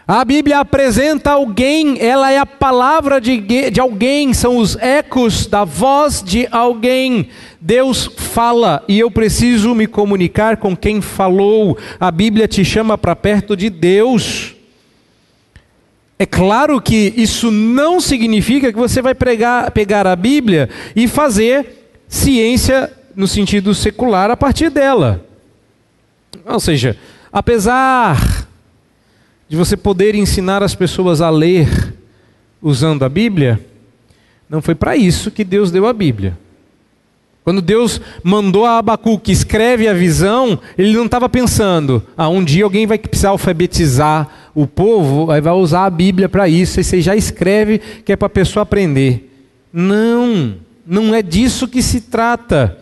A 0.08 0.24
Bíblia 0.24 0.60
apresenta 0.60 1.32
alguém, 1.32 2.00
ela 2.00 2.32
é 2.32 2.38
a 2.38 2.46
palavra 2.46 3.20
de, 3.20 3.72
de 3.72 3.80
alguém, 3.80 4.36
são 4.36 4.58
os 4.58 4.76
ecos 4.76 5.48
da 5.48 5.64
voz 5.64 6.22
de 6.22 6.48
alguém. 6.52 7.30
Deus 7.60 8.08
fala 8.16 8.84
e 8.88 9.00
eu 9.00 9.10
preciso 9.10 9.74
me 9.74 9.88
comunicar 9.88 10.58
com 10.58 10.78
quem 10.78 11.02
falou. 11.02 11.76
A 12.00 12.12
Bíblia 12.12 12.48
te 12.48 12.64
chama 12.64 13.00
para 13.00 13.16
perto 13.16 13.58
de 13.58 13.68
Deus. 13.68 14.54
É 16.20 16.26
claro 16.26 16.80
que 16.80 17.12
isso 17.18 17.50
não 17.50 18.00
significa 18.00 18.72
que 18.72 18.78
você 18.78 19.02
vai 19.02 19.16
pregar, 19.16 19.72
pegar 19.72 20.06
a 20.06 20.16
Bíblia 20.16 20.70
e 20.96 21.08
fazer 21.08 21.88
ciência 22.08 22.94
no 23.16 23.28
sentido 23.28 23.74
secular 23.74 24.30
a 24.30 24.38
partir 24.38 24.70
dela. 24.70 25.26
Ou 26.46 26.60
seja, 26.60 26.96
apesar 27.34 28.35
de 29.48 29.56
você 29.56 29.78
poder 29.78 30.16
ensinar 30.16 30.64
as 30.64 30.74
pessoas 30.74 31.22
a 31.22 31.30
ler 31.30 31.94
usando 32.62 33.04
a 33.04 33.10
Bíblia, 33.10 33.60
não 34.50 34.62
foi 34.62 34.76
para 34.76 34.96
isso 34.96 35.32
que 35.32 35.44
Deus 35.44 35.72
deu 35.72 35.86
a 35.86 35.94
Bíblia. 35.94 36.38
Quando 37.44 37.62
Deus 37.62 38.02
mandou 38.24 38.66
a 38.66 38.80
Abacuque 38.80 39.32
escreve 39.32 39.88
a 39.88 39.94
visão, 39.94 40.60
ele 40.76 40.94
não 40.94 41.06
estava 41.06 41.30
pensando, 41.30 42.02
ah, 42.18 42.28
um 42.28 42.44
dia 42.44 42.64
alguém 42.64 42.88
vai 42.88 42.98
precisar 42.98 43.30
alfabetizar 43.30 44.28
o 44.56 44.66
povo, 44.66 45.30
aí 45.30 45.40
vai 45.40 45.54
usar 45.54 45.86
a 45.86 45.90
Bíblia 45.92 46.28
para 46.28 46.50
isso, 46.50 46.80
e 46.80 46.84
você 46.84 47.02
já 47.02 47.16
escreve 47.16 47.80
que 48.04 48.12
é 48.12 48.16
para 48.16 48.26
a 48.26 48.30
pessoa 48.30 48.64
aprender. 48.64 49.32
Não, 49.72 50.56
não 50.88 51.14
é 51.14 51.22
disso 51.22 51.68
que 51.68 51.84
se 51.84 52.02
trata. 52.02 52.80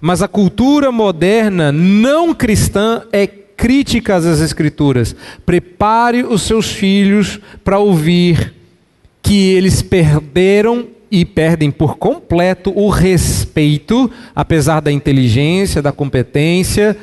Mas 0.00 0.22
a 0.22 0.28
cultura 0.28 0.90
moderna 0.90 1.70
não 1.70 2.32
cristã 2.32 3.02
é 3.12 3.26
crítica 3.60 4.16
às 4.16 4.24
Escrituras. 4.24 5.14
Prepare 5.44 6.24
os 6.24 6.40
seus 6.40 6.72
filhos 6.72 7.38
para 7.62 7.78
ouvir 7.78 8.54
que 9.20 9.50
eles 9.50 9.82
perderam 9.82 10.88
e 11.10 11.26
perdem 11.26 11.70
por 11.70 11.98
completo 11.98 12.72
o 12.74 12.88
respeito, 12.88 14.10
apesar 14.34 14.80
da 14.80 14.90
inteligência, 14.90 15.82
da 15.82 15.92
competência, 15.92 16.96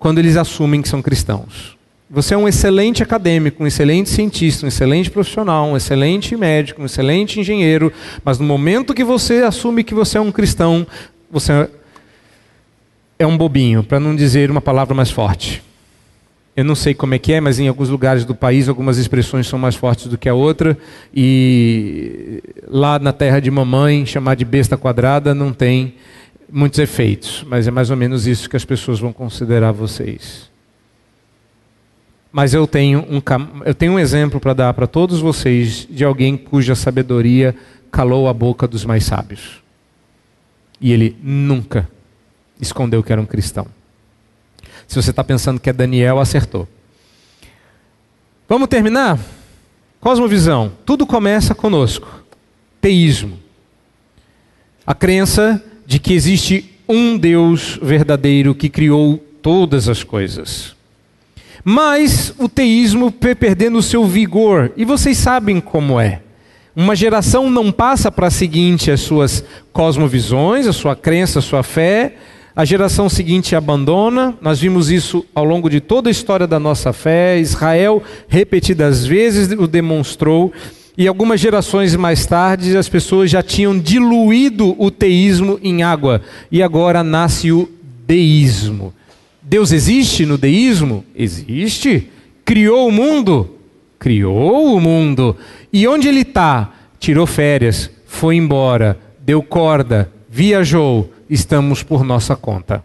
quando 0.00 0.18
eles 0.18 0.36
assumem 0.36 0.82
que 0.82 0.88
são 0.88 1.00
cristãos. 1.00 1.78
Você 2.10 2.34
é 2.34 2.36
um 2.36 2.48
excelente 2.48 3.04
acadêmico, 3.04 3.62
um 3.62 3.66
excelente 3.68 4.08
cientista, 4.08 4.66
um 4.66 4.68
excelente 4.68 5.12
profissional, 5.12 5.68
um 5.68 5.76
excelente 5.76 6.36
médico, 6.36 6.82
um 6.82 6.86
excelente 6.86 7.38
engenheiro, 7.38 7.92
mas 8.24 8.36
no 8.36 8.44
momento 8.44 8.92
que 8.92 9.04
você 9.04 9.44
assume 9.44 9.84
que 9.84 9.94
você 9.94 10.18
é 10.18 10.20
um 10.20 10.32
cristão, 10.32 10.84
você 11.30 11.70
é 13.16 13.24
um 13.24 13.38
bobinho, 13.38 13.84
para 13.84 14.00
não 14.00 14.16
dizer 14.16 14.50
uma 14.50 14.60
palavra 14.60 14.92
mais 14.92 15.12
forte. 15.12 15.69
Eu 16.56 16.64
não 16.64 16.74
sei 16.74 16.94
como 16.94 17.14
é 17.14 17.18
que 17.18 17.32
é, 17.32 17.40
mas 17.40 17.58
em 17.60 17.68
alguns 17.68 17.88
lugares 17.88 18.24
do 18.24 18.34
país 18.34 18.68
algumas 18.68 18.98
expressões 18.98 19.46
são 19.46 19.58
mais 19.58 19.76
fortes 19.76 20.08
do 20.08 20.18
que 20.18 20.28
a 20.28 20.34
outra. 20.34 20.76
E 21.14 22.42
lá 22.66 22.98
na 22.98 23.12
terra 23.12 23.40
de 23.40 23.50
mamãe, 23.50 24.04
chamar 24.04 24.34
de 24.34 24.44
besta 24.44 24.76
quadrada 24.76 25.34
não 25.34 25.52
tem 25.52 25.94
muitos 26.52 26.78
efeitos. 26.78 27.44
Mas 27.46 27.68
é 27.68 27.70
mais 27.70 27.90
ou 27.90 27.96
menos 27.96 28.26
isso 28.26 28.50
que 28.50 28.56
as 28.56 28.64
pessoas 28.64 28.98
vão 28.98 29.12
considerar 29.12 29.72
vocês. 29.72 30.50
Mas 32.32 32.52
eu 32.52 32.66
tenho 32.66 33.00
um, 33.08 33.22
eu 33.64 33.74
tenho 33.74 33.92
um 33.92 33.98
exemplo 33.98 34.38
para 34.38 34.54
dar 34.54 34.74
para 34.74 34.86
todos 34.86 35.20
vocês 35.20 35.86
de 35.90 36.04
alguém 36.04 36.36
cuja 36.36 36.74
sabedoria 36.74 37.54
calou 37.90 38.28
a 38.28 38.34
boca 38.34 38.68
dos 38.68 38.84
mais 38.84 39.04
sábios. 39.04 39.62
E 40.80 40.92
ele 40.92 41.16
nunca 41.22 41.88
escondeu 42.60 43.02
que 43.02 43.12
era 43.12 43.20
um 43.20 43.26
cristão. 43.26 43.66
Se 44.90 45.00
você 45.00 45.10
está 45.10 45.22
pensando 45.22 45.60
que 45.60 45.70
é 45.70 45.72
Daniel, 45.72 46.18
acertou. 46.18 46.66
Vamos 48.48 48.66
terminar? 48.66 49.20
Cosmovisão. 50.00 50.72
Tudo 50.84 51.06
começa 51.06 51.54
conosco. 51.54 52.24
Teísmo. 52.80 53.38
A 54.84 54.92
crença 54.92 55.62
de 55.86 56.00
que 56.00 56.12
existe 56.12 56.74
um 56.88 57.16
Deus 57.16 57.78
verdadeiro 57.80 58.52
que 58.52 58.68
criou 58.68 59.16
todas 59.40 59.88
as 59.88 60.02
coisas. 60.02 60.74
Mas 61.62 62.34
o 62.36 62.48
teísmo 62.48 63.12
perdendo 63.12 63.78
o 63.78 63.82
seu 63.84 64.04
vigor, 64.04 64.72
e 64.76 64.84
vocês 64.84 65.16
sabem 65.18 65.60
como 65.60 66.00
é. 66.00 66.20
Uma 66.74 66.96
geração 66.96 67.48
não 67.48 67.70
passa 67.70 68.10
para 68.10 68.26
a 68.26 68.30
seguinte 68.30 68.90
as 68.90 69.02
suas 69.02 69.44
cosmovisões, 69.72 70.66
a 70.66 70.72
sua 70.72 70.96
crença, 70.96 71.38
a 71.38 71.42
sua 71.42 71.62
fé, 71.62 72.16
a 72.54 72.64
geração 72.64 73.08
seguinte 73.08 73.54
abandona. 73.54 74.34
Nós 74.40 74.60
vimos 74.60 74.90
isso 74.90 75.24
ao 75.34 75.44
longo 75.44 75.70
de 75.70 75.80
toda 75.80 76.08
a 76.08 76.10
história 76.10 76.46
da 76.46 76.58
nossa 76.58 76.92
fé. 76.92 77.38
Israel, 77.38 78.02
repetidas 78.28 79.06
vezes, 79.06 79.50
o 79.52 79.66
demonstrou. 79.66 80.52
E 80.98 81.06
algumas 81.06 81.40
gerações 81.40 81.94
mais 81.96 82.26
tarde, 82.26 82.76
as 82.76 82.88
pessoas 82.88 83.30
já 83.30 83.42
tinham 83.42 83.78
diluído 83.78 84.74
o 84.78 84.90
teísmo 84.90 85.58
em 85.62 85.82
água. 85.82 86.20
E 86.50 86.62
agora 86.62 87.02
nasce 87.02 87.52
o 87.52 87.68
deísmo. 88.06 88.92
Deus 89.40 89.72
existe 89.72 90.26
no 90.26 90.36
deísmo? 90.36 91.04
Existe. 91.14 92.08
Criou 92.44 92.88
o 92.88 92.92
mundo? 92.92 93.56
Criou 93.98 94.76
o 94.76 94.80
mundo. 94.80 95.36
E 95.72 95.86
onde 95.86 96.08
ele 96.08 96.20
está? 96.20 96.72
Tirou 96.98 97.26
férias, 97.26 97.90
foi 98.06 98.36
embora, 98.36 98.98
deu 99.20 99.42
corda, 99.42 100.12
viajou, 100.28 101.09
estamos 101.30 101.82
por 101.82 102.04
nossa 102.04 102.34
conta. 102.34 102.84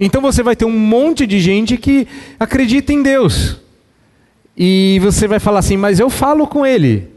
Então 0.00 0.20
você 0.20 0.42
vai 0.42 0.56
ter 0.56 0.64
um 0.64 0.76
monte 0.76 1.26
de 1.26 1.38
gente 1.38 1.76
que 1.76 2.08
acredita 2.40 2.92
em 2.92 3.02
Deus. 3.02 3.60
E 4.56 4.98
você 5.00 5.28
vai 5.28 5.38
falar 5.38 5.60
assim, 5.60 5.76
mas 5.76 6.00
eu 6.00 6.10
falo 6.10 6.46
com 6.46 6.66
ele. 6.66 7.08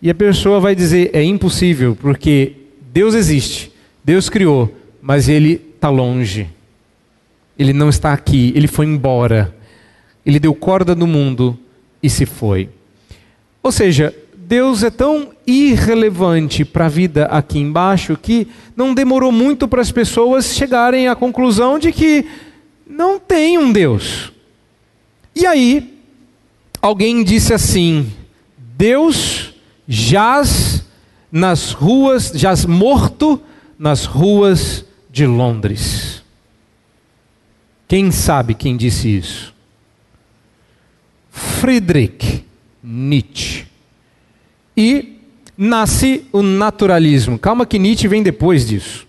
E 0.00 0.10
a 0.10 0.14
pessoa 0.14 0.58
vai 0.58 0.74
dizer, 0.74 1.10
é 1.12 1.22
impossível, 1.22 1.96
porque 2.00 2.54
Deus 2.92 3.14
existe, 3.14 3.70
Deus 4.02 4.28
criou, 4.28 4.74
mas 5.00 5.28
ele 5.28 5.60
está 5.74 5.88
longe. 5.88 6.48
Ele 7.56 7.72
não 7.72 7.88
está 7.88 8.12
aqui, 8.12 8.52
ele 8.56 8.66
foi 8.66 8.86
embora. 8.86 9.54
Ele 10.26 10.40
deu 10.40 10.54
corda 10.54 10.94
no 10.94 11.06
mundo 11.06 11.56
e 12.02 12.10
se 12.10 12.26
foi. 12.26 12.68
Ou 13.62 13.70
seja, 13.70 14.12
Deus 14.52 14.82
é 14.82 14.90
tão 14.90 15.32
irrelevante 15.46 16.62
para 16.62 16.84
a 16.84 16.88
vida 16.90 17.24
aqui 17.24 17.58
embaixo 17.58 18.18
que 18.18 18.46
não 18.76 18.92
demorou 18.92 19.32
muito 19.32 19.66
para 19.66 19.80
as 19.80 19.90
pessoas 19.90 20.54
chegarem 20.54 21.08
à 21.08 21.16
conclusão 21.16 21.78
de 21.78 21.90
que 21.90 22.26
não 22.86 23.18
tem 23.18 23.56
um 23.56 23.72
Deus. 23.72 24.30
E 25.34 25.46
aí, 25.46 25.98
alguém 26.82 27.24
disse 27.24 27.54
assim: 27.54 28.12
Deus 28.76 29.54
jaz 29.88 30.84
nas 31.32 31.72
ruas, 31.72 32.30
jaz 32.34 32.66
morto 32.66 33.40
nas 33.78 34.04
ruas 34.04 34.84
de 35.10 35.24
Londres. 35.24 36.22
Quem 37.88 38.10
sabe 38.10 38.52
quem 38.52 38.76
disse 38.76 39.16
isso? 39.16 39.54
Friedrich 41.30 42.44
Nietzsche. 42.84 43.71
E 44.76 45.18
nasce 45.56 46.24
o 46.32 46.42
naturalismo. 46.42 47.38
Calma 47.38 47.66
que 47.66 47.78
Nietzsche 47.78 48.08
vem 48.08 48.22
depois 48.22 48.66
disso. 48.66 49.06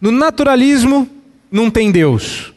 No 0.00 0.10
naturalismo 0.10 1.08
não 1.50 1.70
tem 1.70 1.90
Deus. 1.90 2.52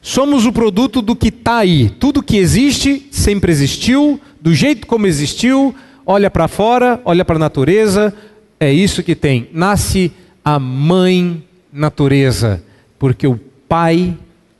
Somos 0.00 0.44
o 0.44 0.52
produto 0.52 1.00
do 1.00 1.16
que 1.16 1.28
está 1.28 1.58
aí. 1.58 1.88
Tudo 1.88 2.22
que 2.22 2.36
existe 2.36 3.06
sempre 3.10 3.50
existiu, 3.50 4.20
do 4.40 4.54
jeito 4.54 4.86
como 4.86 5.06
existiu. 5.06 5.74
Olha 6.04 6.30
para 6.30 6.46
fora, 6.46 7.00
olha 7.04 7.24
para 7.24 7.36
a 7.36 7.38
natureza. 7.38 8.14
É 8.60 8.72
isso 8.72 9.02
que 9.02 9.14
tem. 9.14 9.48
Nasce 9.52 10.12
a 10.44 10.58
mãe 10.58 11.42
natureza, 11.72 12.62
porque 12.98 13.26
o 13.26 13.40
pai 13.68 14.16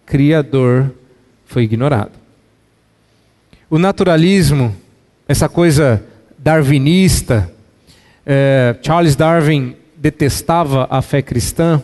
criador 0.07 0.91
foi 1.45 1.65
ignorado. 1.65 2.13
O 3.71 3.79
naturalismo, 3.79 4.75
essa 5.29 5.49
coisa 5.49 6.05
darwinista. 6.45 7.51
É, 8.27 8.77
Charles 8.83 9.17
Darwin 9.17 9.75
detestava 9.97 10.87
a 10.91 11.01
fé 11.01 11.23
cristã. 11.23 11.83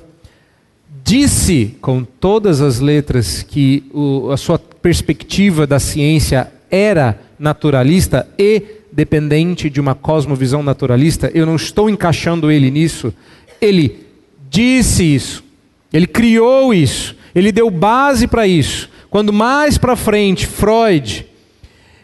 Disse 1.03 1.79
com 1.81 2.05
todas 2.05 2.61
as 2.61 2.79
letras 2.79 3.43
que 3.43 3.85
o, 3.91 4.31
a 4.31 4.37
sua 4.37 4.59
perspectiva 4.59 5.67
da 5.67 5.81
ciência 5.81 6.53
era 6.71 7.19
naturalista 7.39 8.29
e 8.39 8.63
dependente 8.93 9.71
de 9.71 9.81
uma 9.81 9.95
cosmovisão 9.95 10.63
naturalista. 10.63 11.31
Eu 11.33 11.47
não 11.47 11.57
estou 11.57 11.89
encaixando 11.89 12.51
ele 12.51 12.71
nisso. 12.71 13.15
Ele 13.63 14.07
disse 14.51 15.03
isso. 15.03 15.43
Ele 15.91 16.07
criou 16.07 16.75
isso. 16.75 17.17
Ele 17.35 17.51
deu 17.51 17.71
base 17.71 18.27
para 18.27 18.47
isso. 18.47 18.91
Quando 19.09 19.33
mais 19.33 19.79
para 19.79 19.97
frente 19.97 20.47
Freud 20.47 21.27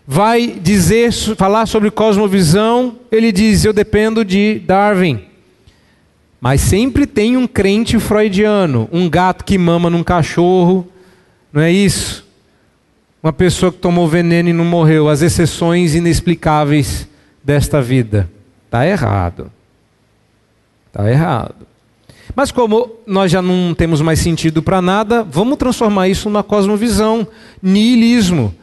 vai 0.07 0.47
dizer, 0.47 1.13
falar 1.13 1.67
sobre 1.67 1.91
cosmovisão, 1.91 2.97
ele 3.11 3.33
diz: 3.33 3.65
Eu 3.65 3.73
dependo 3.73 4.25
de 4.25 4.61
Darwin. 4.61 5.23
Mas 6.41 6.61
sempre 6.61 7.07
tem 7.07 7.37
um 7.37 7.47
crente 7.47 7.99
freudiano, 7.99 8.89
um 8.93 9.09
gato 9.09 9.45
que 9.45 9.59
mama 9.59 9.91
num 9.91 10.05
cachorro, 10.05 10.87
não 11.53 11.63
é 11.63 11.73
isso? 11.73 12.25
Uma 13.23 13.33
pessoa 13.33 13.73
que 13.73 13.79
tomou 13.79 14.07
veneno 14.07 14.51
e 14.51 14.53
não 14.53 14.65
morreu, 14.65 15.09
as 15.09 15.23
exceções 15.23 15.95
inexplicáveis 15.95 17.09
desta 17.43 17.83
vida. 17.83 18.31
Está 18.67 18.87
errado. 18.87 19.51
Está 20.87 21.11
errado. 21.11 21.67
Mas 22.35 22.53
como 22.53 22.91
nós 23.07 23.33
já 23.33 23.41
não 23.41 23.75
temos 23.75 24.01
mais 24.01 24.19
sentido 24.19 24.63
para 24.63 24.83
nada, 24.83 25.25
vamos 25.25 25.57
transformar 25.57 26.09
isso 26.09 26.29
numa 26.29 26.43
cosmovisão, 26.43 27.27
niilismo. 27.63 28.55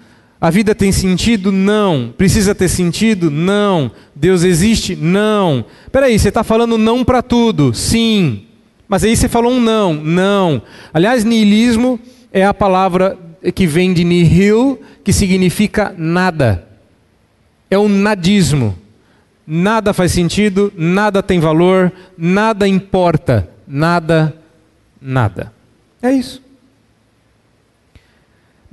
A 0.43 0.49
vida 0.49 0.75
tem 0.75 0.91
sentido? 0.91 1.53
Não. 1.53 2.13
Precisa 2.17 2.53
ter 2.53 2.67
sentido? 2.67 3.31
Não. 3.31 3.89
Deus 4.13 4.43
existe? 4.43 4.93
Não. 4.93 5.63
Peraí, 5.89 6.19
você 6.19 6.27
está 6.27 6.43
falando 6.43 6.77
não 6.77 7.01
para 7.01 7.21
tudo? 7.21 7.73
Sim. 7.73 8.43
Mas 8.85 9.05
aí 9.05 9.15
você 9.15 9.29
falou 9.29 9.53
um 9.53 9.61
não? 9.61 9.93
Não. 9.93 10.61
Aliás, 10.93 11.23
niilismo 11.23 11.97
é 12.29 12.43
a 12.45 12.53
palavra 12.53 13.17
que 13.55 13.65
vem 13.65 13.93
de 13.93 14.03
nihil, 14.03 14.81
que 15.01 15.13
significa 15.13 15.95
nada. 15.97 16.67
É 17.71 17.77
o 17.77 17.87
nadismo. 17.87 18.77
Nada 19.47 19.93
faz 19.93 20.11
sentido, 20.11 20.73
nada 20.75 21.23
tem 21.23 21.39
valor, 21.39 21.89
nada 22.17 22.67
importa, 22.67 23.49
nada, 23.65 24.35
nada. 25.01 25.53
É 26.01 26.11
isso. 26.11 26.43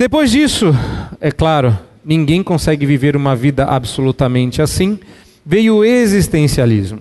Depois 0.01 0.31
disso, 0.31 0.75
é 1.21 1.31
claro, 1.31 1.79
ninguém 2.03 2.43
consegue 2.43 2.87
viver 2.87 3.15
uma 3.15 3.37
vida 3.37 3.67
absolutamente 3.67 4.63
assim. 4.63 4.99
Veio 5.45 5.77
o 5.77 5.85
existencialismo. 5.85 7.01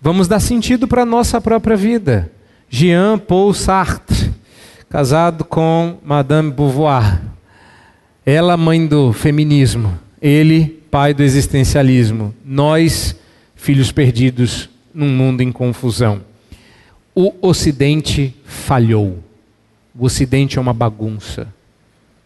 Vamos 0.00 0.26
dar 0.26 0.40
sentido 0.40 0.88
para 0.88 1.02
a 1.02 1.04
nossa 1.04 1.38
própria 1.38 1.76
vida. 1.76 2.32
Jean 2.70 3.18
Paul 3.18 3.52
Sartre, 3.52 4.32
casado 4.88 5.44
com 5.44 5.98
Madame 6.02 6.50
Beauvoir. 6.50 7.20
Ela, 8.24 8.56
mãe 8.56 8.86
do 8.86 9.12
feminismo. 9.12 9.92
Ele, 10.18 10.82
pai 10.90 11.12
do 11.12 11.22
existencialismo. 11.22 12.34
Nós, 12.42 13.14
filhos 13.54 13.92
perdidos 13.92 14.70
num 14.94 15.10
mundo 15.10 15.42
em 15.42 15.52
confusão. 15.52 16.22
O 17.14 17.34
Ocidente 17.42 18.34
falhou. 18.46 19.18
O 19.94 20.06
Ocidente 20.06 20.56
é 20.56 20.60
uma 20.62 20.72
bagunça 20.72 21.52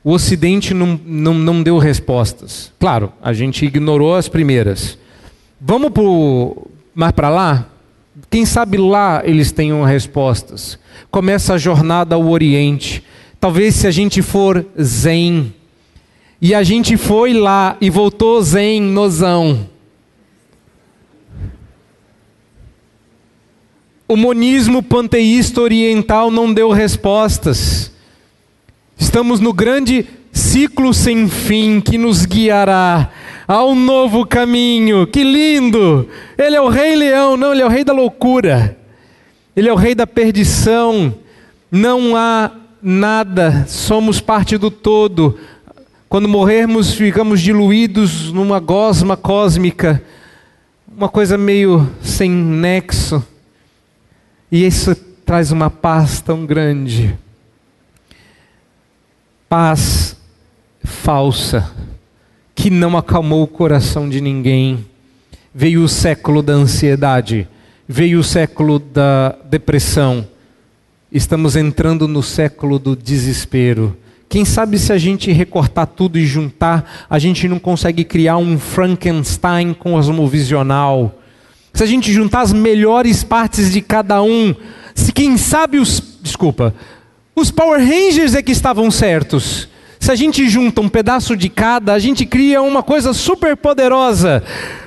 o 0.03 0.13
Ocidente 0.13 0.73
não, 0.73 0.99
não, 1.05 1.35
não 1.35 1.63
deu 1.63 1.79
respostas. 1.79 2.73
Claro, 2.79 3.13
a 3.23 3.33
gente 3.33 3.65
ignorou 3.65 4.15
as 4.15 4.29
primeiras. 4.29 4.99
Vamos 5.61 5.91
pro, 5.91 6.69
mais 6.95 7.13
para 7.13 7.29
lá? 7.29 7.69
Quem 8.31 8.45
sabe 8.45 8.77
lá 8.77 9.23
eles 9.25 9.53
tenham 9.53 9.83
respostas. 9.85 10.79
Começa 11.11 11.55
a 11.55 11.59
jornada 11.59 12.15
ao 12.15 12.29
Oriente. 12.29 13.03
Talvez 13.41 13.75
se 13.75 13.87
a 13.87 13.91
gente 13.91 14.21
for 14.23 14.67
zen, 14.81 15.55
e 16.41 16.55
a 16.55 16.63
gente 16.63 16.97
foi 16.97 17.33
lá 17.33 17.77
e 17.81 17.91
voltou 17.91 18.41
zen, 18.41 18.81
nozão. 18.81 19.69
O 24.07 24.17
monismo 24.17 24.83
panteísta 24.83 25.61
oriental 25.61 26.31
não 26.31 26.53
deu 26.53 26.71
respostas. 26.71 27.93
Estamos 28.99 29.39
no 29.39 29.53
grande 29.53 30.05
ciclo 30.33 30.93
sem 30.93 31.29
fim 31.29 31.81
que 31.81 31.97
nos 31.97 32.27
guiará 32.27 33.11
ao 33.47 33.75
novo 33.75 34.27
caminho. 34.27 35.07
Que 35.07 35.23
lindo! 35.23 36.09
Ele 36.37 36.57
é 36.57 36.61
o 36.61 36.69
Rei 36.69 36.97
Leão, 36.97 37.37
não, 37.37 37.53
ele 37.53 37.63
é 37.63 37.67
o 37.67 37.71
Rei 37.71 37.85
da 37.85 37.93
loucura. 37.93 38.77
Ele 39.57 39.69
é 39.69 39.73
o 39.73 39.77
Rei 39.77 39.95
da 39.95 40.07
perdição. 40.07 41.15
Não 41.71 42.17
há 42.17 42.51
nada, 42.83 43.65
somos 43.69 44.21
parte 44.21 44.59
do 44.59 44.71
todo. 44.71 45.39
Quando 46.09 46.29
morrermos, 46.29 46.93
ficamos 46.93 47.41
diluídos 47.41 48.33
numa 48.33 48.59
gosma 48.59 49.17
cósmica, 49.17 50.03
uma 50.97 51.09
coisa 51.09 51.39
meio 51.39 51.89
sem 52.03 52.31
nexo. 52.31 53.25
E 54.51 54.67
isso 54.67 54.95
traz 55.25 55.53
uma 55.53 55.71
paz 55.71 56.21
tão 56.21 56.45
grande 56.45 57.17
paz 59.49 60.17
falsa 60.85 61.73
que 62.55 62.71
não 62.71 62.99
acalmou 62.99 63.43
o 63.43 63.47
coração 63.47 64.09
de 64.09 64.21
ninguém. 64.21 64.85
Veio 65.55 65.83
o 65.83 65.89
século 65.89 66.43
da 66.43 66.53
ansiedade, 66.53 67.49
veio 67.89 68.21
o 68.21 68.25
século 68.25 68.79
da 68.79 69.35
depressão. 69.49 70.27
Estamos 71.11 71.57
entrando 71.57 72.07
no 72.07 72.23
século 72.23 72.79
do 72.79 72.95
desespero. 72.95 73.97
Quem 74.29 74.45
sabe 74.45 74.79
se 74.79 74.93
a 74.93 74.99
gente 74.99 75.33
recortar 75.33 75.87
tudo 75.87 76.19
e 76.19 76.27
juntar, 76.27 77.07
a 77.09 77.19
gente 77.19 77.49
não 77.49 77.59
consegue 77.59 78.05
criar 78.05 78.37
um 78.37 78.59
Frankenstein 78.59 79.73
cosmovisional. 79.73 81.19
Se 81.73 81.83
a 81.83 81.87
gente 81.87 82.13
juntar 82.13 82.43
as 82.43 82.53
melhores 82.53 83.25
partes 83.25 83.73
de 83.73 83.81
cada 83.81 84.23
um, 84.23 84.55
se 84.95 85.13
quem 85.13 85.39
sabe 85.39 85.79
os, 85.79 86.19
desculpa, 86.21 86.75
os 87.39 87.51
Power 87.51 87.81
Rangers 87.81 88.35
é 88.35 88.43
que 88.43 88.53
estavam 88.53 88.91
certos. 88.91 89.69
Se 89.99 90.13
a 90.13 90.15
gente 90.15 90.49
junta 90.49 90.81
um 90.81 90.89
pedaço 90.89 91.37
de 91.37 91.49
cada, 91.49 91.93
a 91.93 91.99
gente 91.99 92.25
cria 92.25 92.63
uma 92.63 92.83
coisa 92.83 93.13
super 93.13 93.57
poderosa. 93.57 94.43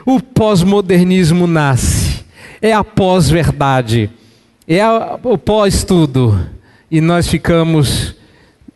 O 0.06 0.22
pós-modernismo 0.22 1.48
nasce. 1.48 2.24
É 2.62 2.74
a 2.74 2.84
pós-verdade 2.84 4.10
é 4.78 4.88
o 5.24 5.38
pós-tudo. 5.38 6.40
E 6.90 7.02
nós 7.02 7.28
ficamos, 7.28 8.16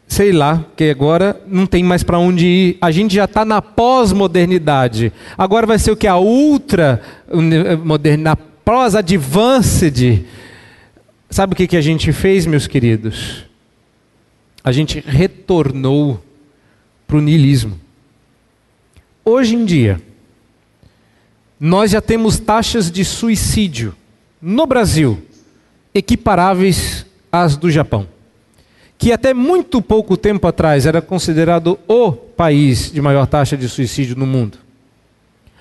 sei 0.07 0.32
lá, 0.32 0.63
que 0.76 0.89
agora 0.89 1.41
não 1.47 1.65
tem 1.65 1.84
mais 1.84 2.03
para 2.03 2.19
onde 2.19 2.45
ir. 2.45 2.78
A 2.82 2.91
gente 2.91 3.15
já 3.15 3.26
está 3.26 3.45
na 3.45 3.61
pós-modernidade. 3.61 5.11
Agora 5.38 5.65
vai 5.65 5.80
ser 5.80 5.91
o 5.91 5.95
que? 5.95 6.07
A 6.07 6.17
ultra 6.17 7.01
modernidade, 7.84 8.39
a 8.41 8.61
pós-advanced. 8.63 10.26
Sabe 11.30 11.53
o 11.53 11.55
que, 11.55 11.67
que 11.67 11.78
a 11.78 11.82
gente 11.82 12.11
fez, 12.11 12.45
meus 12.45 12.67
queridos? 12.67 13.45
A 14.66 14.72
gente 14.72 14.99
retornou 14.99 16.20
para 17.05 17.18
o 17.18 17.22
niilismo. 17.22 17.80
Hoje 19.24 19.53
em 19.53 19.63
dia, 19.63 20.01
nós 21.59 21.91
já 21.91 22.01
temos 22.01 22.39
taxas 22.39 22.89
de 22.89 23.05
suicídio 23.05 23.95
no 24.41 24.66
Brasil 24.66 25.22
equiparáveis 25.93 27.05
às 27.32 27.55
do 27.55 27.70
Japão, 27.70 28.07
que 28.97 29.11
até 29.13 29.36
muito 29.36 29.84
pouco 29.84 30.18
tempo 30.18 30.47
atrás 30.47 30.88
era 30.88 30.99
considerado 30.99 31.78
o 31.88 32.11
país 32.11 32.91
de 32.91 32.99
maior 32.99 33.28
taxa 33.28 33.55
de 33.55 33.70
suicídio 33.70 34.16
no 34.16 34.26
mundo. 34.26 34.57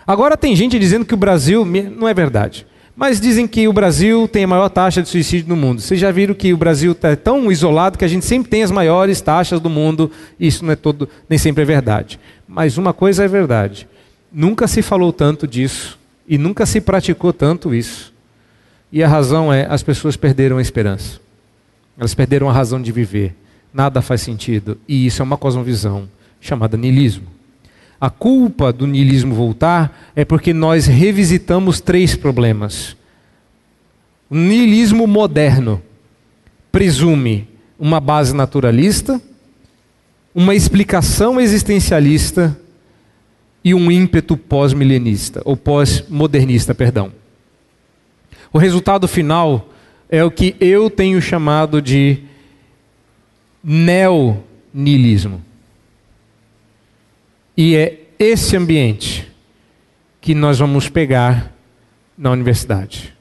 Agora 0.06 0.34
tem 0.34 0.56
gente 0.56 0.78
dizendo 0.78 1.04
que 1.04 1.14
o 1.14 1.18
Brasil, 1.18 1.62
não 1.66 2.08
é 2.08 2.14
verdade, 2.14 2.66
mas 2.96 3.20
dizem 3.20 3.46
que 3.46 3.66
o 3.66 3.72
Brasil 3.72 4.28
tem 4.28 4.44
a 4.44 4.48
maior 4.48 4.68
taxa 4.68 5.02
de 5.02 5.08
suicídio 5.08 5.48
no 5.48 5.56
mundo. 5.56 5.80
Vocês 5.80 5.98
já 5.98 6.12
viram 6.12 6.34
que 6.34 6.52
o 6.52 6.56
Brasil 6.56 6.92
está 6.92 7.16
tão 7.16 7.50
isolado 7.50 7.98
que 7.98 8.04
a 8.04 8.08
gente 8.08 8.24
sempre 8.24 8.48
tem 8.48 8.62
as 8.62 8.70
maiores 8.70 9.20
taxas 9.20 9.60
do 9.60 9.68
mundo. 9.68 10.10
Isso 10.38 10.64
não 10.64 10.72
é 10.72 10.76
todo, 10.76 11.08
nem 11.28 11.38
sempre 11.38 11.62
é 11.62 11.66
verdade. 11.66 12.20
Mas 12.46 12.78
uma 12.78 12.92
coisa 12.92 13.24
é 13.24 13.28
verdade: 13.28 13.88
nunca 14.32 14.68
se 14.68 14.80
falou 14.80 15.12
tanto 15.12 15.46
disso 15.46 15.98
e 16.28 16.38
nunca 16.38 16.64
se 16.66 16.80
praticou 16.80 17.32
tanto 17.32 17.74
isso. 17.74 18.12
E 18.92 19.02
a 19.02 19.08
razão 19.08 19.52
é: 19.52 19.66
as 19.68 19.82
pessoas 19.82 20.16
perderam 20.16 20.58
a 20.58 20.62
esperança. 20.62 21.20
Elas 21.98 22.14
perderam 22.14 22.48
a 22.48 22.52
razão 22.52 22.80
de 22.80 22.92
viver. 22.92 23.34
Nada 23.72 24.00
faz 24.00 24.20
sentido. 24.20 24.78
E 24.86 25.04
isso 25.04 25.20
é 25.20 25.24
uma 25.24 25.36
cosmovisão 25.36 26.08
chamada 26.40 26.76
niilismo. 26.76 27.33
A 28.00 28.10
culpa 28.10 28.72
do 28.72 28.86
niilismo 28.86 29.34
voltar 29.34 30.10
é 30.14 30.24
porque 30.24 30.52
nós 30.52 30.86
revisitamos 30.86 31.80
três 31.80 32.16
problemas. 32.16 32.96
O 34.28 34.34
niilismo 34.34 35.06
moderno 35.06 35.80
presume 36.72 37.48
uma 37.78 38.00
base 38.00 38.34
naturalista, 38.34 39.20
uma 40.34 40.54
explicação 40.54 41.40
existencialista 41.40 42.58
e 43.62 43.72
um 43.74 43.90
ímpeto 43.90 44.36
pós-milenista, 44.36 45.40
ou 45.44 45.56
pós-modernista, 45.56 46.74
perdão. 46.74 47.12
O 48.52 48.58
resultado 48.58 49.08
final 49.08 49.70
é 50.08 50.22
o 50.22 50.30
que 50.30 50.54
eu 50.60 50.90
tenho 50.90 51.20
chamado 51.22 51.80
de 51.80 52.18
neonilismo. 53.62 55.42
E 57.56 57.76
é 57.76 58.00
esse 58.18 58.56
ambiente 58.56 59.30
que 60.20 60.34
nós 60.34 60.58
vamos 60.58 60.88
pegar 60.88 61.52
na 62.16 62.30
universidade. 62.30 63.14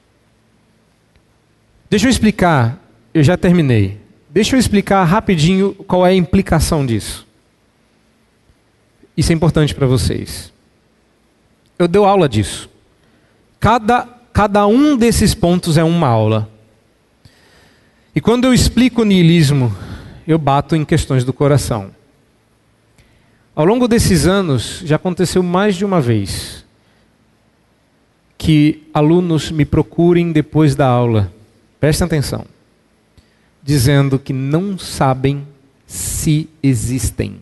Deixa 1.89 2.07
eu 2.07 2.09
explicar, 2.09 2.79
eu 3.13 3.23
já 3.23 3.37
terminei. 3.37 3.99
Deixa 4.29 4.55
eu 4.55 4.59
explicar 4.59 5.03
rapidinho 5.03 5.73
qual 5.73 6.05
é 6.05 6.09
a 6.11 6.15
implicação 6.15 6.85
disso. 6.85 7.27
Isso 9.15 9.31
é 9.31 9.35
importante 9.35 9.75
para 9.75 9.85
vocês. 9.85 10.51
Eu 11.77 11.87
dou 11.87 12.05
aula 12.05 12.27
disso. 12.27 12.69
Cada 13.59 14.23
Cada 14.33 14.65
um 14.65 14.97
desses 14.97 15.35
pontos 15.35 15.77
é 15.77 15.83
uma 15.83 16.07
aula. 16.07 16.49
E 18.15 18.19
quando 18.19 18.45
eu 18.45 18.53
explico 18.53 19.03
o 19.03 19.05
niilismo, 19.05 19.73
eu 20.27 20.39
bato 20.39 20.75
em 20.75 20.83
questões 20.83 21.23
do 21.23 21.31
coração. 21.31 21.91
Ao 23.55 23.65
longo 23.65 23.87
desses 23.87 24.25
anos, 24.25 24.81
já 24.83 24.95
aconteceu 24.95 25.43
mais 25.43 25.75
de 25.75 25.85
uma 25.85 26.01
vez 26.01 26.65
que 28.35 28.83
alunos 28.91 29.51
me 29.51 29.63
procurem 29.63 30.31
depois 30.31 30.75
da 30.75 30.87
aula, 30.87 31.31
prestem 31.79 32.05
atenção, 32.05 32.45
dizendo 33.61 34.17
que 34.17 34.33
não 34.33 34.77
sabem 34.77 35.47
se 35.85 36.49
existem. 36.63 37.37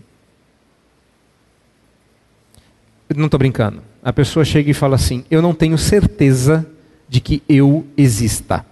Eu 3.08 3.16
não 3.16 3.26
estou 3.26 3.38
brincando. 3.38 3.82
A 4.04 4.12
pessoa 4.12 4.44
chega 4.44 4.70
e 4.70 4.74
fala 4.74 4.96
assim: 4.96 5.24
Eu 5.32 5.42
não 5.42 5.54
tenho 5.54 5.78
certeza 5.78 6.70
de 7.08 7.22
que 7.22 7.42
eu 7.48 7.88
exista. 7.96 8.66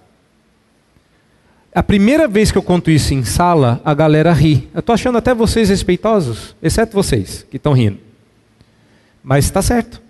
A 1.80 1.84
primeira 1.84 2.28
vez 2.28 2.52
que 2.52 2.58
eu 2.58 2.62
conto 2.62 2.92
isso 2.92 3.14
em 3.14 3.24
sala, 3.24 3.80
a 3.86 3.94
galera 3.94 4.34
ri. 4.34 4.68
Eu 4.74 4.82
estou 4.82 4.94
achando 4.94 5.18
até 5.18 5.34
vocês 5.34 5.70
respeitosos, 5.70 6.54
exceto 6.62 6.94
vocês 6.94 7.46
que 7.50 7.56
estão 7.56 7.72
rindo. 7.72 8.00
Mas 9.24 9.46
está 9.46 9.62
certo. 9.62 10.02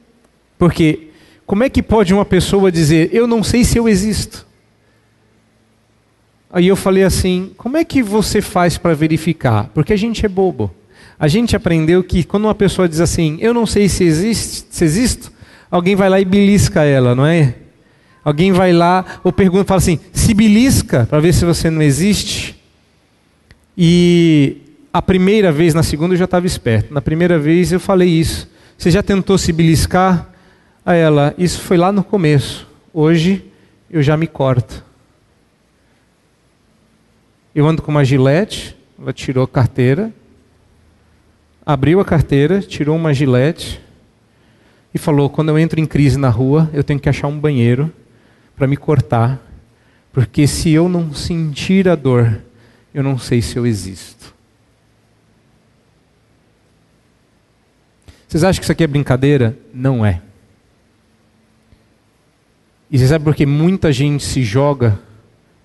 Porque 0.57 1.09
como 1.45 1.63
é 1.63 1.69
que 1.69 1.83
pode 1.83 2.11
uma 2.11 2.25
pessoa 2.25 2.71
dizer, 2.71 3.11
eu 3.13 3.27
não 3.27 3.43
sei 3.43 3.63
se 3.63 3.77
eu 3.77 3.87
existo? 3.87 4.47
Aí 6.51 6.67
eu 6.67 6.75
falei 6.75 7.03
assim: 7.03 7.51
como 7.55 7.77
é 7.77 7.85
que 7.85 8.01
você 8.01 8.41
faz 8.41 8.75
para 8.75 8.95
verificar? 8.95 9.69
Porque 9.71 9.93
a 9.93 9.97
gente 9.97 10.25
é 10.25 10.27
bobo. 10.27 10.73
A 11.19 11.27
gente 11.27 11.55
aprendeu 11.55 12.03
que 12.03 12.23
quando 12.23 12.45
uma 12.45 12.55
pessoa 12.55 12.89
diz 12.89 12.99
assim, 12.99 13.37
eu 13.41 13.53
não 13.53 13.67
sei 13.67 13.87
se 13.87 14.03
existe, 14.03 14.65
se 14.71 14.83
existo, 14.83 15.31
alguém 15.69 15.95
vai 15.95 16.09
lá 16.09 16.19
e 16.19 16.25
belisca 16.25 16.83
ela, 16.83 17.13
não 17.13 17.27
é? 17.27 17.53
Alguém 18.23 18.51
vai 18.51 18.73
lá 18.73 19.05
ou 19.23 19.31
pergunta, 19.31 19.65
fala 19.65 19.77
assim, 19.77 19.99
se 20.11 20.33
belisca 20.33 21.05
para 21.09 21.19
ver 21.19 21.33
se 21.33 21.45
você 21.45 21.69
não 21.69 21.81
existe. 21.81 22.61
E 23.77 24.57
a 24.91 25.01
primeira 25.01 25.51
vez, 25.51 25.73
na 25.73 25.83
segunda 25.83 26.13
eu 26.13 26.17
já 26.17 26.25
estava 26.25 26.45
esperto. 26.45 26.93
Na 26.93 27.01
primeira 27.01 27.39
vez 27.39 27.71
eu 27.71 27.79
falei 27.79 28.09
isso. 28.09 28.49
Você 28.77 28.91
já 28.91 29.01
tentou 29.01 29.37
se 29.37 29.51
beliscar? 29.53 30.27
A 30.85 30.95
ela, 30.95 31.35
isso 31.37 31.61
foi 31.61 31.77
lá 31.77 31.91
no 31.91 32.03
começo. 32.03 32.67
Hoje 32.93 33.45
eu 33.91 34.01
já 34.01 34.17
me 34.17 34.27
corto. 34.27 34.83
Eu 37.53 37.67
ando 37.67 37.81
com 37.81 37.91
uma 37.91 38.03
gilete, 38.03 38.75
ela 38.99 39.13
tirou 39.13 39.43
a 39.43 39.47
carteira, 39.47 40.11
abriu 41.65 41.99
a 41.99 42.05
carteira, 42.05 42.61
tirou 42.61 42.95
uma 42.95 43.13
gilete 43.13 43.81
e 44.93 44.97
falou: 44.97 45.29
quando 45.29 45.49
eu 45.49 45.59
entro 45.59 45.79
em 45.79 45.85
crise 45.85 46.17
na 46.17 46.29
rua, 46.29 46.69
eu 46.73 46.83
tenho 46.83 46.99
que 46.99 47.09
achar 47.09 47.27
um 47.27 47.37
banheiro 47.37 47.91
para 48.59 48.67
me 48.67 48.75
cortar, 48.75 49.39
porque 50.11 50.45
se 50.45 50.69
eu 50.69 50.89
não 50.89 51.13
sentir 51.13 51.87
a 51.87 51.95
dor, 51.95 52.41
eu 52.93 53.01
não 53.01 53.17
sei 53.17 53.41
se 53.41 53.55
eu 53.55 53.65
existo. 53.65 54.35
Vocês 58.27 58.43
acham 58.43 58.59
que 58.59 58.65
isso 58.65 58.71
aqui 58.71 58.83
é 58.83 58.87
brincadeira? 58.87 59.57
Não 59.73 60.05
é. 60.05 60.21
E 62.91 62.99
você 62.99 63.07
sabe 63.07 63.23
por 63.23 63.33
que 63.33 63.45
muita 63.45 63.93
gente 63.93 64.25
se 64.25 64.43
joga 64.43 64.99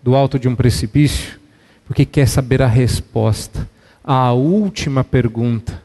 do 0.01 0.15
alto 0.15 0.39
de 0.39 0.49
um 0.49 0.55
precipício? 0.55 1.41
Porque 1.87 2.07
quer 2.07 2.29
saber 2.29 2.63
a 2.63 2.69
resposta 2.69 3.69
à 4.05 4.33
última 4.33 5.03
pergunta 5.03 5.83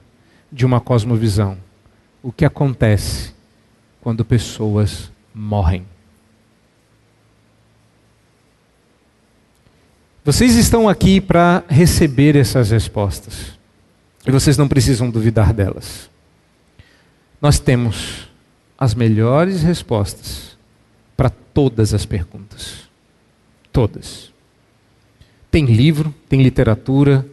de 0.51 0.63
uma 0.63 0.79
cosmovisão: 0.79 1.57
o 2.21 2.31
que 2.31 2.45
acontece 2.45 3.33
quando 3.99 4.23
pessoas 4.23 5.11
morrem? 5.33 5.85
Vocês 10.31 10.55
estão 10.57 10.87
aqui 10.87 11.19
para 11.19 11.63
receber 11.67 12.35
essas 12.35 12.69
respostas. 12.69 13.57
E 14.27 14.29
vocês 14.29 14.59
não 14.59 14.67
precisam 14.67 15.09
duvidar 15.09 15.51
delas. 15.51 16.07
Nós 17.41 17.57
temos 17.57 18.29
as 18.77 18.93
melhores 18.93 19.63
respostas 19.63 20.55
para 21.17 21.31
todas 21.31 21.95
as 21.95 22.05
perguntas. 22.05 22.87
Todas. 23.73 24.31
Tem 25.49 25.65
livro, 25.65 26.13
tem 26.29 26.43
literatura, 26.43 27.25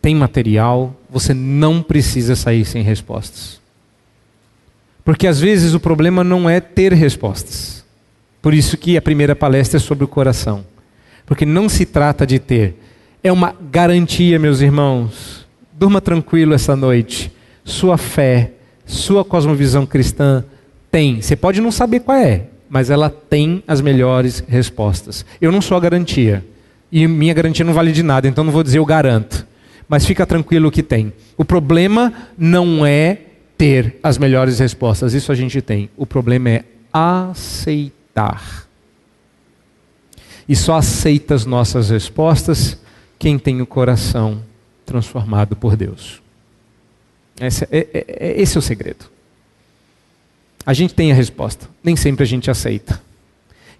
tem 0.00 0.14
material, 0.14 0.96
você 1.10 1.34
não 1.34 1.82
precisa 1.82 2.34
sair 2.34 2.64
sem 2.64 2.82
respostas. 2.82 3.60
Porque 5.04 5.26
às 5.26 5.38
vezes 5.38 5.74
o 5.74 5.80
problema 5.80 6.24
não 6.24 6.48
é 6.48 6.60
ter 6.60 6.94
respostas. 6.94 7.84
Por 8.40 8.54
isso 8.54 8.78
que 8.78 8.96
a 8.96 9.02
primeira 9.02 9.36
palestra 9.36 9.76
é 9.76 9.80
sobre 9.80 10.06
o 10.06 10.08
coração. 10.08 10.64
Porque 11.28 11.44
não 11.44 11.68
se 11.68 11.84
trata 11.84 12.26
de 12.26 12.38
ter, 12.38 12.74
É 13.22 13.30
uma 13.30 13.54
garantia, 13.70 14.38
meus 14.38 14.60
irmãos. 14.60 15.46
Durma 15.72 16.00
tranquilo 16.00 16.54
essa 16.54 16.74
noite. 16.74 17.30
Sua 17.64 17.98
fé, 17.98 18.52
sua 18.86 19.24
cosmovisão 19.24 19.84
cristã 19.84 20.44
tem. 20.90 21.20
Você 21.20 21.36
pode 21.36 21.60
não 21.60 21.70
saber 21.70 22.00
qual 22.00 22.16
é, 22.16 22.44
mas 22.70 22.90
ela 22.90 23.10
tem 23.10 23.62
as 23.66 23.80
melhores 23.80 24.42
respostas. 24.48 25.26
Eu 25.40 25.50
não 25.52 25.60
sou 25.60 25.76
a 25.76 25.80
garantia. 25.80 26.44
E 26.90 27.06
minha 27.06 27.34
garantia 27.34 27.64
não 27.64 27.74
vale 27.74 27.92
de 27.92 28.02
nada, 28.02 28.26
então 28.28 28.44
não 28.44 28.52
vou 28.52 28.62
dizer 28.62 28.78
eu 28.78 28.86
garanto. 28.86 29.46
Mas 29.88 30.06
fica 30.06 30.24
tranquilo 30.24 30.70
que 30.70 30.82
tem. 30.82 31.12
O 31.36 31.44
problema 31.44 32.12
não 32.38 32.86
é 32.86 33.18
ter 33.58 33.98
as 34.02 34.16
melhores 34.16 34.60
respostas, 34.60 35.12
isso 35.12 35.32
a 35.32 35.34
gente 35.34 35.60
tem. 35.60 35.90
O 35.96 36.06
problema 36.06 36.50
é 36.50 36.64
aceitar. 36.92 38.67
E 40.48 40.56
só 40.56 40.76
aceita 40.76 41.34
as 41.34 41.44
nossas 41.44 41.90
respostas 41.90 42.78
quem 43.18 43.38
tem 43.38 43.60
o 43.60 43.66
coração 43.66 44.42
transformado 44.86 45.54
por 45.54 45.76
Deus. 45.76 46.22
Esse 47.40 47.64
é, 47.64 47.86
é, 47.92 48.04
é, 48.08 48.40
esse 48.40 48.56
é 48.56 48.58
o 48.58 48.62
segredo. 48.62 49.04
A 50.64 50.72
gente 50.72 50.94
tem 50.94 51.12
a 51.12 51.14
resposta, 51.14 51.68
nem 51.82 51.96
sempre 51.96 52.22
a 52.22 52.26
gente 52.26 52.50
aceita. 52.50 53.00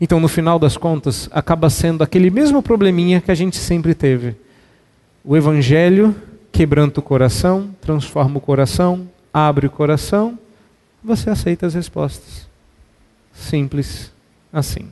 Então, 0.00 0.20
no 0.20 0.28
final 0.28 0.58
das 0.58 0.76
contas, 0.76 1.28
acaba 1.32 1.68
sendo 1.68 2.04
aquele 2.04 2.30
mesmo 2.30 2.62
probleminha 2.62 3.20
que 3.20 3.30
a 3.30 3.34
gente 3.34 3.56
sempre 3.56 3.94
teve. 3.94 4.36
O 5.24 5.36
Evangelho 5.36 6.14
quebranta 6.52 7.00
o 7.00 7.02
coração, 7.02 7.74
transforma 7.80 8.38
o 8.38 8.40
coração, 8.40 9.08
abre 9.32 9.66
o 9.66 9.70
coração, 9.70 10.38
você 11.02 11.30
aceita 11.30 11.66
as 11.66 11.74
respostas. 11.74 12.46
Simples 13.32 14.12
assim. 14.52 14.90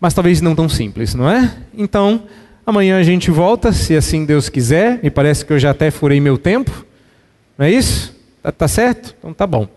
Mas 0.00 0.14
talvez 0.14 0.40
não 0.40 0.54
tão 0.54 0.68
simples, 0.68 1.14
não 1.14 1.28
é? 1.28 1.52
Então, 1.76 2.22
amanhã 2.64 2.98
a 2.98 3.02
gente 3.02 3.30
volta, 3.30 3.72
se 3.72 3.96
assim 3.96 4.24
Deus 4.24 4.48
quiser. 4.48 5.00
Me 5.02 5.10
parece 5.10 5.44
que 5.44 5.52
eu 5.52 5.58
já 5.58 5.70
até 5.70 5.90
furei 5.90 6.20
meu 6.20 6.38
tempo. 6.38 6.86
Não 7.56 7.66
é 7.66 7.70
isso? 7.70 8.14
Tá, 8.42 8.52
tá 8.52 8.68
certo? 8.68 9.14
Então 9.18 9.34
tá 9.34 9.46
bom. 9.46 9.68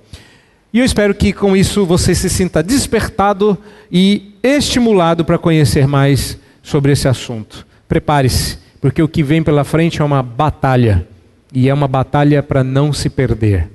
E 0.74 0.80
eu 0.80 0.86
espero 0.86 1.14
que 1.14 1.34
com 1.34 1.58
isso 1.58 1.86
você 1.86 2.16
se 2.16 2.30
sinta 2.30 2.64
despertado 2.64 3.58
e 3.92 4.36
estimulado 4.42 5.26
para 5.26 5.38
conhecer 5.38 5.88
mais 5.88 6.38
sobre 6.64 6.92
esse 6.92 7.08
assunto. 7.08 7.66
Prepare-se, 7.88 8.58
porque 8.80 9.02
o 9.02 9.08
que 9.08 9.24
vem 9.24 9.44
pela 9.44 9.64
frente 9.64 10.02
é 10.02 10.06
uma 10.06 10.24
batalha. 10.24 11.08
E 11.54 11.68
é 11.68 11.74
uma 11.74 11.88
batalha 11.88 12.42
para 12.42 12.64
não 12.64 12.94
se 12.94 13.10
perder. 13.10 13.70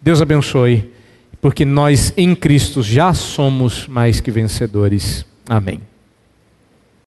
Deus 0.00 0.22
abençoe, 0.22 0.92
porque 1.40 1.64
nós 1.64 2.12
em 2.16 2.34
Cristo 2.36 2.82
já 2.82 3.12
somos 3.12 3.88
mais 3.88 4.20
que 4.20 4.30
vencedores. 4.30 5.24
Amém. 5.48 5.80